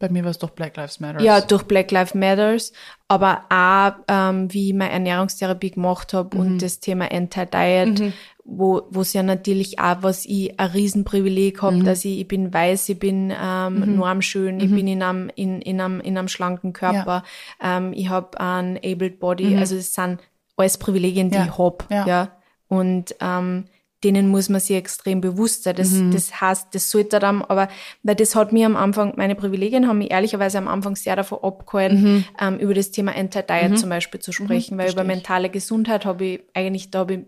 Bei 0.00 0.08
mir 0.08 0.24
war 0.24 0.32
es 0.32 0.38
doch 0.38 0.50
Black 0.50 0.76
Lives 0.76 0.98
Matter. 0.98 1.20
ja, 1.22 1.40
durch 1.40 1.62
Black 1.62 1.92
Lives 1.92 2.14
Matters, 2.14 2.72
aber 3.06 3.44
auch, 3.48 3.92
ähm, 4.08 4.52
wie 4.52 4.68
ich 4.70 4.74
meine 4.74 4.90
Ernährungstherapie 4.92 5.70
gemacht 5.70 6.12
habe 6.14 6.36
Mhm. 6.36 6.40
und 6.42 6.62
das 6.62 6.80
Thema 6.80 7.12
Anti-Diet, 7.12 8.12
wo 8.44 8.82
wo 8.90 9.02
es 9.02 9.12
ja 9.12 9.22
natürlich 9.22 9.78
auch, 9.78 9.98
was 10.02 10.24
ich 10.26 10.58
ein 10.58 10.70
Riesenprivileg 10.70 11.62
habe, 11.62 11.76
Mhm. 11.76 11.84
dass 11.84 12.04
ich, 12.04 12.18
ich 12.18 12.26
bin 12.26 12.52
weiß, 12.52 12.88
ich 12.88 12.98
bin 12.98 13.32
ähm, 13.40 13.94
normschön, 13.96 14.58
ich 14.58 14.70
bin 14.74 14.88
in 14.88 15.00
einem, 15.04 15.30
in, 15.36 15.62
in, 15.62 15.80
einem, 15.80 16.00
in 16.00 16.18
einem 16.18 16.26
schlanken 16.26 16.72
Körper, 16.72 17.22
ähm, 17.62 17.92
ich 17.92 18.08
habe 18.08 18.40
einen 18.40 18.78
abled 18.78 19.20
Body, 19.20 19.54
also 19.60 19.76
es 19.76 19.94
sind 19.94 20.18
alles 20.56 20.78
Privilegien, 20.78 21.30
die 21.30 21.38
Mhm. 21.38 21.44
Ja. 21.44 21.50
ich 21.52 21.58
hab, 21.58 21.90
Ja. 21.90 22.06
ja. 22.06 22.28
Und 22.68 23.14
ähm, 23.20 23.64
denen 24.04 24.28
muss 24.28 24.48
man 24.48 24.60
sich 24.60 24.74
extrem 24.76 25.20
bewusst 25.20 25.62
sein. 25.62 25.76
Das, 25.76 25.90
Mhm. 25.92 26.10
das 26.10 26.40
heißt, 26.40 26.74
das 26.74 26.90
sollte 26.90 27.20
dann, 27.20 27.42
aber 27.42 27.68
weil 28.02 28.16
das 28.16 28.34
hat 28.34 28.52
mir 28.52 28.66
am 28.66 28.74
Anfang, 28.76 29.12
meine 29.16 29.36
Privilegien 29.36 29.86
haben 29.86 29.98
mich 29.98 30.10
ehrlicherweise 30.10 30.58
am 30.58 30.66
Anfang 30.68 30.96
sehr 30.96 31.14
davon 31.14 31.38
abgehalten, 31.42 32.24
ähm, 32.40 32.58
über 32.58 32.74
das 32.74 32.90
Thema 32.90 33.14
Anti-Diet 33.14 33.78
zum 33.78 33.90
Beispiel 33.90 34.18
zu 34.20 34.32
sprechen, 34.32 34.76
weil 34.78 34.90
über 34.90 35.02
Mhm. 35.04 35.06
verstehe 35.06 35.12
ich. 35.12 35.16
mentale 35.18 35.50
Gesundheit 35.50 36.04
habe 36.04 36.24
ich 36.24 36.40
eigentlich, 36.54 36.90
da 36.90 36.98
habe 37.00 37.14
ich, 37.14 37.20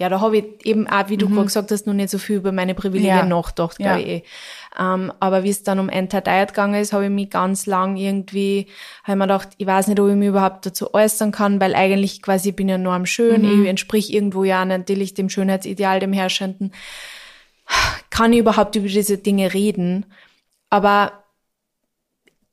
ja, 0.00 0.08
da 0.08 0.20
habe 0.20 0.38
ich 0.38 0.66
eben 0.66 0.88
auch, 0.88 1.08
wie 1.08 1.16
du 1.16 1.28
gerade 1.28 1.44
gesagt 1.46 1.70
hast, 1.70 1.86
noch 1.86 1.94
nicht 1.94 2.10
so 2.10 2.18
viel 2.18 2.36
über 2.38 2.50
meine 2.50 2.74
Privilegien 2.74 3.12
Mhm. 3.26 3.30
Ja. 3.30 3.36
nachgedacht, 3.36 3.78
Ja. 3.78 3.94
glaube 3.94 4.10
ich. 4.10 4.24
Ähm, 4.78 5.12
aber 5.20 5.44
wie 5.44 5.50
es 5.50 5.62
dann 5.62 5.78
um 5.78 5.88
Anti-Diet 5.88 6.48
gegangen 6.48 6.80
ist, 6.80 6.92
habe 6.92 7.04
ich 7.04 7.10
mich 7.10 7.30
ganz 7.30 7.66
lang 7.66 7.96
irgendwie, 7.96 8.66
habe 9.04 9.12
ich 9.12 9.18
mir 9.18 9.24
gedacht, 9.24 9.48
ich 9.56 9.66
weiß 9.66 9.86
nicht, 9.86 10.00
ob 10.00 10.08
ich 10.08 10.16
mich 10.16 10.28
überhaupt 10.28 10.66
dazu 10.66 10.92
äußern 10.92 11.30
kann, 11.30 11.60
weil 11.60 11.74
eigentlich 11.74 12.22
quasi 12.22 12.50
ich 12.50 12.56
bin 12.56 12.68
ja 12.68 12.78
norm 12.78 13.06
schön, 13.06 13.42
Mhm. 13.42 13.62
ich 13.62 13.68
entsprich 13.68 14.12
irgendwo 14.12 14.44
ja 14.44 14.64
natürlich 14.64 15.14
dem 15.14 15.28
Schönheitsideal, 15.28 16.00
dem 16.00 16.12
Herrschenden. 16.12 16.72
Kann 18.10 18.32
ich 18.32 18.40
überhaupt 18.40 18.76
über 18.76 18.88
diese 18.88 19.18
Dinge 19.18 19.54
reden? 19.54 20.06
Aber 20.70 21.23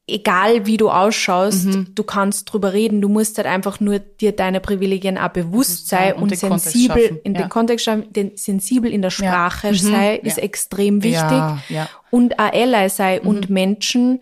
egal 0.08 0.66
wie 0.66 0.78
du 0.78 0.89
ausschaust, 0.89 1.66
Mhm. 1.66 1.88
du 1.95 2.04
kannst 2.04 2.52
drüber 2.52 2.74
reden, 2.74 3.02
du 3.02 3.08
musst 3.08 3.38
halt 3.38 3.47
einfach 3.47 3.80
nur 3.80 3.99
dir 3.99 4.32
deine 4.34 4.60
Privilegien 4.60 5.18
auch 5.18 5.30
bewusst 5.30 5.88
sein 5.88 6.14
und 6.16 6.24
und, 6.24 6.36
sensibel 6.36 7.22
in 7.24 7.34
ja. 7.36 7.41
den 7.41 7.49
Kontext 7.49 7.86
schaffen, 7.86 8.12
den, 8.12 8.32
sensibel 8.36 8.91
in 8.91 9.02
der 9.02 9.10
Sprache 9.12 9.70
Mhm. 9.72 9.76
sei, 9.76 10.16
ist 10.18 10.38
Ja. 10.38 10.43
extrem 10.43 11.04
wichtig. 11.04 11.18
Ja, 11.20 11.60
ja. 11.70 11.89
Und 12.10 12.39
auch 12.39 12.52
Ally 12.52 12.89
sei 12.89 13.20
Mhm. 13.22 13.28
und 13.28 13.49
Menschen, 13.49 14.22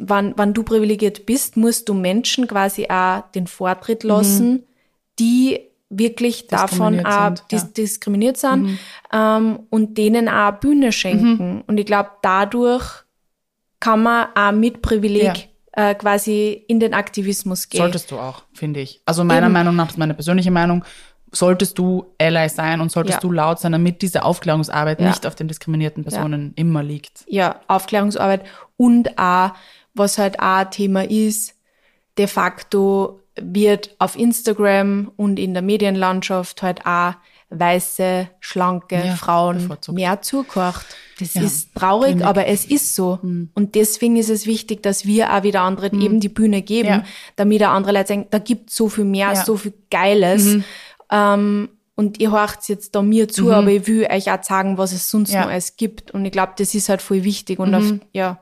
wann, 0.00 0.34
wann 0.36 0.54
du 0.54 0.62
privilegiert 0.62 1.26
bist, 1.26 1.56
musst 1.56 1.88
du 1.88 1.94
Menschen 1.94 2.46
quasi 2.48 2.86
auch 2.88 3.22
den 3.34 3.46
Vortritt 3.46 4.02
lassen, 4.04 4.64
die 5.18 5.60
wirklich 5.90 6.46
davon 6.46 6.94
Mhm. 6.94 6.98
Diskriminiert 6.98 7.06
auch 7.06 7.26
sind, 7.36 7.44
dis 7.52 7.60
ja. 7.62 7.66
Mhm. 7.68 7.74
diskriminiert 7.74 8.36
sind 8.36 8.78
ähm, 9.12 9.58
und 9.70 9.98
denen 9.98 10.28
auch 10.28 10.52
Bühne 10.52 10.92
schenken. 10.92 11.62
Und 11.66 11.78
ich 11.78 11.86
glaube, 11.86 12.10
dadurch 12.22 12.84
kann 13.80 14.02
man 14.02 14.28
auch 14.34 14.52
mit 14.52 14.82
Privileg 14.82 15.48
äh, 15.72 15.94
quasi 15.94 16.64
in 16.68 16.80
den 16.80 16.94
Aktivismus 16.94 17.68
gehen. 17.68 17.78
Solltest 17.78 18.10
du 18.10 18.18
auch, 18.18 18.42
finde 18.52 18.80
ich. 18.80 19.00
Also 19.06 19.24
meiner 19.24 19.46
Eben. 19.46 19.52
Meinung 19.54 19.76
nach, 19.76 19.86
das 19.86 19.94
ist 19.94 19.98
meine 19.98 20.14
persönliche 20.14 20.50
Meinung, 20.50 20.84
solltest 21.32 21.78
du 21.78 22.06
Ally 22.20 22.48
sein 22.48 22.80
und 22.80 22.90
solltest 22.90 23.16
Ja. 23.16 23.20
du 23.20 23.30
laut 23.32 23.60
sein, 23.60 23.72
damit 23.72 24.02
diese 24.02 24.24
Aufklärungsarbeit 24.24 25.00
Ja. 25.00 25.06
nicht 25.08 25.26
auf 25.26 25.34
den 25.36 25.46
diskriminierten 25.48 26.02
Personen 26.02 26.52
immer 26.56 26.82
liegt. 26.82 27.24
ja, 27.28 27.60
Aufklärungsarbeit 27.68 28.44
und 28.76 29.16
auch, 29.18 29.52
was 29.94 30.18
halt 30.18 30.40
auch 30.40 30.64
Thema 30.70 31.04
ist, 31.08 31.54
de 32.18 32.26
facto 32.26 33.20
wird 33.40 33.94
auf 34.00 34.18
Instagram 34.18 35.12
und 35.16 35.38
in 35.38 35.54
der 35.54 35.62
Medienlandschaft 35.62 36.62
halt 36.62 36.84
auch 36.84 37.14
weiße, 37.50 38.28
schlanke 38.40 38.94
Ja, 38.96 39.16
Frauen 39.16 39.58
bevorzugt. 39.58 39.96
mehr 39.96 40.22
zugekocht. 40.22 40.86
Das 41.18 41.34
Ja, 41.34 41.42
ist 41.42 41.74
traurig, 41.74 42.16
ich. 42.16 42.24
aber 42.24 42.46
es 42.46 42.64
ist 42.64 42.94
so. 42.94 43.18
Und 43.22 43.74
deswegen 43.74 44.16
ist 44.16 44.30
es 44.30 44.46
wichtig, 44.46 44.82
dass 44.82 45.04
wir 45.04 45.34
auch 45.34 45.42
wieder 45.42 45.62
anderen 45.62 46.00
eben 46.00 46.20
die 46.20 46.28
Bühne 46.28 46.62
geben, 46.62 46.88
Ja. 46.88 47.04
damit 47.36 47.62
auch 47.62 47.70
andere 47.70 47.92
Leute 47.92 48.08
sagen, 48.08 48.26
da 48.30 48.38
gibt 48.38 48.70
so 48.70 48.88
viel 48.88 49.04
mehr, 49.04 49.36
so 49.36 49.56
viel 49.56 49.74
Geiles. 49.90 50.56
Ähm, 51.10 51.68
und 51.96 52.18
ihr 52.18 52.32
horcht 52.32 52.68
jetzt 52.68 52.94
da 52.94 53.02
mir 53.02 53.28
zu, 53.28 53.52
aber 53.52 53.70
ich 53.70 53.86
will 53.86 54.06
euch 54.10 54.30
auch 54.32 54.42
sagen, 54.42 54.78
was 54.78 54.92
es 54.92 55.10
sonst 55.10 55.34
noch 55.34 55.48
alles 55.48 55.76
gibt. 55.76 56.12
Und 56.12 56.24
ich 56.24 56.32
glaube, 56.32 56.52
das 56.56 56.74
ist 56.74 56.88
halt 56.88 57.02
voll 57.02 57.24
wichtig. 57.24 57.58
Und 57.58 57.74
auf, 57.74 57.92
ja, 58.12 58.38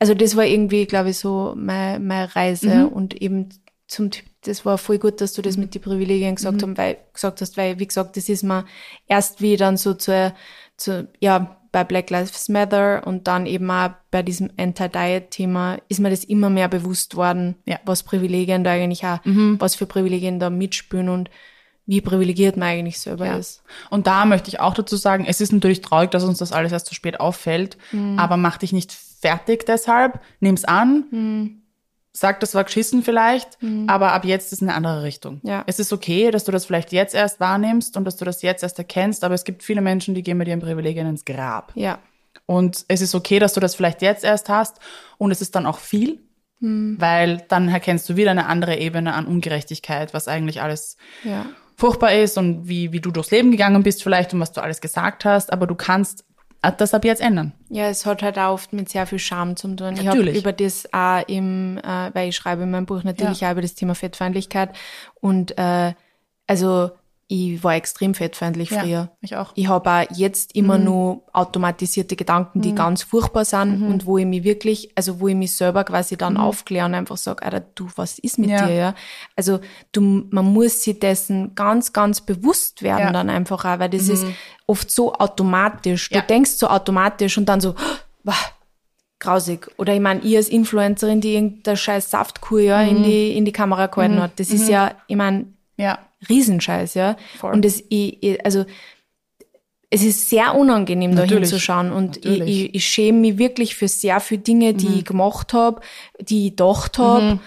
also 0.00 0.14
das 0.14 0.34
war 0.36 0.44
irgendwie, 0.44 0.86
glaube 0.86 1.10
ich, 1.10 1.18
so 1.18 1.54
meine, 1.56 2.00
meine 2.00 2.34
Reise. 2.34 2.88
Und 2.88 3.14
eben 3.22 3.50
zum 3.86 4.10
Typ, 4.10 4.24
das 4.48 4.64
war 4.64 4.78
voll 4.78 4.98
gut, 4.98 5.20
dass 5.20 5.32
du 5.34 5.42
das 5.42 5.56
mit 5.56 5.74
den 5.74 5.82
Privilegien 5.82 6.34
gesagt, 6.34 6.62
haben, 6.62 6.76
weil, 6.76 6.96
gesagt 7.12 7.40
hast, 7.40 7.56
weil, 7.56 7.78
wie 7.78 7.86
gesagt, 7.86 8.16
das 8.16 8.28
ist 8.28 8.42
mir 8.42 8.64
erst 9.06 9.40
wie 9.42 9.56
dann 9.56 9.76
so 9.76 9.94
zu, 9.94 10.32
zu, 10.76 11.08
ja, 11.20 11.54
bei 11.70 11.84
Black 11.84 12.08
Lives 12.08 12.48
Matter 12.48 13.06
und 13.06 13.28
dann 13.28 13.44
eben 13.44 13.70
auch 13.70 13.90
bei 14.10 14.22
diesem 14.22 14.50
Anti-Diet-Thema 14.56 15.78
ist 15.88 16.00
mir 16.00 16.10
das 16.10 16.24
immer 16.24 16.50
mehr 16.50 16.68
bewusst 16.68 17.14
worden, 17.16 17.56
Ja. 17.66 17.78
was 17.84 18.02
Privilegien 18.02 18.64
da 18.64 18.70
eigentlich 18.72 19.04
auch, 19.04 19.18
was 19.24 19.74
für 19.74 19.86
Privilegien 19.86 20.40
da 20.40 20.50
mitspielen 20.50 21.08
und 21.08 21.30
wie 21.86 22.00
privilegiert 22.00 22.56
man 22.56 22.68
eigentlich 22.68 22.98
selber 23.00 23.26
Ja. 23.26 23.36
ist. 23.36 23.62
Und 23.90 24.06
da 24.06 24.24
möchte 24.24 24.48
ich 24.48 24.60
auch 24.60 24.74
dazu 24.74 24.96
sagen, 24.96 25.24
es 25.26 25.40
ist 25.40 25.52
natürlich 25.52 25.80
traurig, 25.80 26.10
dass 26.10 26.24
uns 26.24 26.38
das 26.38 26.52
alles 26.52 26.72
erst 26.72 26.86
zu 26.86 26.94
spät 26.94 27.20
auffällt, 27.20 27.76
Mhm. 27.92 28.18
aber 28.18 28.36
mach 28.36 28.58
dich 28.58 28.72
nicht 28.72 28.92
fertig 28.92 29.64
deshalb, 29.66 30.20
nimm's 30.40 30.64
an, 30.64 31.04
Mhm. 31.10 31.57
Sag, 32.18 32.40
das 32.40 32.54
war 32.54 32.64
geschissen 32.64 33.02
vielleicht, 33.02 33.58
aber 33.86 34.12
ab 34.12 34.24
jetzt 34.24 34.52
ist 34.52 34.62
eine 34.62 34.74
andere 34.74 35.02
Richtung. 35.02 35.40
Ja. 35.42 35.64
Es 35.66 35.78
ist 35.78 35.92
okay, 35.92 36.30
dass 36.30 36.44
du 36.44 36.52
das 36.52 36.66
vielleicht 36.66 36.92
jetzt 36.92 37.14
erst 37.14 37.40
wahrnimmst 37.40 37.96
und 37.96 38.04
dass 38.04 38.16
du 38.16 38.24
das 38.24 38.42
jetzt 38.42 38.62
erst 38.62 38.78
erkennst, 38.78 39.24
aber 39.24 39.34
es 39.34 39.44
gibt 39.44 39.62
viele 39.62 39.80
Menschen, 39.80 40.14
die 40.14 40.22
gehen 40.22 40.38
mit 40.38 40.48
ihren 40.48 40.60
Privilegien 40.60 41.06
ins 41.06 41.24
Grab. 41.24 41.72
Ja, 41.74 41.98
Und 42.46 42.84
es 42.88 43.00
ist 43.00 43.14
okay, 43.14 43.38
dass 43.38 43.52
du 43.54 43.60
das 43.60 43.74
vielleicht 43.74 44.02
jetzt 44.02 44.24
erst 44.24 44.48
hast 44.48 44.78
und 45.18 45.30
es 45.30 45.40
ist 45.40 45.54
dann 45.54 45.66
auch 45.66 45.78
viel, 45.78 46.20
weil 46.60 47.44
dann 47.48 47.68
erkennst 47.68 48.08
du 48.08 48.16
wieder 48.16 48.32
eine 48.32 48.46
andere 48.46 48.76
Ebene 48.78 49.14
an 49.14 49.26
Ungerechtigkeit, 49.26 50.12
was 50.12 50.26
eigentlich 50.26 50.60
alles 50.60 50.96
ja, 51.22 51.46
furchtbar 51.76 52.12
ist 52.12 52.36
und 52.36 52.68
wie, 52.68 52.90
wie 52.90 53.00
du 53.00 53.12
durchs 53.12 53.30
Leben 53.30 53.52
gegangen 53.52 53.84
bist 53.84 54.02
vielleicht 54.02 54.34
und 54.34 54.40
was 54.40 54.52
du 54.52 54.60
alles 54.60 54.80
gesagt 54.80 55.24
hast, 55.24 55.52
aber 55.52 55.68
du 55.68 55.76
kannst 55.76 56.24
das 56.62 56.92
ab 56.94 57.04
jetzt 57.04 57.20
ändern. 57.22 57.52
Ja, 57.68 57.88
es 57.88 58.04
hat 58.04 58.22
halt 58.22 58.38
auch 58.38 58.52
oft 58.54 58.72
mit 58.72 58.88
sehr 58.88 59.06
viel 59.06 59.18
Scham 59.18 59.56
zu 59.56 59.68
tun. 59.74 59.94
Ich 59.94 60.06
habe 60.06 60.18
Natürlich. 60.18 60.38
über 60.38 60.52
das 60.52 60.92
auch 60.92 61.22
im, 61.28 61.78
äh, 61.78 62.10
weil 62.14 62.28
ich 62.30 62.36
schreibe 62.36 62.64
in 62.64 62.70
meinem 62.70 62.86
Buch 62.86 63.04
natürlich 63.04 63.40
Ja. 63.40 63.48
auch 63.48 63.52
über 63.52 63.62
das 63.62 63.74
Thema 63.74 63.94
Fettfeindlichkeit. 63.94 64.70
Und 65.20 65.56
äh, 65.58 65.94
also 66.46 66.90
ich 67.30 67.62
war 67.62 67.74
extrem 67.74 68.14
fettfeindlich 68.14 68.70
Ja, 68.70 68.80
früher. 68.80 69.10
ich 69.20 69.36
auch. 69.36 69.52
Ich 69.54 69.68
habe 69.68 69.90
auch 69.90 70.04
jetzt 70.16 70.54
immer 70.54 70.78
nur 70.78 71.24
automatisierte 71.34 72.16
Gedanken, 72.16 72.62
die 72.62 72.74
ganz 72.74 73.02
furchtbar 73.02 73.44
sind 73.44 73.82
und 73.82 74.06
wo 74.06 74.16
ich 74.16 74.24
mich 74.24 74.44
wirklich, 74.44 74.90
also 74.94 75.20
wo 75.20 75.28
ich 75.28 75.34
mich 75.34 75.54
selber 75.54 75.84
quasi 75.84 76.16
dann 76.16 76.38
aufkläre 76.38 76.86
und 76.86 76.94
einfach 76.94 77.18
sage, 77.18 77.42
Alter, 77.44 77.60
du, 77.74 77.86
was 77.96 78.18
ist 78.18 78.38
mit 78.38 78.48
Ja. 78.48 78.66
dir? 78.66 78.72
Ja? 78.74 78.94
Also 79.36 79.60
du, 79.92 80.00
man 80.30 80.46
muss 80.46 80.82
sich 80.82 80.98
dessen 80.98 81.54
ganz, 81.54 81.92
ganz 81.92 82.22
bewusst 82.22 82.82
werden 82.82 83.00
Ja. 83.08 83.12
dann 83.12 83.28
einfach 83.28 83.62
auch, 83.66 83.78
weil 83.78 83.90
das 83.90 84.08
ist 84.08 84.26
oft 84.66 84.90
so 84.90 85.12
automatisch. 85.12 86.08
Du 86.08 86.16
Ja. 86.16 86.22
denkst 86.22 86.52
so 86.52 86.68
automatisch 86.68 87.36
und 87.36 87.44
dann 87.46 87.60
so, 87.60 87.74
wow, 88.24 88.54
grausig. 89.18 89.68
Oder 89.76 89.92
ich 89.94 90.00
meine, 90.00 90.20
ich 90.22 90.34
als 90.34 90.48
Influencerin, 90.48 91.20
die 91.20 91.34
irgendeine 91.34 91.76
scheiß 91.76 92.10
Saftkur 92.10 92.60
ja 92.60 92.80
in 92.80 93.02
die, 93.02 93.36
in 93.36 93.44
die 93.44 93.52
Kamera 93.52 93.86
gehalten 93.88 94.18
hat. 94.22 94.40
Das 94.40 94.48
ist 94.48 94.68
ja, 94.70 94.92
ich 95.08 95.16
meine, 95.16 95.46
Ja. 95.76 95.98
Riesenscheiß, 96.28 96.94
ja. 96.94 97.16
Voll. 97.38 97.52
Und 97.52 97.64
das, 97.64 97.82
ich, 97.88 98.22
ich, 98.22 98.44
also, 98.44 98.64
es 99.90 100.02
ist 100.04 100.28
sehr 100.28 100.54
unangenehm, 100.54 101.16
da 101.16 101.22
hinzuschauen. 101.22 101.92
Und 101.92 102.24
ich, 102.24 102.40
ich, 102.40 102.74
ich 102.74 102.86
schäme 102.86 103.18
mich 103.20 103.38
wirklich 103.38 103.74
für 103.74 103.88
sehr 103.88 104.20
viele 104.20 104.42
Dinge, 104.42 104.74
die 104.74 104.98
ich 104.98 105.04
gemacht 105.04 105.52
habe, 105.54 105.80
die 106.20 106.46
ich 106.46 106.50
gedacht 106.56 106.98
habe. 106.98 107.40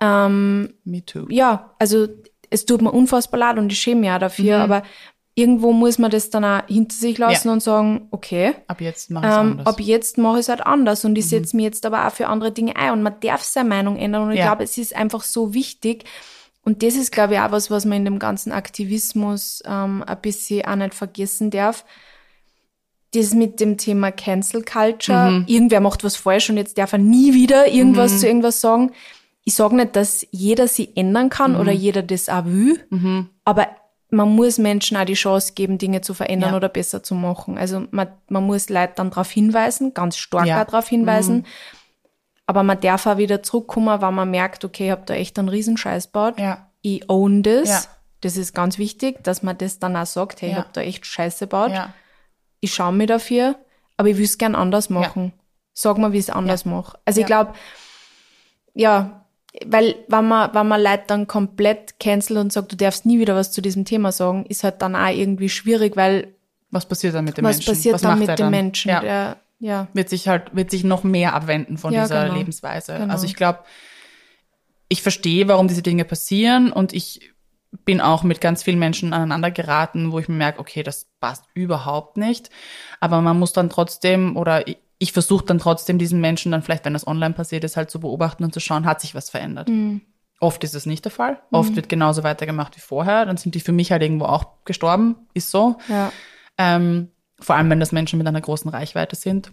Ähm, 0.00 0.72
Me 0.84 1.04
too. 1.04 1.26
ja, 1.28 1.74
also 1.78 2.08
es 2.50 2.64
tut 2.66 2.82
mir 2.82 2.90
unfassbar 2.92 3.38
leid 3.40 3.58
und 3.58 3.70
ich 3.70 3.78
schäme 3.78 4.00
mich 4.02 4.10
auch 4.10 4.18
dafür, 4.18 4.58
aber 4.58 4.82
irgendwo 5.34 5.72
muss 5.72 5.98
man 5.98 6.10
das 6.10 6.28
dann 6.30 6.44
auch 6.44 6.66
hinter 6.66 6.94
sich 6.96 7.16
lassen 7.18 7.48
Ja. 7.48 7.52
und 7.54 7.62
sagen, 7.62 8.08
okay, 8.10 8.54
Ab 8.66 8.80
jetzt 8.80 9.10
mache 9.10 9.26
ich 9.26 9.32
ähm, 9.32 9.38
anders. 9.52 9.66
ab 9.66 9.80
jetzt 9.80 10.18
mache 10.18 10.34
ich 10.34 10.40
es 10.40 10.48
halt 10.48 10.60
anders 10.66 11.04
und 11.04 11.16
ich 11.16 11.28
setze 11.28 11.56
mich 11.56 11.64
jetzt 11.64 11.86
aber 11.86 12.06
auch 12.06 12.12
für 12.12 12.26
andere 12.26 12.52
Dinge 12.52 12.76
ein 12.76 12.92
und 12.92 13.02
man 13.02 13.14
darf 13.20 13.42
seine 13.42 13.68
Meinung 13.68 13.96
ändern 13.96 14.24
und 14.24 14.32
ich 14.32 14.38
Ja. 14.38 14.46
glaube, 14.46 14.64
es 14.64 14.76
ist 14.76 14.94
einfach 14.94 15.22
so 15.22 15.54
wichtig 15.54 16.04
und 16.64 16.82
das 16.82 16.94
ist, 16.94 17.10
glaube 17.12 17.34
ich, 17.34 17.40
auch 17.40 17.50
was, 17.50 17.70
was 17.70 17.84
man 17.84 17.98
in 17.98 18.04
dem 18.04 18.18
ganzen 18.18 18.52
Aktivismus 18.52 19.62
ähm, 19.66 20.02
ein 20.06 20.20
bisschen 20.20 20.64
auch 20.64 20.76
nicht 20.76 20.94
vergessen 20.94 21.50
darf. 21.50 21.84
Das 23.14 23.34
mit 23.34 23.60
dem 23.60 23.76
Thema 23.76 24.10
Cancel 24.10 24.62
Culture. 24.64 25.30
Mhm. 25.30 25.44
Irgendwer 25.46 25.80
macht 25.80 26.02
was 26.02 26.16
falsch 26.16 26.48
und 26.48 26.56
jetzt 26.56 26.78
darf 26.78 26.92
er 26.92 26.98
nie 26.98 27.34
wieder 27.34 27.68
irgendwas 27.68 28.20
zu 28.20 28.26
irgendwas 28.26 28.60
sagen. 28.60 28.92
Ich 29.44 29.54
sage 29.54 29.76
nicht, 29.76 29.96
dass 29.96 30.26
jeder 30.30 30.66
sie 30.68 30.90
ändern 30.96 31.28
kann 31.28 31.52
Mhm. 31.52 31.60
oder 31.60 31.72
jeder 31.72 32.02
das 32.02 32.28
auch 32.28 32.44
will, 32.46 32.80
aber 33.44 33.66
man 34.10 34.28
muss 34.34 34.58
Menschen 34.58 34.96
auch 34.96 35.04
die 35.06 35.14
Chance 35.14 35.52
geben, 35.54 35.78
Dinge 35.78 36.00
zu 36.02 36.14
verändern 36.14 36.50
Ja. 36.50 36.56
oder 36.56 36.68
besser 36.68 37.02
zu 37.02 37.14
machen. 37.14 37.58
Also 37.58 37.86
man, 37.90 38.08
man 38.28 38.44
muss 38.46 38.68
Leute 38.68 38.92
dann 38.96 39.10
darauf 39.10 39.30
hinweisen, 39.30 39.94
ganz 39.94 40.16
stark 40.16 40.46
Ja. 40.46 40.62
Mhm. 40.62 40.66
darauf 40.70 40.88
hinweisen. 40.88 41.44
Aber 42.46 42.62
man 42.62 42.80
darf 42.80 43.06
auch 43.06 43.16
wieder 43.18 43.42
zurückkommen, 43.42 44.00
weil 44.00 44.12
man 44.12 44.30
merkt, 44.30 44.64
okay, 44.64 44.86
ich 44.86 44.90
habe 44.90 45.02
da 45.06 45.14
echt 45.14 45.38
einen 45.38 45.48
Riesenscheiß 45.48 46.06
gebaut. 46.06 46.38
Ja. 46.38 46.68
Ich 46.82 47.08
own 47.08 47.42
das. 47.42 47.68
Ja. 47.68 47.80
Das 48.20 48.36
ist 48.36 48.54
ganz 48.54 48.78
wichtig, 48.78 49.22
dass 49.24 49.42
man 49.42 49.56
das 49.58 49.78
dann 49.78 49.96
auch 49.96 50.06
sagt, 50.06 50.42
hey, 50.42 50.50
ich 50.50 50.54
Ja. 50.56 50.62
habe 50.62 50.70
da 50.72 50.80
echt 50.80 51.06
Scheiße 51.06 51.46
gebaut. 51.46 51.70
ja. 51.72 51.92
Ich 52.60 52.72
schaue 52.74 52.92
mir 52.92 53.06
dafür, 53.08 53.56
aber 53.96 54.08
ich 54.08 54.16
will 54.18 54.24
es 54.24 54.38
gern 54.38 54.54
anders 54.54 54.88
machen. 54.90 55.32
Sag 55.74 55.98
mal, 55.98 56.12
wie 56.12 56.18
ich 56.18 56.24
es 56.28 56.30
anders 56.30 56.64
mache. 56.64 56.96
Also 57.04 57.20
ich 57.20 57.26
glaube, 57.26 57.54
ja, 58.74 59.24
weil 59.66 59.96
wenn 60.08 60.26
man, 60.28 60.54
wenn 60.54 60.68
man 60.68 60.80
Leute 60.82 61.02
dann 61.08 61.26
komplett 61.26 61.98
cancelt 62.00 62.38
und 62.38 62.52
sagt, 62.52 62.72
du 62.72 62.76
darfst 62.76 63.04
nie 63.04 63.18
wieder 63.18 63.34
was 63.34 63.52
zu 63.52 63.60
diesem 63.60 63.84
Thema 63.84 64.12
sagen, 64.12 64.46
ist 64.46 64.64
halt 64.64 64.80
dann 64.80 64.96
auch 64.96 65.08
irgendwie 65.10 65.48
schwierig, 65.48 65.96
weil 65.96 66.34
Was 66.70 66.86
passiert 66.86 67.14
dann 67.14 67.24
mit 67.24 67.36
dem 67.36 67.44
was 67.44 67.56
Menschen? 67.56 67.74
passiert 67.74 67.94
was 67.96 68.02
dann 68.02 68.10
macht 68.18 68.28
mit 68.28 68.38
dem 68.38 68.44
dann? 68.44 68.50
Menschen? 68.50 68.88
Ja. 68.90 69.00
Der, 69.00 69.36
ja. 69.62 69.88
wird 69.94 70.08
sich 70.08 70.28
halt, 70.28 70.54
wird 70.54 70.70
sich 70.70 70.84
noch 70.84 71.04
mehr 71.04 71.34
abwenden 71.34 71.78
von 71.78 71.94
Ja, 71.94 72.02
dieser 72.02 72.24
genau. 72.24 72.36
Lebensweise. 72.36 72.98
Genau. 72.98 73.12
Also 73.12 73.24
ich 73.26 73.34
glaube, 73.34 73.60
ich 74.88 75.00
verstehe, 75.02 75.48
warum 75.48 75.68
diese 75.68 75.82
Dinge 75.82 76.04
passieren 76.04 76.72
und 76.72 76.92
ich 76.92 77.32
bin 77.84 78.02
auch 78.02 78.22
mit 78.22 78.42
ganz 78.42 78.62
vielen 78.62 78.78
Menschen 78.78 79.14
aneinander 79.14 79.50
geraten, 79.50 80.12
wo 80.12 80.18
ich 80.18 80.28
mir 80.28 80.34
merke, 80.34 80.60
okay, 80.60 80.82
das 80.82 81.06
passt 81.20 81.44
überhaupt 81.54 82.18
nicht. 82.18 82.50
Aber 83.00 83.22
man 83.22 83.38
muss 83.38 83.54
dann 83.54 83.70
trotzdem 83.70 84.36
oder 84.36 84.68
ich, 84.68 84.76
ich 84.98 85.12
versuche 85.12 85.46
dann 85.46 85.58
trotzdem 85.58 85.96
diesen 85.96 86.20
Menschen 86.20 86.52
dann 86.52 86.62
vielleicht, 86.62 86.84
wenn 86.84 86.92
das 86.92 87.06
online 87.06 87.34
passiert 87.34 87.64
ist, 87.64 87.76
halt 87.76 87.90
zu 87.90 88.00
beobachten 88.00 88.44
und 88.44 88.52
zu 88.52 88.60
schauen, 88.60 88.84
hat 88.84 89.00
sich 89.00 89.14
was 89.14 89.30
verändert. 89.30 89.68
Mhm. 89.68 90.02
Oft 90.40 90.64
ist 90.64 90.74
es 90.74 90.86
nicht 90.86 91.04
der 91.04 91.12
Fall. 91.12 91.40
Oft 91.52 91.76
wird 91.76 91.88
genauso 91.88 92.24
weitergemacht 92.24 92.76
wie 92.76 92.80
vorher. 92.80 93.24
Dann 93.26 93.36
sind 93.36 93.54
die 93.54 93.60
für 93.60 93.70
mich 93.70 93.92
halt 93.92 94.02
irgendwo 94.02 94.24
auch 94.24 94.64
gestorben. 94.64 95.28
Ist 95.34 95.52
so. 95.52 95.78
Ja. 95.88 96.12
Ähm, 96.58 97.11
vor 97.42 97.56
allem, 97.56 97.68
wenn 97.70 97.80
das 97.80 97.92
Menschen 97.92 98.18
mit 98.18 98.26
einer 98.26 98.40
großen 98.40 98.70
Reichweite 98.70 99.16
sind, 99.16 99.52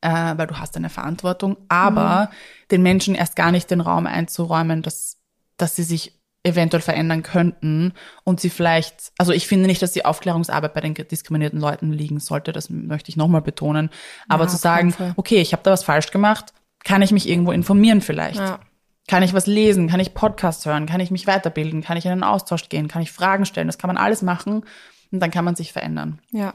äh, 0.00 0.08
weil 0.36 0.46
du 0.46 0.58
hast 0.58 0.76
eine 0.76 0.90
Verantwortung. 0.90 1.56
Aber 1.68 2.30
den 2.70 2.82
Menschen 2.82 3.14
erst 3.14 3.36
gar 3.36 3.50
nicht 3.50 3.70
den 3.70 3.80
Raum 3.80 4.06
einzuräumen, 4.06 4.82
dass, 4.82 5.18
dass 5.56 5.76
sie 5.76 5.82
sich 5.82 6.20
eventuell 6.42 6.80
verändern 6.80 7.22
könnten 7.22 7.92
und 8.24 8.40
sie 8.40 8.48
vielleicht, 8.48 9.12
also 9.18 9.32
ich 9.32 9.46
finde 9.46 9.66
nicht, 9.66 9.82
dass 9.82 9.92
die 9.92 10.06
Aufklärungsarbeit 10.06 10.72
bei 10.72 10.80
den 10.80 10.94
diskriminierten 10.94 11.60
Leuten 11.60 11.92
liegen 11.92 12.18
sollte, 12.18 12.52
das 12.52 12.70
möchte 12.70 13.10
ich 13.10 13.16
nochmal 13.18 13.42
betonen, 13.42 13.90
aber 14.26 14.44
Ja, 14.44 14.48
zu 14.48 14.56
sagen, 14.56 14.94
okay, 15.16 15.42
ich 15.42 15.52
habe 15.52 15.62
da 15.62 15.70
was 15.70 15.84
falsch 15.84 16.10
gemacht, 16.10 16.54
kann 16.82 17.02
ich 17.02 17.12
mich 17.12 17.28
irgendwo 17.28 17.52
informieren 17.52 18.00
vielleicht? 18.00 18.38
Ja. 18.38 18.58
Kann 19.06 19.22
ich 19.22 19.34
was 19.34 19.46
lesen? 19.46 19.88
Kann 19.88 20.00
ich 20.00 20.14
Podcasts 20.14 20.64
hören? 20.64 20.86
Kann 20.86 21.00
ich 21.00 21.10
mich 21.10 21.26
weiterbilden? 21.26 21.82
Kann 21.82 21.96
ich 21.96 22.06
in 22.06 22.12
einen 22.12 22.22
Austausch 22.22 22.68
gehen? 22.68 22.88
Kann 22.88 23.02
ich 23.02 23.12
Fragen 23.12 23.44
stellen? 23.44 23.66
Das 23.66 23.76
kann 23.76 23.88
man 23.88 23.96
alles 23.96 24.22
machen 24.22 24.64
und 25.10 25.20
dann 25.20 25.30
kann 25.30 25.44
man 25.44 25.56
sich 25.56 25.72
verändern. 25.72 26.20
Ja. 26.30 26.54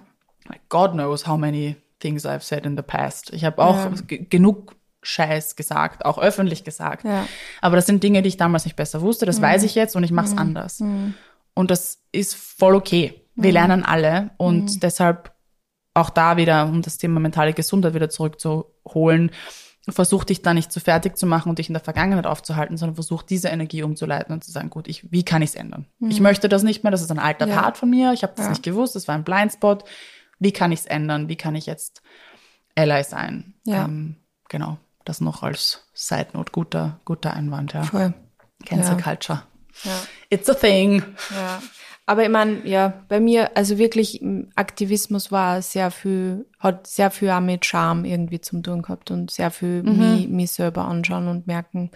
God 0.70 0.92
knows 0.94 1.28
how 1.28 1.38
many 1.38 1.76
things 2.00 2.26
I've 2.26 2.42
said 2.44 2.66
in 2.66 2.76
the 2.76 2.84
past. 2.84 3.32
Ich 3.34 3.46
habe 3.46 3.62
auch 3.64 3.76
Ja. 3.78 3.92
ge- 4.08 4.26
genug 4.30 4.76
Scheiß 5.02 5.56
gesagt, 5.56 6.04
auch 6.06 6.18
öffentlich 6.18 6.64
gesagt. 6.64 7.04
Ja. 7.06 7.22
Mhm. 7.22 7.28
Aber 7.62 7.76
das 7.76 7.86
sind 7.86 8.04
Dinge, 8.04 8.22
die 8.22 8.30
ich 8.30 8.38
damals 8.38 8.66
nicht 8.66 8.76
besser 8.76 9.02
wusste. 9.02 9.26
Das 9.26 9.42
weiß 9.42 9.64
ich 9.64 9.76
jetzt 9.76 9.96
und 9.96 10.04
ich 10.04 10.12
mache 10.12 10.28
es 10.28 10.38
anders. 10.38 10.82
Und 10.82 11.72
das 11.72 12.00
ist 12.12 12.36
voll 12.36 12.76
okay. 12.76 13.22
Wir 13.36 13.50
Mhm. 13.50 13.54
lernen 13.54 13.84
alle 13.86 14.32
und 14.38 14.82
deshalb 14.84 15.32
auch 15.94 16.10
da 16.10 16.38
wieder, 16.38 16.66
um 16.66 16.82
das 16.82 16.98
Thema 16.98 17.20
mentale 17.20 17.54
Gesundheit 17.54 17.94
wieder 17.94 18.10
zurückzuholen, 18.10 19.32
versuch 19.88 20.24
dich 20.24 20.42
da 20.42 20.54
nicht 20.56 20.72
zu 20.72 20.80
fertig 20.80 21.16
zu 21.16 21.28
machen 21.28 21.50
und 21.50 21.60
dich 21.60 21.70
in 21.70 21.74
der 21.74 21.84
Vergangenheit 21.84 22.26
aufzuhalten, 22.26 22.76
sondern 22.76 22.96
versuch 22.96 23.22
diese 23.22 23.50
Energie 23.50 23.84
umzuleiten 23.84 24.34
und 24.34 24.44
zu 24.44 24.52
sagen, 24.52 24.72
gut, 24.72 24.88
ich, 24.88 25.12
wie 25.12 25.24
kann 25.24 25.44
ich 25.44 25.52
es 25.52 25.56
ändern? 25.56 25.86
Ich 26.00 26.20
möchte 26.20 26.50
das 26.50 26.64
nicht 26.64 26.84
mehr, 26.84 26.90
das 26.92 27.04
ist 27.04 27.12
ein 27.12 27.20
alter 27.20 27.46
Mhm. 27.46 27.52
Ja. 27.52 27.62
Part 27.62 27.78
von 27.78 27.90
mir, 27.92 28.12
ich 28.12 28.24
habe 28.24 28.34
das 28.36 28.46
Ja. 28.46 28.50
nicht 28.50 28.64
gewusst, 28.64 28.96
das 28.96 29.08
war 29.08 29.14
ein 29.16 29.24
Blindspot. 29.24 29.84
Wie 30.40 30.52
kann 30.52 30.72
ich 30.72 30.82
es 30.82 30.86
ändern? 30.86 31.30
Wie 31.30 31.36
kann 31.36 31.56
ich 31.56 31.66
jetzt 31.66 32.02
Ally 32.76 33.04
sein? 33.04 33.54
Ja. 33.64 33.86
Ähm, 33.86 34.18
genau, 34.50 34.78
das 35.06 35.22
noch 35.22 35.44
als 35.44 35.88
Side 35.94 36.30
Note, 36.34 36.52
guter, 36.52 37.00
guter 37.06 37.34
Einwand, 37.34 37.74
ja. 37.74 37.84
Voll. 37.84 38.14
Cancel 38.66 38.98
Ja. 38.98 39.02
Culture. 39.02 39.44
Ja. 39.84 40.00
It's 40.30 40.50
a 40.50 40.54
thing. 40.54 41.04
Ja. 41.36 41.62
Aber 42.08 42.24
ich 42.24 42.30
meine, 42.30 42.66
ja, 42.68 43.04
bei 43.08 43.20
mir, 43.20 43.58
also 43.58 43.80
wirklich, 43.80 44.24
Aktivismus 44.56 45.32
war 45.32 45.62
sehr 45.64 45.90
viel, 45.90 46.46
hat 46.60 46.86
sehr 46.86 47.10
viel 47.10 47.32
auch 47.32 47.40
mit 47.40 47.66
Charme 47.66 48.06
irgendwie 48.06 48.40
zum 48.40 48.62
tun 48.62 48.84
gehabt 48.84 49.10
und 49.10 49.32
sehr 49.32 49.50
viel 49.50 49.82
mich, 49.82 50.28
mich 50.28 50.52
selber 50.52 50.86
anschauen 50.86 51.28
und 51.28 51.48
merken, 51.48 51.90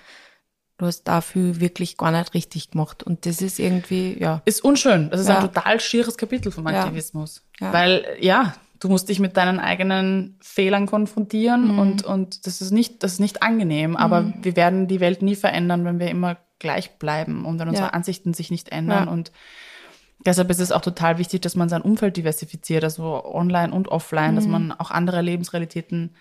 du 0.80 0.86
hast 0.88 1.04
dafür 1.04 1.60
wirklich 1.60 1.98
gar 1.98 2.12
nicht 2.12 2.34
richtig 2.34 2.72
gemacht. 2.72 3.04
Und 3.04 3.26
das 3.28 3.42
ist 3.42 3.60
irgendwie, 3.60 4.18
ja, 4.20 4.42
Ist 4.46 4.64
unschön. 4.64 5.10
Das 5.12 5.22
ist 5.22 5.28
Ja. 5.30 5.38
ein 5.40 5.42
total 5.54 5.80
schieres 5.80 6.18
Kapitel 6.18 6.52
vom 6.52 6.68
Ja. 6.68 6.82
Aktivismus. 6.82 7.44
Ja. 7.60 7.72
Weil, 7.72 8.06
ja, 8.20 8.56
du 8.80 8.90
musst 8.90 9.10
dich 9.10 9.20
mit 9.20 9.38
deinen 9.38 9.60
eigenen 9.60 10.38
Fehlern 10.42 10.86
konfrontieren 10.88 11.74
Mhm. 11.74 11.80
und, 11.80 12.04
und 12.06 12.48
das 12.48 12.62
ist 12.62 12.72
nicht, 12.72 13.04
das 13.04 13.14
ist 13.14 13.20
nicht 13.20 13.44
angenehm. 13.44 13.96
Aber 13.98 14.34
wir 14.42 14.56
werden 14.56 14.88
die 14.88 15.00
Welt 15.02 15.22
nie 15.22 15.36
verändern, 15.36 15.86
wenn 15.86 16.00
wir 16.00 16.10
immer 16.10 16.38
gleich 16.60 16.98
bleiben 16.98 17.46
und 17.46 17.60
wenn 17.60 17.68
unsere 17.70 17.88
Ja. 17.88 17.94
Ansichten 17.94 18.34
sich 18.34 18.50
nicht 18.52 18.70
ändern. 18.70 19.06
Ja. 19.06 19.12
Und 19.12 19.32
deshalb 20.26 20.50
ist 20.50 20.60
es 20.60 20.72
auch 20.72 20.82
total 20.82 21.18
wichtig, 21.18 21.42
dass 21.42 21.56
man 21.56 21.68
sein 21.70 21.82
Umfeld 21.82 22.16
diversifiziert, 22.18 22.84
also 22.86 23.24
online 23.26 23.74
und 23.74 23.90
offline, 23.90 24.32
Mhm. 24.32 24.36
dass 24.36 24.48
man 24.48 24.72
auch 24.72 24.92
andere 24.92 25.22
Lebensrealitäten 25.22 26.16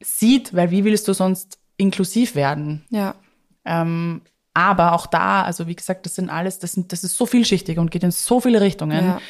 sieht, 0.00 0.54
weil 0.54 0.70
wie 0.70 0.84
willst 0.84 1.06
du 1.08 1.12
sonst 1.12 1.58
inklusiv 1.76 2.34
werden? 2.36 2.84
ja, 2.90 3.14
Ähm, 3.64 4.22
aber 4.54 4.92
auch 4.92 5.06
da, 5.06 5.42
also 5.42 5.66
wie 5.66 5.76
gesagt, 5.76 6.04
das 6.06 6.14
sind 6.14 6.28
alles, 6.28 6.58
das, 6.58 6.72
sind, 6.72 6.92
das 6.92 7.04
ist 7.04 7.16
so 7.16 7.26
vielschichtig 7.26 7.78
und 7.78 7.90
geht 7.90 8.04
in 8.04 8.10
so 8.10 8.40
viele 8.40 8.60
Richtungen. 8.60 9.04
Ja. 9.04 9.20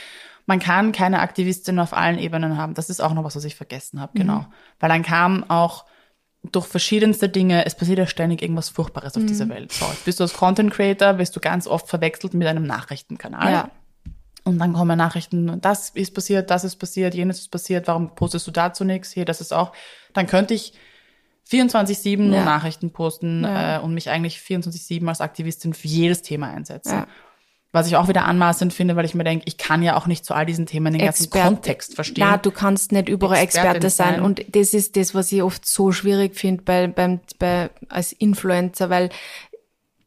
Man 0.47 0.59
kann 0.59 0.91
keine 0.91 1.21
Aktivistin 1.21 1.79
auf 1.79 1.93
allen 1.93 2.19
Ebenen 2.19 2.57
haben. 2.57 2.75
Das 2.75 2.91
ist 2.91 3.01
auch 3.01 3.15
noch 3.15 3.23
was, 3.23 3.37
was 3.37 3.45
ich 3.45 3.55
vergessen 3.55 4.01
habe, 4.01 4.19
genau. 4.19 4.47
Weil 4.81 4.89
dann 4.89 5.05
kam 5.05 5.49
auch 5.49 5.85
durch 6.51 6.67
verschiedenste 6.67 7.29
Dinge, 7.29 7.65
es 7.67 7.77
passiert 7.77 7.99
ja 7.99 8.07
ständig 8.07 8.43
irgendwas 8.43 8.69
Furchtbares 8.69 9.17
auf 9.17 9.25
dieser 9.25 9.49
Welt. 9.49 9.71
So, 9.73 9.87
bist 10.05 10.19
du 10.19 10.25
als 10.25 10.35
Content 10.35 10.73
Creator, 10.73 11.19
wirst 11.19 11.37
du 11.37 11.41
ganz 11.41 11.69
oft 11.69 11.89
verwechselt 11.89 12.35
mit 12.35 12.49
einem 12.49 12.65
Nachrichtenkanal. 12.65 13.53
ja, 13.53 13.71
Und 14.43 14.59
dann 14.59 14.73
kommen 14.73 14.99
Nachrichten, 14.99 15.61
das 15.61 15.91
ist 15.91 16.15
passiert, 16.15 16.51
das 16.51 16.65
ist 16.65 16.77
passiert, 16.77 17.15
jenes 17.15 17.39
ist 17.39 17.51
passiert, 17.53 17.87
warum 17.87 18.17
postest 18.17 18.49
du 18.49 18.51
dazu 18.51 18.83
nichts? 18.83 19.13
Hier, 19.13 19.25
das 19.25 19.41
ist 19.41 19.53
auch. 19.53 19.73
Dann 20.15 20.27
könnte 20.27 20.55
ich 20.55 20.73
24-7 21.53 22.19
nur 22.19 22.37
Ja. 22.39 22.45
Nachrichten 22.45 22.91
posten 22.91 23.43
Ja. 23.45 23.77
äh, 23.77 23.81
und 23.81 23.95
mich 23.95 24.09
eigentlich 24.11 24.39
24-7 24.39 25.07
als 25.09 25.21
Aktivistin 25.21 25.75
für 25.75 25.89
jedes 25.89 26.23
Thema 26.23 26.49
einsetzen. 26.49 26.93
Ja. 26.93 27.07
Was 27.75 27.87
ich 27.87 27.97
auch 27.97 28.07
wieder 28.09 28.27
anmaßend 28.27 28.75
finde, 28.75 28.97
weil 28.97 29.07
ich 29.07 29.15
mir 29.15 29.25
denke, 29.25 29.45
ich 29.47 29.57
kann 29.57 29.83
ja 29.83 29.97
auch 29.97 30.07
nicht 30.07 30.27
zu 30.27 30.35
all 30.35 30.45
diesen 30.45 30.67
Themen 30.67 30.93
den 30.93 31.01
ganzen 31.07 31.25
Expert- 31.25 31.45
Kontext 31.45 31.95
verstehen. 31.95 32.27
Na, 32.29 32.37
du 32.37 32.51
kannst 32.51 32.93
nicht 32.93 33.09
überall 33.09 33.39
Expertin 33.39 33.77
Experte 33.77 33.91
sein. 33.91 34.15
sein. 34.17 34.23
Und 34.23 34.55
das 34.55 34.75
ist 34.75 34.95
das, 34.97 35.15
was 35.15 35.33
ich 35.33 35.43
oft 35.43 35.65
so 35.65 35.91
schwierig 35.91 36.37
finde 36.37 36.63
bei, 36.65 36.87
beim, 36.87 37.21
bei, 37.39 37.71
als 37.89 38.13
Influencer, 38.13 38.91
weil, 38.91 39.09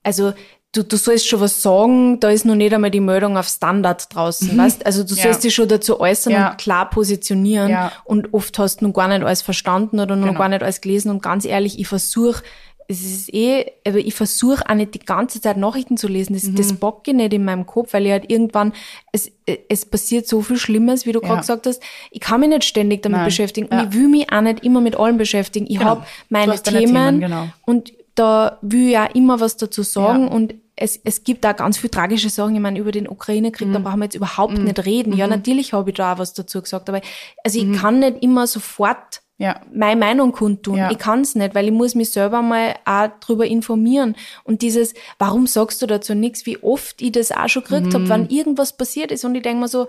also, 0.04 0.34
du, 0.76 0.84
du 0.84 0.98
sollst 0.98 1.28
schon 1.28 1.40
was 1.40 1.62
sagen, 1.62 2.20
da 2.20 2.30
ist 2.30 2.46
noch 2.46 2.56
nicht 2.56 2.74
einmal 2.74 2.92
die 2.92 3.00
Meldung 3.00 3.38
auf 3.38 3.48
Standard 3.48 4.14
draußen, 4.14 4.58
weißt? 4.58 4.86
Also, 4.86 5.04
du 5.04 5.16
Ja. 5.16 5.24
sollst 5.24 5.44
dich 5.44 5.56
schon 5.56 5.68
dazu 5.68 6.00
äußern 6.00 6.34
Ja. 6.34 6.52
und 6.52 6.58
klar 6.58 6.90
positionieren. 6.90 7.70
Ja. 7.70 7.92
Und 8.04 8.34
oft 8.34 8.58
hast 8.60 8.82
du 8.82 8.88
noch 8.88 8.94
gar 8.94 9.08
nicht 9.08 9.24
alles 9.24 9.42
verstanden 9.42 10.00
oder 10.00 10.16
noch 10.16 10.28
Genau. 10.28 10.40
gar 10.40 10.50
nicht 10.50 10.64
alles 10.64 10.82
gelesen. 10.82 11.10
Und 11.12 11.22
ganz 11.24 11.46
ehrlich, 11.46 11.80
ich 11.80 11.88
versuche, 11.88 12.44
es 12.88 13.02
ist 13.04 13.34
eh, 13.34 13.66
aber 13.88 13.98
ich 13.98 14.14
versuche 14.14 14.64
auch 14.70 14.76
nicht 14.76 14.94
die 14.94 15.00
ganze 15.00 15.42
Zeit 15.42 15.58
Nachrichten 15.58 15.98
zu 15.98 16.08
lesen. 16.08 16.34
Das, 16.34 16.44
Mhm. 16.44 16.56
das 16.56 16.72
bocke 16.74 17.10
ich 17.12 17.18
nicht 17.18 17.34
in 17.34 17.44
meinem 17.44 17.66
Kopf, 17.66 17.94
weil 17.94 18.06
ich 18.06 18.12
halt 18.12 18.30
irgendwann, 18.30 18.74
es, 19.12 19.32
es 19.70 19.86
passiert 19.88 20.28
so 20.28 20.42
viel 20.44 20.58
Schlimmes, 20.58 21.08
wie 21.08 21.12
du 21.12 21.20
Ja. 21.22 21.28
gerade 21.28 21.42
gesagt 21.42 21.66
hast. 21.66 21.82
Ich 22.12 22.20
kann 22.20 22.42
mich 22.42 22.50
nicht 22.50 22.64
ständig 22.64 23.02
damit 23.02 23.18
Nein. 23.18 23.26
beschäftigen. 23.26 23.70
Ja. 23.72 23.82
Und 23.82 23.88
ich 23.90 24.00
will 24.00 24.08
mich 24.08 24.32
auch 24.32 24.42
nicht 24.42 24.64
immer 24.64 24.82
mit 24.82 24.98
allem 25.00 25.18
beschäftigen. 25.18 25.66
Ich 25.68 25.80
Genau. 25.80 25.90
hab 25.92 26.08
meine 26.30 26.62
Themen, 26.62 26.86
Themen, 26.86 27.20
genau. 27.22 27.48
und 27.66 27.92
da 28.14 28.60
will 28.62 28.90
ich 28.92 28.98
auch 29.00 29.14
immer 29.16 29.40
was 29.40 29.58
dazu 29.58 29.82
sagen 29.82 30.28
Ja. 30.28 30.34
und 30.34 30.54
es, 30.76 31.00
es 31.04 31.24
gibt 31.24 31.44
da 31.44 31.54
ganz 31.54 31.78
viel 31.78 31.90
tragische 31.90 32.30
Sachen. 32.30 32.56
Ich 32.56 32.62
meine, 32.62 32.80
über 32.80 32.92
den 32.92 33.08
Ukraine-Krieg, 33.08 33.68
Mhm. 33.70 33.74
da 33.74 33.80
brauchen 33.80 34.00
wir 34.00 34.06
jetzt 34.06 34.16
überhaupt 34.16 34.58
nicht 34.58 34.86
reden. 34.86 35.14
Ja, 35.16 35.26
natürlich 35.28 35.74
habe 35.74 35.90
ich 35.92 35.96
da 35.96 36.14
auch 36.14 36.18
was 36.20 36.34
dazu 36.34 36.62
gesagt, 36.62 36.90
aber 36.90 37.02
also 37.44 37.64
Mhm. 37.64 37.74
ich 37.74 37.80
kann 37.82 38.00
nicht 38.00 38.22
immer 38.24 38.46
sofort 38.48 39.22
Ja. 39.38 39.62
meine 39.74 40.00
Meinung 40.00 40.32
kundtun. 40.32 40.78
Ja. 40.78 40.92
Ich 40.92 40.98
kann 40.98 41.22
es 41.22 41.36
nicht, 41.36 41.56
weil 41.56 41.66
ich 41.66 41.72
muss 41.74 41.94
mich 41.96 42.10
selber 42.12 42.42
mal 42.42 42.76
auch 42.86 43.08
drüber 43.20 43.46
informieren. 43.46 44.16
Und 44.44 44.62
dieses, 44.62 44.94
warum 45.20 45.46
sagst 45.48 45.82
du 45.82 45.88
dazu 45.88 46.14
nichts, 46.14 46.46
wie 46.46 46.62
oft 46.64 47.02
ich 47.02 47.12
das 47.14 47.32
auch 47.32 47.48
schon 47.50 47.64
gekriegt 47.64 47.94
Mhm. 47.94 48.10
wenn 48.10 48.30
irgendwas 48.30 48.76
passiert 48.76 49.12
ist 49.12 49.24
und 49.26 49.36
ich 49.36 49.44
denk 49.44 49.60
mir 49.60 49.68
so, 49.68 49.88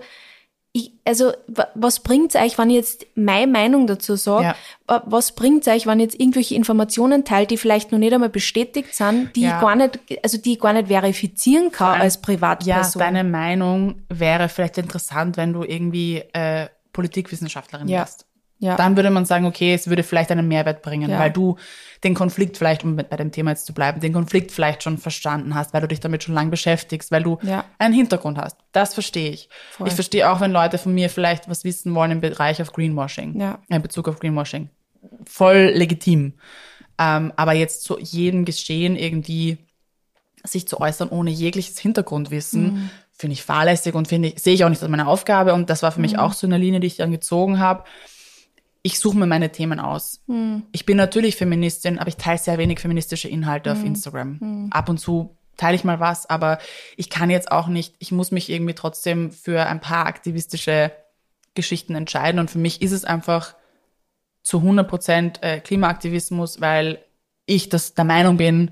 ich, 0.77 0.91
also 1.05 1.31
wa- 1.47 1.67
was 1.75 1.99
bringt's 2.01 2.35
euch, 2.35 2.57
wenn 2.57 2.69
ich 2.69 2.75
jetzt 2.75 3.05
meine 3.15 3.51
Meinung 3.51 3.87
dazu 3.87 4.15
sage? 4.15 4.55
Ja. 4.87 5.03
Was 5.05 5.33
bringt's 5.33 5.67
euch, 5.67 5.85
wenn 5.87 5.99
ihr 5.99 6.05
jetzt 6.05 6.19
irgendwelche 6.19 6.55
Informationen 6.55 7.25
teilt, 7.25 7.51
die 7.51 7.57
vielleicht 7.57 7.91
noch 7.91 7.99
nicht 7.99 8.13
einmal 8.13 8.29
bestätigt 8.29 8.93
sind, 8.95 9.35
die 9.35 9.41
Ja. 9.41 9.55
ich 9.55 9.61
gar 9.61 9.75
nicht, 9.75 9.99
also 10.23 10.37
die 10.37 10.53
ich 10.53 10.59
gar 10.59 10.73
nicht 10.73 10.87
verifizieren 10.87 11.71
kann 11.71 11.93
allem- 11.93 12.01
als 12.03 12.15
Ja, 12.15 12.21
Privatperson? 12.21 12.99
deine 12.99 13.23
Meinung 13.23 14.03
wäre 14.09 14.47
vielleicht 14.49 14.77
interessant, 14.77 15.35
wenn 15.37 15.51
du 15.53 15.63
irgendwie 15.63 16.23
äh, 16.33 16.67
Politikwissenschaftlerin 16.93 17.87
Ja. 17.87 17.99
wärst. 18.01 18.25
Ja. 18.59 18.75
Dann 18.75 18.95
würde 18.95 19.09
man 19.09 19.25
sagen, 19.25 19.45
okay, 19.45 19.73
es 19.73 19.87
würde 19.87 20.03
vielleicht 20.03 20.31
einen 20.31 20.47
Mehrwert 20.47 20.81
bringen, 20.81 21.09
Ja. 21.11 21.19
weil 21.19 21.31
du 21.31 21.57
den 22.03 22.13
Konflikt 22.13 22.57
vielleicht, 22.57 22.83
um 22.83 22.95
bei 22.95 23.03
dem 23.03 23.31
Thema 23.31 23.51
jetzt 23.51 23.65
zu 23.65 23.73
bleiben, 23.73 23.99
den 24.01 24.13
Konflikt 24.13 24.51
vielleicht 24.51 24.83
schon 24.83 24.97
verstanden 24.97 25.53
hast, 25.55 25.73
weil 25.73 25.81
du 25.81 25.87
dich 25.87 25.99
damit 25.99 26.23
schon 26.23 26.33
lange 26.35 26.49
beschäftigst, 26.49 27.11
weil 27.11 27.23
du 27.23 27.37
Ja. 27.43 27.65
einen 27.79 27.93
Hintergrund 27.93 28.37
hast. 28.37 28.57
Das 28.71 28.93
verstehe 28.93 29.29
ich. 29.31 29.49
Voll. 29.71 29.87
Ich 29.87 29.93
verstehe 29.93 30.29
auch, 30.31 30.39
wenn 30.41 30.51
Leute 30.51 30.77
von 30.77 30.93
mir 30.93 31.09
vielleicht 31.09 31.49
was 31.49 31.63
wissen 31.63 31.93
wollen 31.95 32.11
im 32.11 32.21
Bereich 32.21 32.61
auf 32.61 32.71
Greenwashing, 32.73 33.39
Ja. 33.39 33.59
in 33.69 33.81
Bezug 33.81 34.07
auf 34.07 34.19
Greenwashing. 34.19 34.69
Voll 35.25 35.71
legitim. 35.75 36.33
Ähm, 36.99 37.31
aber 37.35 37.53
jetzt 37.53 37.83
zu 37.83 37.99
jedem 37.99 38.43
Geschehen 38.45 38.95
irgendwie 38.95 39.57
sich 40.43 40.67
zu 40.67 40.79
äußern 40.79 41.09
ohne 41.09 41.29
jegliches 41.29 41.77
Hintergrundwissen, 41.79 42.63
Mhm. 42.73 42.89
finde 43.11 43.33
ich 43.33 43.43
fahrlässig 43.43 43.93
und 43.95 44.07
finde 44.07 44.29
ich, 44.29 44.41
sehe 44.41 44.53
ich 44.53 44.63
auch 44.63 44.69
nicht 44.69 44.81
als 44.81 44.89
meine 44.89 45.07
Aufgabe. 45.07 45.53
Und 45.53 45.69
das 45.69 45.83
war 45.83 45.91
für 45.91 45.99
Mhm. 45.99 46.03
mich 46.03 46.17
auch 46.19 46.33
so 46.33 46.47
eine 46.47 46.57
Linie, 46.57 46.79
die 46.79 46.87
ich 46.87 46.95
dann 46.97 47.11
gezogen 47.11 47.59
habe. 47.59 47.83
Ich 48.87 48.99
suche 48.99 49.17
mir 49.17 49.25
meine 49.25 49.51
Themen 49.51 49.81
aus. 49.81 50.21
Mhm. 50.27 50.63
Ich 50.71 50.85
bin 50.85 50.95
natürlich 50.95 51.35
Feministin, 51.35 51.99
aber 51.99 52.07
ich 52.07 52.15
teile 52.15 52.37
sehr 52.37 52.57
wenig 52.57 52.79
feministische 52.79 53.27
Inhalte 53.27 53.69
Mhm. 53.69 53.77
auf 53.77 53.85
Instagram. 53.85 54.69
Ab 54.71 54.87
und 54.87 54.97
zu 54.97 55.35
teile 55.57 55.75
ich 55.75 55.83
mal 55.83 55.99
was, 55.99 56.29
aber 56.29 56.57
ich 56.95 57.09
kann 57.09 57.29
jetzt 57.29 57.51
auch 57.51 57.67
nicht, 57.67 57.95
ich 57.99 58.13
muss 58.13 58.31
mich 58.31 58.49
irgendwie 58.49 58.75
trotzdem 58.75 59.31
für 59.31 59.65
ein 59.65 59.81
paar 59.81 60.05
aktivistische 60.05 60.93
Geschichten 61.53 61.95
entscheiden. 61.95 62.39
Und 62.39 62.49
für 62.49 62.59
mich 62.59 62.81
ist 62.81 62.93
es 62.93 63.03
einfach 63.03 63.55
zu 64.41 64.59
100 64.59 64.87
Prozent 64.87 65.43
äh, 65.43 65.59
Klimaaktivismus, 65.59 66.61
weil 66.61 66.99
ich 67.45 67.67
das 67.67 67.93
der 67.93 68.05
Meinung 68.05 68.37
bin, 68.37 68.71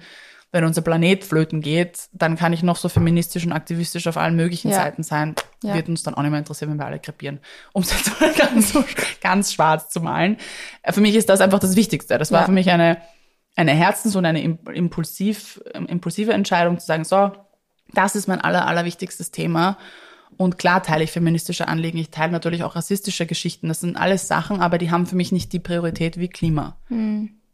wenn 0.56 0.64
unser 0.64 0.82
Planet 0.82 1.24
flöten 1.26 1.60
geht, 1.60 2.08
dann 2.14 2.38
kann 2.38 2.53
ich 2.53 2.64
noch 2.64 2.78
so 2.78 2.88
feministisch 2.88 3.45
und 3.45 3.51
aktivistisch 3.51 4.08
auf 4.08 4.16
allen 4.16 4.38
möglichen 4.38 4.70
Ja. 4.72 4.76
Seiten 4.78 5.03
sein. 5.03 5.36
Ja. 5.62 5.74
Wird 5.74 5.89
uns 5.89 6.01
dann 6.03 6.14
auch 6.14 6.22
nicht 6.22 6.32
mehr 6.32 6.39
interessieren, 6.39 6.72
wenn 6.72 6.78
wir 6.80 6.86
alle 6.86 6.99
krepieren. 6.99 7.39
Um 7.74 7.82
es 7.84 7.91
jetzt 7.91 8.20
mal 8.22 8.32
ganz, 8.38 8.72
so, 8.72 8.84
ganz 9.22 9.51
schwarz 9.51 9.89
zu 9.89 9.99
malen. 9.99 10.38
Äh, 10.82 10.93
Für 10.93 11.01
mich 11.01 11.14
ist 11.16 11.28
das 11.28 11.41
einfach 11.41 11.60
das 11.60 11.76
Wichtigste. 11.76 12.18
Das 12.18 12.32
war 12.32 12.39
Ja. 12.41 12.45
für 12.45 12.53
mich 12.53 12.70
eine, 12.72 12.97
eine 13.58 13.74
Herzens- 13.74 14.16
und 14.16 14.26
eine 14.26 14.41
im- 14.41 14.60
impulsiv, 14.74 15.62
ähm, 15.74 15.88
impulsive 15.88 16.32
Entscheidung 16.32 16.80
zu 16.80 16.86
sagen, 16.86 17.03
so, 17.03 17.34
das 17.93 18.16
ist 18.16 18.28
mein 18.28 18.39
aller, 18.39 18.66
allerwichtigstes 18.66 19.32
Thema. 19.32 19.78
Und 20.38 20.58
klar 20.58 20.84
teile 20.84 21.03
ich 21.03 21.12
feministische 21.12 21.68
Anliegen, 21.68 21.97
ich 21.97 22.12
teile 22.12 22.32
natürlich 22.32 22.64
auch 22.64 22.76
rassistische 22.78 23.26
Geschichten. 23.26 23.68
Das 23.68 23.82
sind 23.82 23.97
alles 23.97 24.28
Sachen, 24.30 24.62
aber 24.62 24.78
die 24.78 24.89
haben 24.89 25.06
für 25.06 25.16
mich 25.18 25.32
nicht 25.34 25.51
die 25.53 25.60
Priorität 25.60 26.18
wie 26.18 26.28
Klima. 26.30 26.78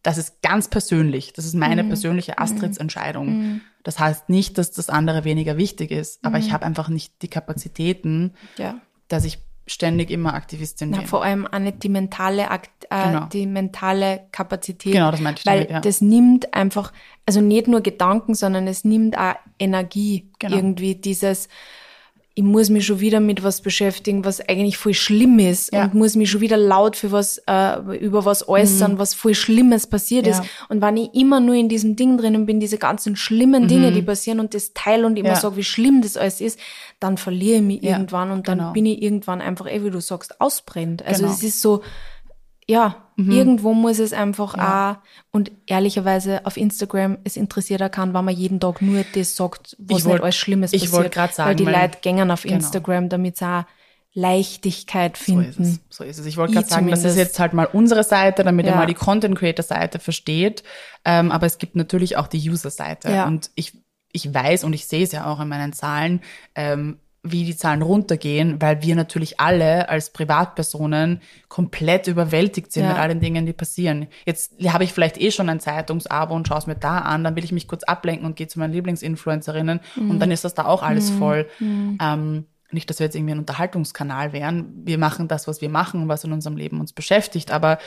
Das 0.03 0.17
ist 0.17 0.41
ganz 0.41 0.67
persönlich. 0.67 1.33
Das 1.33 1.45
ist 1.45 1.53
meine 1.53 1.83
persönliche 1.83 2.39
Astrids-Entscheidung. 2.39 3.61
Das 3.83 3.99
heißt 3.99 4.29
nicht, 4.29 4.57
dass 4.57 4.71
das 4.71 4.89
andere 4.89 5.23
weniger 5.23 5.57
wichtig 5.57 5.91
ist, 5.91 6.23
aber 6.23 6.37
ich 6.37 6.51
habe 6.51 6.65
einfach 6.65 6.89
nicht 6.89 7.21
die 7.21 7.27
Kapazitäten, 7.27 8.33
ja. 8.57 8.79
dass 9.07 9.25
ich 9.25 9.39
ständig 9.67 10.09
immer 10.09 10.33
Aktivistin 10.33 10.89
Na, 10.89 10.97
bin. 10.99 11.07
vor 11.07 11.23
allem 11.23 11.47
auch 11.47 11.59
nicht 11.59 11.83
die 11.83 11.89
mentale, 11.89 12.49
Akt, 12.49 12.85
äh, 12.89 13.07
Genau. 13.07 13.25
die 13.27 13.45
mentale 13.45 14.27
Kapazität. 14.31 14.93
Genau, 14.93 15.11
das 15.11 15.21
meinte 15.21 15.39
ich 15.39 15.45
Weil 15.45 15.59
damit, 15.59 15.71
ja. 15.71 15.79
das 15.81 16.01
nimmt 16.01 16.53
einfach, 16.53 16.91
also 17.25 17.41
nicht 17.41 17.67
nur 17.67 17.81
Gedanken, 17.81 18.33
sondern 18.33 18.67
es 18.67 18.83
nimmt 18.83 19.17
auch 19.17 19.35
Energie. 19.59 20.31
Genau. 20.39 20.55
Irgendwie 20.55 20.95
dieses, 20.95 21.47
ich 22.33 22.43
muss 22.43 22.69
mich 22.69 22.85
schon 22.85 23.01
wieder 23.01 23.19
mit 23.19 23.43
was 23.43 23.59
beschäftigen, 23.59 24.23
was 24.23 24.39
eigentlich 24.47 24.77
voll 24.77 24.93
schlimm 24.93 25.37
ist 25.37 25.73
Ja. 25.73 25.83
und 25.83 25.95
muss 25.95 26.15
mich 26.15 26.31
schon 26.31 26.39
wieder 26.39 26.55
laut 26.55 26.95
für 26.95 27.11
was, 27.11 27.41
äh, 27.45 27.97
über 27.99 28.23
was 28.23 28.47
äußern, 28.47 28.97
was 28.97 29.13
voll 29.13 29.35
Schlimmes 29.35 29.85
passiert 29.85 30.25
Mhm. 30.25 30.31
Ja. 30.31 30.39
ist. 30.39 30.49
Und 30.69 30.81
wenn 30.81 30.95
ich 30.95 31.13
immer 31.13 31.41
nur 31.41 31.55
in 31.55 31.67
diesem 31.67 31.97
Ding 31.97 32.17
drinnen 32.17 32.45
bin, 32.45 32.61
diese 32.61 32.77
ganzen 32.77 33.17
schlimmen 33.17 33.67
Dinge, 33.67 33.91
die 33.91 34.01
passieren 34.01 34.39
und 34.39 34.53
das 34.53 34.71
teile 34.73 35.05
und 35.05 35.17
immer 35.17 35.29
Mhm. 35.29 35.35
Ja. 35.35 35.41
sage, 35.41 35.57
wie 35.57 35.63
schlimm 35.65 36.01
das 36.01 36.15
alles 36.15 36.39
ist, 36.39 36.57
dann 37.01 37.17
verliere 37.17 37.57
ich 37.57 37.63
mich 37.63 37.83
irgendwann 37.83 38.31
und 38.31 38.47
dann 38.47 38.59
genau. 38.59 38.71
bin 38.71 38.85
ich 38.85 39.01
irgendwann 39.01 39.41
einfach, 39.41 39.67
eh, 39.67 39.83
wie 39.83 39.89
du 39.89 39.99
sagst, 39.99 40.39
ausbrennt. 40.39 41.05
Also 41.05 41.23
Genau. 41.23 41.33
es 41.33 41.43
ist 41.43 41.61
so, 41.61 41.81
ja, 42.71 42.95
irgendwo 43.17 43.73
muss 43.73 43.99
es 43.99 44.13
einfach 44.13 44.55
auch, 44.57 44.95
und 45.31 45.51
ehrlicherweise 45.67 46.45
auf 46.45 46.57
Instagram, 46.57 47.17
es 47.23 47.35
interessiert 47.37 47.83
auch 47.83 47.91
keinen, 47.91 48.13
wenn 48.13 48.25
man 48.25 48.35
jeden 48.35 48.59
Tag 48.59 48.81
nur 48.81 49.03
das 49.13 49.35
sagt, 49.35 49.75
was 49.79 49.99
Ich 49.99 50.05
wollt- 50.05 50.13
nicht 50.15 50.23
alles 50.23 50.35
Schlimmes 50.35 50.73
ich 50.73 50.81
passiert. 50.81 50.97
wollt 51.03 51.11
grad 51.11 51.33
sagen, 51.35 51.49
weil 51.49 51.55
die 51.55 51.65
Leute 51.65 51.99
gängen 52.01 52.31
auf 52.31 52.43
genau. 52.43 52.55
Instagram, 52.55 53.09
damit 53.09 53.37
sie 53.37 53.45
auch 53.45 53.63
Leichtigkeit 54.13 55.15
So 55.17 55.23
finden. 55.23 55.49
ist 55.49 55.59
es. 55.59 55.79
So 55.89 56.03
ist 56.03 56.19
es. 56.19 56.25
Ich 56.25 56.37
wollte 56.37 56.51
Ich 56.53 56.57
gerade 56.59 56.69
sagen, 56.69 56.87
das 56.89 56.99
ist 56.99 57.03
zumindest. 57.03 57.29
jetzt 57.29 57.39
halt 57.39 57.53
mal 57.53 57.65
unsere 57.71 58.03
Seite, 58.03 58.43
damit 58.43 58.65
ihr 58.65 58.71
Ja. 58.73 58.77
mal 58.77 58.85
die 58.87 58.93
Content 58.93 59.37
Creator 59.37 59.63
Seite 59.63 59.99
versteht. 59.99 60.63
Ähm, 61.05 61.31
aber 61.31 61.45
es 61.45 61.57
gibt 61.57 61.75
natürlich 61.75 62.17
auch 62.17 62.27
die 62.27 62.49
User 62.49 62.69
Seite. 62.69 63.09
Ja. 63.11 63.25
Und 63.27 63.51
ich, 63.55 63.73
ich 64.11 64.33
weiß 64.33 64.63
und 64.65 64.73
ich 64.73 64.85
sehe 64.87 65.03
es 65.03 65.11
ja 65.11 65.25
auch 65.31 65.39
in 65.39 65.47
meinen 65.47 65.73
Zahlen, 65.73 66.21
ähm, 66.55 66.99
wie 67.23 67.45
die 67.45 67.55
Zahlen 67.55 67.83
runtergehen, 67.83 68.59
weil 68.61 68.81
wir 68.81 68.95
natürlich 68.95 69.39
alle 69.39 69.89
als 69.89 70.11
Privatpersonen 70.11 71.21
komplett 71.49 72.07
überwältigt 72.07 72.71
sind 72.71 72.83
Ja. 72.83 72.89
mit 72.89 72.97
all 72.97 73.09
den 73.09 73.19
Dingen, 73.19 73.45
die 73.45 73.53
passieren. 73.53 74.07
Jetzt 74.25 74.53
habe 74.67 74.83
ich 74.85 74.91
vielleicht 74.91 75.21
eh 75.21 75.29
schon 75.29 75.47
ein 75.47 75.59
Zeitungsabo 75.59 76.33
und 76.33 76.47
schaue 76.47 76.57
es 76.57 76.65
mir 76.67 76.75
da 76.75 76.97
an, 76.97 77.23
dann 77.23 77.35
will 77.35 77.43
ich 77.43 77.51
mich 77.51 77.67
kurz 77.67 77.83
ablenken 77.83 78.25
und 78.25 78.37
gehe 78.37 78.47
zu 78.47 78.57
meinen 78.57 78.73
Lieblingsinfluencerinnen 78.73 79.81
und 79.97 80.19
dann 80.19 80.31
ist 80.31 80.43
das 80.45 80.55
da 80.55 80.65
auch 80.65 80.81
alles 80.81 81.11
voll. 81.11 81.47
Ähm, 81.59 82.45
nicht, 82.71 82.89
dass 82.89 82.99
wir 82.99 83.05
jetzt 83.05 83.15
irgendwie 83.15 83.33
ein 83.33 83.39
Unterhaltungskanal 83.39 84.33
wären. 84.33 84.71
Wir 84.85 84.97
machen 84.97 85.27
das, 85.27 85.47
was 85.47 85.61
wir 85.61 85.69
machen, 85.69 86.07
was 86.07 86.23
in 86.23 86.31
unserem 86.31 86.55
Leben 86.57 86.79
uns 86.79 86.93
beschäftigt. 86.93 87.51
Aber 87.51 87.77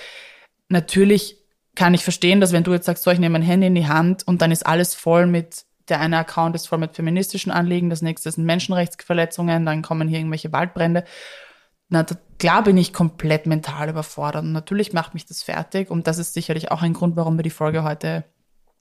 natürlich 0.68 1.38
kann 1.74 1.94
ich 1.94 2.04
verstehen, 2.04 2.40
dass 2.40 2.52
wenn 2.52 2.62
du 2.64 2.72
jetzt 2.72 2.86
sagst, 2.86 3.02
so, 3.02 3.10
ich 3.10 3.18
nehme 3.18 3.32
mein 3.32 3.42
Handy 3.42 3.66
in 3.66 3.74
die 3.74 3.88
Hand 3.88 4.26
und 4.26 4.42
dann 4.42 4.52
ist 4.52 4.64
alles 4.66 4.94
voll 4.94 5.26
mit, 5.26 5.64
der 5.88 6.00
eine 6.00 6.18
Account 6.18 6.54
ist 6.56 6.68
voll 6.68 6.78
mit 6.78 6.94
feministischen 6.96 7.52
Anliegen, 7.52 7.90
das 7.90 8.02
nächste 8.02 8.30
sind 8.30 8.44
Menschenrechtsverletzungen, 8.44 9.66
dann 9.66 9.82
kommen 9.82 10.08
hier 10.08 10.18
irgendwelche 10.18 10.52
Waldbrände. 10.52 11.04
Na, 11.88 12.02
da, 12.02 12.16
klar 12.38 12.62
bin 12.64 12.76
ich 12.76 12.92
komplett 12.92 13.46
mental 13.46 13.88
überfordert 13.90 14.42
und 14.44 14.52
natürlich 14.52 14.92
macht 14.92 15.14
mich 15.14 15.26
das 15.26 15.42
fertig 15.42 15.90
und 15.90 16.06
das 16.06 16.18
ist 16.18 16.34
sicherlich 16.34 16.70
auch 16.70 16.82
ein 16.82 16.94
Grund, 16.94 17.16
warum 17.16 17.36
wir 17.36 17.42
die 17.42 17.50
Folge 17.50 17.84
heute 17.84 18.24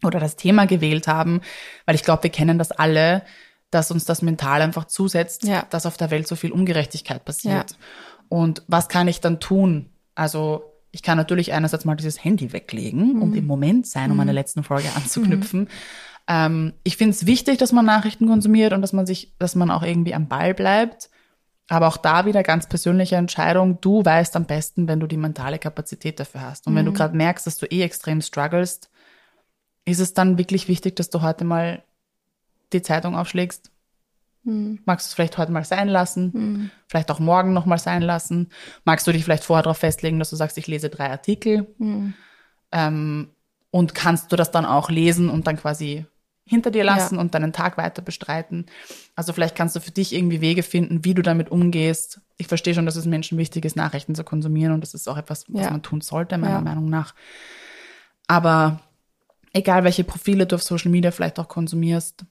oder 0.03 0.19
das 0.19 0.35
Thema 0.35 0.65
gewählt 0.65 1.07
haben, 1.07 1.41
weil 1.85 1.95
ich 1.95 2.03
glaube, 2.03 2.23
wir 2.23 2.29
kennen 2.29 2.57
das 2.57 2.71
alle, 2.71 3.23
dass 3.71 3.91
uns 3.91 4.05
das 4.05 4.21
mental 4.21 4.61
einfach 4.61 4.85
zusetzt, 4.85 5.43
Ja. 5.43 5.65
dass 5.69 5.85
auf 5.85 5.97
der 5.97 6.11
Welt 6.11 6.27
so 6.27 6.35
viel 6.35 6.51
Ungerechtigkeit 6.51 7.25
passiert. 7.25 7.77
Und 8.29 8.63
was 8.67 8.87
kann 8.87 9.07
ich 9.07 9.19
dann 9.19 9.39
tun? 9.39 9.89
Also 10.15 10.63
ich 10.91 11.01
kann 11.01 11.17
natürlich 11.17 11.53
einerseits 11.53 11.85
mal 11.85 11.95
dieses 11.95 12.23
Handy 12.23 12.53
weglegen 12.53 13.21
und 13.21 13.35
im 13.35 13.47
Moment 13.47 13.87
sein, 13.87 14.11
um 14.11 14.17
meine 14.17 14.31
letzten 14.31 14.63
Folge 14.63 14.89
anzuknüpfen. 14.95 15.67
Ähm, 16.27 16.73
ich 16.83 16.97
finde 16.97 17.11
es 17.11 17.25
wichtig, 17.25 17.57
dass 17.57 17.71
man 17.71 17.85
Nachrichten 17.85 18.27
konsumiert 18.27 18.73
und 18.73 18.81
dass 18.81 18.93
man 18.93 19.05
sich, 19.05 19.35
dass 19.39 19.55
man 19.55 19.71
auch 19.71 19.83
irgendwie 19.83 20.13
am 20.13 20.27
Ball 20.27 20.53
bleibt. 20.53 21.09
Aber 21.69 21.87
auch 21.87 21.97
da 21.97 22.25
wieder 22.25 22.43
ganz 22.43 22.67
persönliche 22.67 23.15
Entscheidung. 23.15 23.79
Du 23.79 24.03
weißt 24.03 24.35
am 24.35 24.45
besten, 24.45 24.87
wenn 24.87 24.99
du 24.99 25.07
die 25.07 25.17
mentale 25.17 25.59
Kapazität 25.59 26.19
dafür 26.19 26.41
hast. 26.41 26.67
Und 26.67 26.75
wenn 26.75 26.85
du 26.85 26.91
gerade 26.91 27.15
merkst, 27.15 27.47
dass 27.47 27.57
du 27.57 27.65
eh 27.67 27.83
extrem 27.83 28.21
strugglest, 28.21 28.89
ist 29.85 29.99
es 29.99 30.13
dann 30.13 30.37
wirklich 30.37 30.67
wichtig, 30.67 30.95
dass 30.95 31.09
du 31.09 31.21
heute 31.21 31.45
mal 31.45 31.83
die 32.73 32.81
Zeitung 32.81 33.15
aufschlägst? 33.15 33.71
Mhm. 34.43 34.79
Magst 34.85 35.07
du 35.07 35.09
es 35.09 35.13
vielleicht 35.13 35.37
heute 35.37 35.51
mal 35.51 35.63
sein 35.63 35.87
lassen? 35.87 36.31
Mhm. 36.33 36.71
Vielleicht 36.87 37.11
auch 37.11 37.19
morgen 37.19 37.53
noch 37.53 37.65
mal 37.65 37.77
sein 37.77 38.01
lassen? 38.01 38.49
Magst 38.83 39.07
du 39.07 39.11
dich 39.11 39.23
vielleicht 39.23 39.43
vorher 39.43 39.63
darauf 39.63 39.77
festlegen, 39.77 40.19
dass 40.19 40.29
du 40.29 40.35
sagst, 40.35 40.57
ich 40.57 40.67
lese 40.67 40.89
drei 40.89 41.09
Artikel? 41.09 41.73
Mhm. 41.77 42.13
Ähm, 42.71 43.29
und 43.71 43.95
kannst 43.95 44.31
du 44.31 44.35
das 44.35 44.51
dann 44.51 44.65
auch 44.65 44.89
lesen 44.89 45.29
und 45.29 45.47
dann 45.47 45.57
quasi 45.57 46.05
hinter 46.45 46.71
dir 46.71 46.83
lassen 46.83 47.15
ja. 47.15 47.21
und 47.21 47.33
deinen 47.33 47.53
Tag 47.53 47.77
weiter 47.77 48.01
bestreiten. 48.01 48.65
Also 49.15 49.33
vielleicht 49.33 49.55
kannst 49.55 49.75
du 49.75 49.79
für 49.79 49.91
dich 49.91 50.13
irgendwie 50.13 50.41
Wege 50.41 50.63
finden, 50.63 51.05
wie 51.05 51.13
du 51.13 51.21
damit 51.21 51.49
umgehst. 51.51 52.21
Ich 52.37 52.47
verstehe 52.47 52.73
schon, 52.73 52.85
dass 52.85 52.95
es 52.95 53.05
Menschen 53.05 53.37
wichtig 53.37 53.65
ist, 53.65 53.75
Nachrichten 53.75 54.15
zu 54.15 54.23
konsumieren 54.23 54.73
und 54.73 54.81
das 54.81 54.93
ist 54.93 55.07
auch 55.07 55.17
etwas, 55.17 55.45
was 55.47 55.65
ja. 55.65 55.71
man 55.71 55.83
tun 55.83 56.01
sollte, 56.01 56.37
meiner 56.37 56.55
ja. 56.55 56.61
Meinung 56.61 56.89
nach. 56.89 57.13
Aber 58.27 58.81
egal, 59.53 59.83
welche 59.83 60.03
Profile 60.03 60.45
du 60.45 60.55
auf 60.55 60.63
Social 60.63 60.91
Media 60.91 61.11
vielleicht 61.11 61.39
auch 61.39 61.47
konsumierst, 61.47 62.25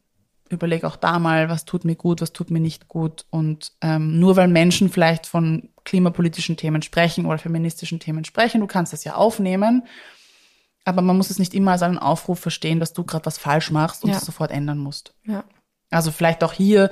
überleg 0.51 0.85
auch 0.85 0.97
da 0.97 1.19
mal, 1.19 1.49
was 1.49 1.65
tut 1.65 1.85
mir 1.85 1.97
gut, 1.97 2.21
was 2.21 2.35
tut 2.35 2.51
mir 2.51 2.61
nicht 2.61 2.89
gut. 2.89 3.25
Und 3.31 3.73
ähm, 3.81 4.21
nur 4.21 4.37
weil 4.37 4.49
Menschen 4.49 4.91
vielleicht 4.91 5.27
von 5.27 5.71
klimapolitischen 5.85 6.59
Themen 6.59 6.83
sprechen 6.83 7.25
oder 7.25 7.39
feministischen 7.39 7.99
Themen 7.99 8.25
sprechen, 8.25 8.61
du 8.61 8.67
kannst 8.67 8.93
das 8.93 9.05
ja 9.05 9.15
aufnehmen 9.15 9.85
aber 10.85 11.03
man 11.03 11.17
muss 11.17 11.31
es 11.31 11.39
nicht 11.39 11.55
immer 11.55 11.73
als 11.73 11.83
einen 11.83 11.99
Aufruf 11.99 12.41
verstehen, 12.41 12.81
dass 12.81 12.93
du 12.93 13.05
gerade 13.05 13.27
was 13.27 13.39
falsch 13.39 13.71
machst 13.71 14.05
und 14.05 14.11
ja. 14.11 14.17
es 14.17 14.25
sofort 14.25 14.51
ändern 14.51 14.79
musst. 14.79 15.15
Ja. 15.25 15.45
Also 15.91 16.11
vielleicht 16.11 16.43
auch 16.43 16.53
hier 16.53 16.91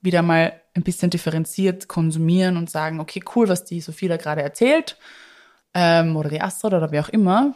wieder 0.00 0.22
mal 0.22 0.60
ein 0.74 0.82
bisschen 0.82 1.10
differenziert 1.10 1.88
konsumieren 1.88 2.56
und 2.56 2.70
sagen, 2.70 3.00
okay, 3.00 3.22
cool, 3.34 3.48
was 3.48 3.64
die 3.64 3.80
Sophie 3.80 4.08
da 4.08 4.16
gerade 4.16 4.42
erzählt 4.42 4.96
ähm, 5.74 6.16
oder 6.16 6.28
die 6.28 6.40
Astrid 6.40 6.74
oder 6.74 6.90
wer 6.90 7.04
auch 7.04 7.08
immer. 7.08 7.54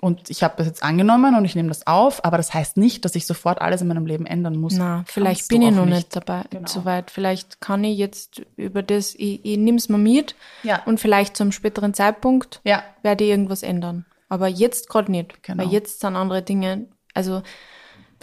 Und 0.00 0.28
ich 0.28 0.42
habe 0.42 0.54
das 0.58 0.66
jetzt 0.66 0.82
angenommen 0.82 1.34
und 1.34 1.44
ich 1.44 1.54
nehme 1.54 1.68
das 1.68 1.86
auf, 1.86 2.24
aber 2.24 2.36
das 2.36 2.52
heißt 2.52 2.76
nicht, 2.76 3.04
dass 3.04 3.14
ich 3.14 3.26
sofort 3.26 3.62
alles 3.62 3.80
in 3.80 3.88
meinem 3.88 4.06
Leben 4.06 4.26
ändern 4.26 4.56
muss. 4.56 4.74
Na, 4.74 5.04
vielleicht 5.06 5.48
bin 5.48 5.62
ich 5.62 5.70
noch 5.70 5.86
nicht 5.86 6.14
dabei 6.14 6.44
genau. 6.50 6.68
so 6.68 6.84
weit. 6.84 7.10
Vielleicht 7.10 7.60
kann 7.60 7.84
ich 7.84 7.96
jetzt 7.96 8.42
über 8.56 8.82
das, 8.82 9.14
ich, 9.14 9.44
ich 9.44 9.56
nehme 9.56 9.78
es 9.78 9.88
mal 9.88 9.98
mit 9.98 10.34
ja. 10.62 10.82
und 10.84 11.00
vielleicht 11.00 11.36
zum 11.36 11.52
späteren 11.52 11.94
Zeitpunkt 11.94 12.60
ja. 12.64 12.82
werde 13.02 13.24
ich 13.24 13.30
irgendwas 13.30 13.62
ändern. 13.62 14.04
Aber 14.28 14.48
jetzt 14.48 14.88
gerade 14.88 15.10
nicht. 15.10 15.42
Genau. 15.42 15.64
Weil 15.64 15.72
jetzt 15.72 16.00
sind 16.00 16.16
andere 16.16 16.42
Dinge, 16.42 16.88
also 17.12 17.42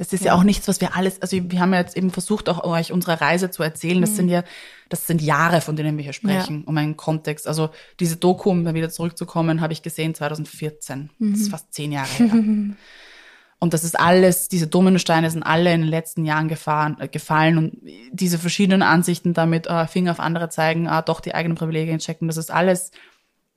das 0.02 0.14
ist 0.14 0.22
ja. 0.22 0.34
ja. 0.34 0.40
auch 0.40 0.44
nichts, 0.44 0.68
was 0.68 0.82
wir 0.82 0.96
alles, 0.96 1.22
also 1.22 1.38
wir 1.38 1.60
haben 1.60 1.74
ja 1.74 1.80
jetzt 1.80 1.96
eben 1.96 2.10
versucht, 2.10 2.50
auch 2.50 2.64
euch 2.64 2.92
unsere 2.92 3.22
Reise 3.22 3.52
zu 3.52 3.62
erzählen. 3.62 4.02
Das 4.02 4.12
mhm. 4.12 4.16
sind 4.16 4.30
ja, 4.30 4.44
das 4.90 5.06
sind 5.06 5.22
Jahre, 5.22 5.62
von 5.62 5.76
denen 5.76 5.96
wir 5.96 6.04
hier 6.04 6.14
sprechen, 6.14 6.62
ja. 6.62 6.68
um 6.68 6.76
einen 6.76 6.98
Kontext. 6.98 7.48
Also 7.48 7.70
diese 8.00 8.16
Doku, 8.16 8.50
um 8.50 8.74
wieder 8.74 8.90
zurückzukommen, 8.90 9.62
habe 9.62 9.74
ich 9.74 9.84
gesehen 9.84 10.16
2014. 10.16 11.12
Mhm. 11.20 11.32
Das 11.34 11.42
ist 11.42 11.52
fast 11.52 11.74
zehn 11.74 11.92
Jahre 11.92 12.10
her. 12.10 12.32
und 13.60 13.74
das 13.76 13.84
ist 13.84 14.00
alles, 14.00 14.48
diese 14.48 14.66
Dominosteine 14.66 15.30
sind 15.30 15.44
alle 15.44 15.72
in 15.72 15.82
den 15.82 15.90
letzten 15.92 16.26
Jahren 16.26 16.48
gefahren, 16.48 16.98
äh, 17.00 17.08
gefallen 17.08 17.60
und 17.60 17.78
diese 18.12 18.40
verschiedenen 18.40 18.82
Ansichten 18.82 19.36
damit, 19.36 19.68
äh, 19.68 19.86
Finger 19.86 20.12
auf 20.12 20.20
andere 20.20 20.50
zeigen, 20.50 20.88
ah, 20.88 21.04
doch 21.04 21.20
die 21.20 21.36
eigenen 21.36 21.58
Privilegien 21.58 22.00
checken, 22.00 22.28
das 22.28 22.38
ist 22.38 22.50
alles, 22.50 22.90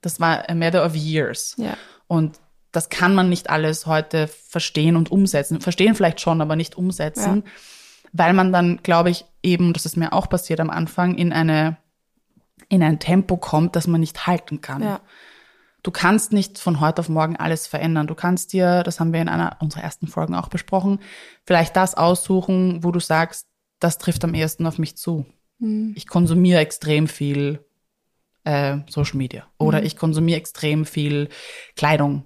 das 0.02 0.20
war 0.20 0.46
a 0.46 0.54
matter 0.54 0.84
of 0.84 0.94
years. 0.94 1.54
Ja. 1.56 1.78
Und 2.06 2.40
das 2.72 2.88
kann 2.88 3.14
man 3.14 3.28
nicht 3.28 3.50
alles 3.50 3.86
heute 3.86 4.26
verstehen 4.26 4.96
und 4.96 5.10
umsetzen. 5.10 5.60
Verstehen 5.60 5.94
vielleicht 5.94 6.20
schon, 6.20 6.40
aber 6.40 6.56
nicht 6.56 6.76
umsetzen, 6.76 7.44
ja. 7.44 7.52
weil 8.12 8.32
man 8.32 8.52
dann, 8.52 8.80
glaube 8.82 9.10
ich, 9.10 9.24
eben, 9.42 9.72
das 9.72 9.86
ist 9.86 9.96
mir 9.96 10.12
auch 10.12 10.28
passiert 10.28 10.60
am 10.60 10.70
Anfang, 10.70 11.14
in 11.14 11.32
eine, 11.32 11.76
in 12.68 12.82
ein 12.82 12.98
Tempo 12.98 13.36
kommt, 13.36 13.76
das 13.76 13.86
man 13.86 14.00
nicht 14.00 14.26
halten 14.26 14.60
kann. 14.60 14.82
Ja. 14.82 15.00
Du 15.84 15.90
kannst 15.90 16.32
nicht 16.32 16.58
von 16.58 16.80
heute 16.80 17.00
auf 17.00 17.08
morgen 17.08 17.36
alles 17.36 17.66
verändern. 17.66 18.06
Du 18.06 18.14
kannst 18.14 18.54
dir, 18.54 18.82
das 18.82 19.00
haben 19.00 19.12
wir 19.12 19.20
in 19.20 19.28
einer 19.28 19.58
unserer 19.60 19.82
ersten 19.82 20.06
Folgen 20.06 20.34
auch 20.34 20.48
besprochen, 20.48 20.98
vielleicht 21.44 21.76
das 21.76 21.94
aussuchen, 21.94 22.82
wo 22.82 22.90
du 22.90 23.00
sagst, 23.00 23.46
das 23.80 23.98
trifft 23.98 24.24
am 24.24 24.34
ehesten 24.34 24.66
auf 24.66 24.78
mich 24.78 24.96
zu. 24.96 25.26
Mhm. 25.58 25.92
Ich 25.94 26.08
konsumiere 26.08 26.60
extrem 26.60 27.06
viel 27.06 27.64
äh, 28.44 28.78
Social 28.88 29.16
Media 29.16 29.46
oder 29.58 29.80
mhm. 29.80 29.86
ich 29.86 29.96
konsumiere 29.96 30.38
extrem 30.38 30.84
viel 30.84 31.28
Kleidung 31.76 32.24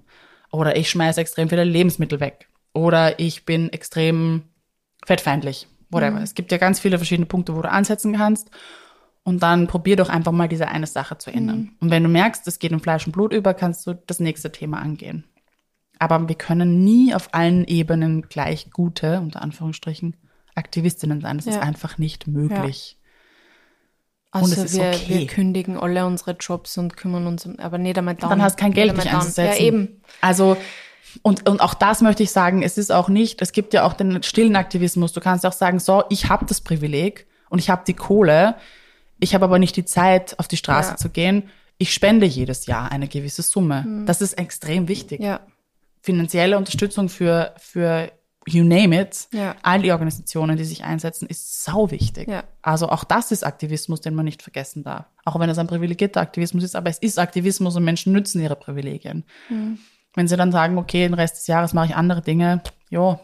oder 0.51 0.75
ich 0.75 0.89
schmeiße 0.89 1.21
extrem 1.21 1.49
viele 1.49 1.63
Lebensmittel 1.63 2.19
weg. 2.19 2.47
Oder 2.73 3.19
ich 3.19 3.45
bin 3.45 3.69
extrem 3.69 4.43
fettfeindlich. 5.05 5.67
Whatever. 5.89 6.17
Mhm. 6.17 6.23
Es 6.23 6.35
gibt 6.35 6.51
ja 6.51 6.57
ganz 6.57 6.79
viele 6.79 6.97
verschiedene 6.97 7.25
Punkte, 7.25 7.55
wo 7.55 7.61
du 7.61 7.71
ansetzen 7.71 8.15
kannst. 8.15 8.49
Und 9.23 9.43
dann 9.43 9.67
probier 9.67 9.95
doch 9.95 10.09
einfach 10.09 10.31
mal 10.31 10.47
diese 10.47 10.69
eine 10.69 10.87
Sache 10.87 11.17
zu 11.17 11.31
ändern. 11.31 11.57
Mhm. 11.57 11.71
Und 11.81 11.91
wenn 11.91 12.03
du 12.03 12.09
merkst, 12.09 12.47
es 12.47 12.59
geht 12.59 12.71
in 12.71 12.79
Fleisch 12.79 13.05
und 13.05 13.11
Blut 13.11 13.33
über, 13.33 13.53
kannst 13.53 13.85
du 13.85 13.93
das 13.93 14.19
nächste 14.19 14.51
Thema 14.51 14.79
angehen. 14.79 15.25
Aber 15.99 16.27
wir 16.27 16.35
können 16.35 16.83
nie 16.83 17.13
auf 17.13 17.33
allen 17.33 17.65
Ebenen 17.65 18.23
gleich 18.23 18.71
gute, 18.71 19.19
unter 19.19 19.41
Anführungsstrichen, 19.41 20.15
Aktivistinnen 20.55 21.21
sein. 21.21 21.37
Das 21.37 21.45
ja. 21.45 21.53
ist 21.53 21.61
einfach 21.61 21.97
nicht 21.97 22.27
möglich. 22.27 22.97
Also 24.31 24.57
wir, 24.73 24.89
okay. 24.89 25.05
wir 25.07 25.27
kündigen 25.27 25.77
alle 25.77 26.05
unsere 26.05 26.31
Jobs 26.39 26.77
und 26.77 26.95
kümmern 26.95 27.25
uns, 27.25 27.45
um, 27.45 27.57
aber 27.59 27.79
nicht 27.79 27.97
einmal 27.97 28.15
dann. 28.15 28.29
Dann 28.29 28.41
hast 28.43 28.57
kein 28.57 28.73
Geld, 28.73 28.95
dich 28.95 29.11
einzusetzen. 29.11 29.59
Ja, 29.59 29.67
eben. 29.67 30.01
Also, 30.21 30.55
und, 31.23 31.49
und 31.49 31.61
auch 31.61 31.73
das 31.73 32.01
möchte 32.01 32.21
ich 32.21 32.31
sagen, 32.31 32.61
es 32.61 32.77
ist 32.77 32.91
auch 32.91 33.09
nicht, 33.09 33.41
es 33.41 33.51
gibt 33.51 33.73
ja 33.73 33.85
auch 33.85 33.93
den 33.93 34.21
stillen 34.21 34.55
Aktivismus. 34.55 35.13
Du 35.13 35.21
kannst 35.21 35.45
auch 35.47 35.53
sagen, 35.53 35.79
so, 35.79 36.03
ich 36.09 36.29
habe 36.29 36.45
das 36.45 36.61
Privileg 36.61 37.25
und 37.49 37.57
ich 37.57 37.71
habe 37.71 37.83
die 37.87 37.95
Kohle, 37.95 38.55
ich 39.19 39.33
habe 39.33 39.45
aber 39.45 39.57
nicht 39.57 39.75
die 39.75 39.85
Zeit, 39.85 40.37
auf 40.37 40.47
die 40.47 40.57
Straße 40.57 40.91
ja. 40.91 40.97
zu 40.97 41.09
gehen. 41.09 41.49
Ich 41.79 41.93
spende 41.93 42.25
jedes 42.25 42.67
Jahr 42.67 42.91
eine 42.91 43.07
gewisse 43.07 43.41
Summe. 43.41 43.83
Mhm. 43.87 44.05
Das 44.05 44.21
ist 44.21 44.33
extrem 44.33 44.87
wichtig. 44.87 45.21
Ja. 45.21 45.39
Finanzielle 46.01 46.57
Unterstützung 46.57 47.09
für, 47.09 47.53
für 47.57 48.11
you 48.51 48.63
name 48.63 48.99
it, 48.99 49.27
ja. 49.31 49.55
all 49.63 49.81
die 49.81 49.91
Organisationen, 49.91 50.57
die 50.57 50.65
sich 50.65 50.83
einsetzen, 50.83 51.27
ist 51.27 51.63
sau 51.63 51.91
wichtig. 51.91 52.27
Ja. 52.27 52.43
Also 52.61 52.89
auch 52.89 53.03
das 53.03 53.31
ist 53.31 53.45
Aktivismus, 53.45 54.01
den 54.01 54.15
man 54.15 54.25
nicht 54.25 54.41
vergessen 54.41 54.83
darf. 54.83 55.05
Auch 55.25 55.39
wenn 55.39 55.49
es 55.49 55.57
ein 55.57 55.67
privilegierter 55.67 56.21
Aktivismus 56.21 56.63
ist, 56.63 56.75
aber 56.75 56.89
es 56.89 56.99
ist 56.99 57.19
Aktivismus 57.19 57.75
und 57.75 57.83
Menschen 57.83 58.13
nützen 58.13 58.41
ihre 58.41 58.55
Privilegien. 58.55 59.23
Mhm. 59.49 59.79
Wenn 60.15 60.27
sie 60.27 60.37
dann 60.37 60.51
sagen, 60.51 60.77
okay, 60.77 61.03
den 61.03 61.13
Rest 61.13 61.37
des 61.37 61.47
Jahres 61.47 61.73
mache 61.73 61.87
ich 61.87 61.95
andere 61.95 62.21
Dinge, 62.21 62.61
jo, 62.89 63.19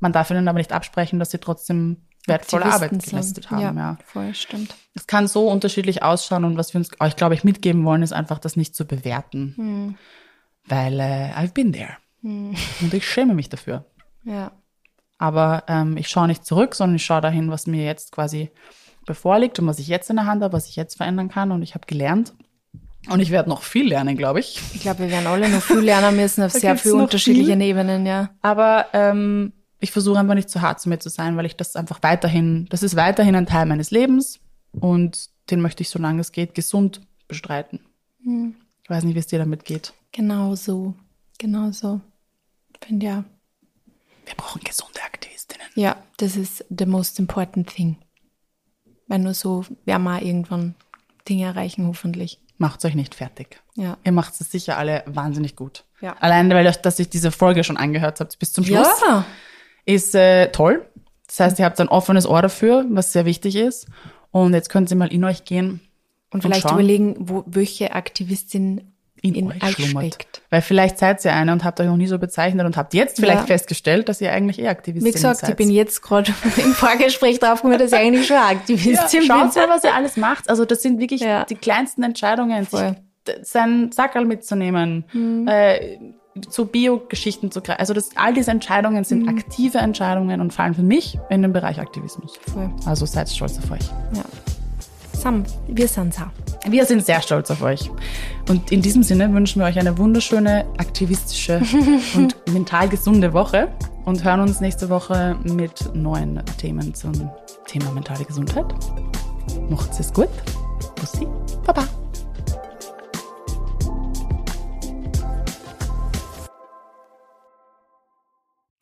man 0.00 0.12
darf 0.12 0.30
ihnen 0.30 0.48
aber 0.48 0.58
nicht 0.58 0.72
absprechen, 0.72 1.18
dass 1.18 1.30
sie 1.30 1.38
trotzdem 1.38 1.98
wertvolle 2.26 2.66
Arbeit 2.66 2.90
geleistet 3.02 3.50
haben. 3.50 3.60
Ja, 3.60 3.72
ja, 3.72 3.98
voll, 4.04 4.34
stimmt. 4.34 4.74
Es 4.94 5.06
kann 5.06 5.26
so 5.26 5.48
unterschiedlich 5.48 6.02
ausschauen 6.02 6.44
und 6.44 6.56
was 6.56 6.72
wir 6.74 6.78
uns 6.78 6.90
euch, 7.00 7.16
glaube 7.16 7.34
ich, 7.34 7.44
mitgeben 7.44 7.84
wollen, 7.84 8.02
ist 8.02 8.12
einfach, 8.12 8.38
das 8.38 8.56
nicht 8.56 8.74
zu 8.74 8.86
bewerten. 8.86 9.54
Mhm. 9.56 9.98
Weil 10.66 11.00
äh, 11.00 11.32
I've 11.34 11.52
been 11.52 11.72
there. 11.72 11.96
Mhm. 12.22 12.54
Und 12.80 12.94
ich 12.94 13.08
schäme 13.08 13.34
mich 13.34 13.48
dafür. 13.48 13.84
Ja. 14.24 14.52
Aber 15.22 15.62
ähm, 15.68 15.96
ich 15.96 16.08
schaue 16.08 16.26
nicht 16.26 16.44
zurück, 16.44 16.74
sondern 16.74 16.96
ich 16.96 17.04
schaue 17.04 17.20
dahin, 17.20 17.48
was 17.48 17.68
mir 17.68 17.84
jetzt 17.84 18.10
quasi 18.10 18.50
bevorliegt 19.06 19.56
und 19.60 19.68
was 19.68 19.78
ich 19.78 19.86
jetzt 19.86 20.10
in 20.10 20.16
der 20.16 20.26
Hand 20.26 20.42
habe, 20.42 20.52
was 20.52 20.68
ich 20.68 20.74
jetzt 20.74 20.96
verändern 20.96 21.28
kann. 21.28 21.52
Und 21.52 21.62
ich 21.62 21.76
habe 21.76 21.86
gelernt. 21.86 22.34
Und 23.08 23.20
ich 23.20 23.30
werde 23.30 23.48
noch 23.48 23.62
viel 23.62 23.86
lernen, 23.86 24.16
glaube 24.16 24.40
ich. 24.40 24.60
Ich 24.74 24.80
glaube, 24.80 24.98
wir 24.98 25.10
werden 25.10 25.28
alle 25.28 25.48
noch 25.48 25.62
viel 25.62 25.78
lernen 25.78 26.16
müssen 26.16 26.42
auf 26.42 26.50
sehr 26.50 26.76
vielen 26.76 27.02
unterschiedlichen 27.02 27.60
viel. 27.60 27.68
Ebenen, 27.68 28.04
ja. 28.04 28.30
Aber 28.40 28.86
ähm, 28.94 29.52
ich 29.78 29.92
versuche 29.92 30.18
einfach 30.18 30.34
nicht 30.34 30.50
zu 30.50 30.60
hart 30.60 30.80
zu 30.80 30.88
mir 30.88 30.98
zu 30.98 31.08
sein, 31.08 31.36
weil 31.36 31.46
ich 31.46 31.56
das 31.56 31.76
einfach 31.76 32.00
weiterhin, 32.02 32.66
das 32.70 32.82
ist 32.82 32.96
weiterhin 32.96 33.36
ein 33.36 33.46
Teil 33.46 33.66
meines 33.66 33.92
Lebens 33.92 34.40
und 34.72 35.28
den 35.52 35.60
möchte 35.60 35.82
ich, 35.82 35.90
solange 35.90 36.20
es 36.20 36.32
geht, 36.32 36.56
gesund 36.56 37.00
bestreiten. 37.28 37.78
Hm. 38.24 38.56
Ich 38.82 38.90
weiß 38.90 39.04
nicht, 39.04 39.14
wie 39.14 39.20
es 39.20 39.28
dir 39.28 39.38
damit 39.38 39.64
geht. 39.64 39.92
Genau 40.10 40.56
so. 40.56 40.94
Genau 41.38 41.70
so. 41.70 42.00
Ich 42.72 42.88
finde 42.88 43.06
ja, 43.06 43.24
wir 44.24 44.34
brauchen 44.36 44.62
gesunde 44.62 45.00
Aktivistinnen. 45.04 45.66
Ja, 45.74 45.96
das 46.18 46.36
ist 46.36 46.64
the 46.76 46.86
most 46.86 47.18
important 47.18 47.68
thing. 47.68 47.96
Weil 49.08 49.20
nur 49.20 49.34
so 49.34 49.64
werden 49.84 50.04
wir 50.04 50.22
irgendwann 50.22 50.74
Dinge 51.28 51.46
erreichen, 51.46 51.86
hoffentlich. 51.86 52.40
Macht 52.58 52.84
euch 52.84 52.94
nicht 52.94 53.14
fertig. 53.14 53.60
Ja. 53.74 53.98
Ihr 54.04 54.12
macht 54.12 54.40
es 54.40 54.50
sicher 54.50 54.78
alle 54.78 55.02
wahnsinnig 55.06 55.56
gut. 55.56 55.84
Ja. 56.00 56.16
Allein, 56.20 56.50
weil 56.50 56.66
euch, 56.66 56.76
dass 56.76 56.98
ich 56.98 57.08
diese 57.08 57.30
Folge 57.30 57.64
schon 57.64 57.76
angehört 57.76 58.20
habt 58.20 58.38
bis 58.38 58.52
zum 58.52 58.64
Schluss, 58.64 58.88
ja. 59.06 59.24
ist 59.84 60.14
äh, 60.14 60.50
toll. 60.52 60.86
Das 61.26 61.40
heißt, 61.40 61.58
ihr 61.58 61.64
habt 61.64 61.80
ein 61.80 61.88
offenes 61.88 62.26
Ohr 62.26 62.42
dafür, 62.42 62.84
was 62.90 63.12
sehr 63.12 63.24
wichtig 63.24 63.56
ist. 63.56 63.86
Und 64.30 64.54
jetzt 64.54 64.68
könnt 64.68 64.90
ihr 64.90 64.96
mal 64.96 65.12
in 65.12 65.24
euch 65.24 65.44
gehen. 65.44 65.80
Und, 66.30 66.36
und 66.36 66.42
vielleicht 66.42 66.62
schauen. 66.62 66.74
überlegen, 66.74 67.16
wo, 67.18 67.44
welche 67.46 67.94
Aktivistin 67.94 68.91
in, 69.22 69.34
in 69.34 69.46
euch 69.46 69.62
schlummert. 69.70 70.14
Steckt. 70.14 70.42
Weil 70.50 70.62
vielleicht 70.62 70.98
seid 70.98 71.24
ihr 71.24 71.32
eine 71.32 71.52
und 71.52 71.64
habt 71.64 71.80
euch 71.80 71.86
noch 71.86 71.96
nie 71.96 72.08
so 72.08 72.18
bezeichnet 72.18 72.66
und 72.66 72.76
habt 72.76 72.92
jetzt 72.92 73.16
vielleicht 73.16 73.40
ja. 73.40 73.46
festgestellt, 73.46 74.08
dass 74.08 74.20
ihr 74.20 74.32
eigentlich 74.32 74.58
eh 74.58 74.68
Aktivistin 74.68 75.12
seid. 75.12 75.14
Wie 75.14 75.16
gesagt, 75.16 75.40
seid. 75.40 75.50
ich 75.50 75.56
bin 75.56 75.70
jetzt 75.70 76.02
gerade 76.02 76.34
im 76.56 76.72
Vorgespräch 76.72 77.38
draufgekommen, 77.38 77.78
dass 77.78 77.92
ich 77.92 77.98
eigentlich 77.98 78.26
schon 78.26 78.36
Aktivistin 78.36 78.94
ja, 78.94 79.18
bin. 79.18 79.52
Schaut 79.52 79.56
mal, 79.56 79.68
was 79.68 79.84
ihr 79.84 79.94
alles 79.94 80.16
macht. 80.16 80.50
Also 80.50 80.64
das 80.64 80.82
sind 80.82 80.98
wirklich 80.98 81.20
ja. 81.20 81.44
die 81.44 81.54
kleinsten 81.54 82.02
Entscheidungen, 82.02 82.66
Voll. 82.66 82.96
sich 83.24 83.36
seinen 83.42 83.92
Sackerl 83.92 84.24
mitzunehmen, 84.24 85.04
mhm. 85.12 85.46
äh, 85.46 85.98
zu 86.48 86.66
Bio-Geschichten 86.66 87.52
zu 87.52 87.60
greifen. 87.60 87.78
Also 87.78 87.94
das, 87.94 88.10
all 88.16 88.34
diese 88.34 88.50
Entscheidungen 88.50 89.04
sind 89.04 89.22
mhm. 89.22 89.28
aktive 89.28 89.78
Entscheidungen 89.78 90.40
und 90.40 90.52
fallen 90.52 90.74
für 90.74 90.82
mich 90.82 91.18
in 91.30 91.42
den 91.42 91.52
Bereich 91.52 91.78
Aktivismus. 91.78 92.38
Voll. 92.52 92.70
Also 92.86 93.06
seid 93.06 93.28
stolz 93.28 93.58
auf 93.58 93.70
euch. 93.70 93.86
Ja 94.14 94.24
sam, 95.22 95.44
wir 95.68 95.86
sind 95.86 96.12
sa. 96.12 96.32
Wir 96.66 96.84
sind 96.84 97.06
sehr 97.06 97.22
stolz 97.22 97.50
auf 97.50 97.62
euch. 97.62 97.90
Und 98.48 98.72
in 98.72 98.82
diesem 98.82 99.04
Sinne 99.04 99.32
wünschen 99.32 99.60
wir 99.60 99.66
euch 99.66 99.78
eine 99.78 99.96
wunderschöne, 99.96 100.66
aktivistische 100.78 101.62
und 102.16 102.34
mental 102.52 102.88
gesunde 102.88 103.32
Woche 103.32 103.68
und 104.04 104.24
hören 104.24 104.40
uns 104.40 104.60
nächste 104.60 104.88
Woche 104.88 105.36
mit 105.44 105.94
neuen 105.94 106.42
Themen 106.58 106.92
zum 106.94 107.30
Thema 107.66 107.92
mentale 107.92 108.24
Gesundheit. 108.24 108.66
Macht's 109.70 110.00
es 110.00 110.12
gut. 110.12 110.28
Bussi. 110.96 111.26
Baba. 111.64 111.86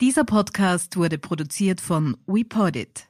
Dieser 0.00 0.24
Podcast 0.24 0.96
wurde 0.96 1.18
produziert 1.18 1.82
von 1.82 2.16
WePodit. 2.26 3.09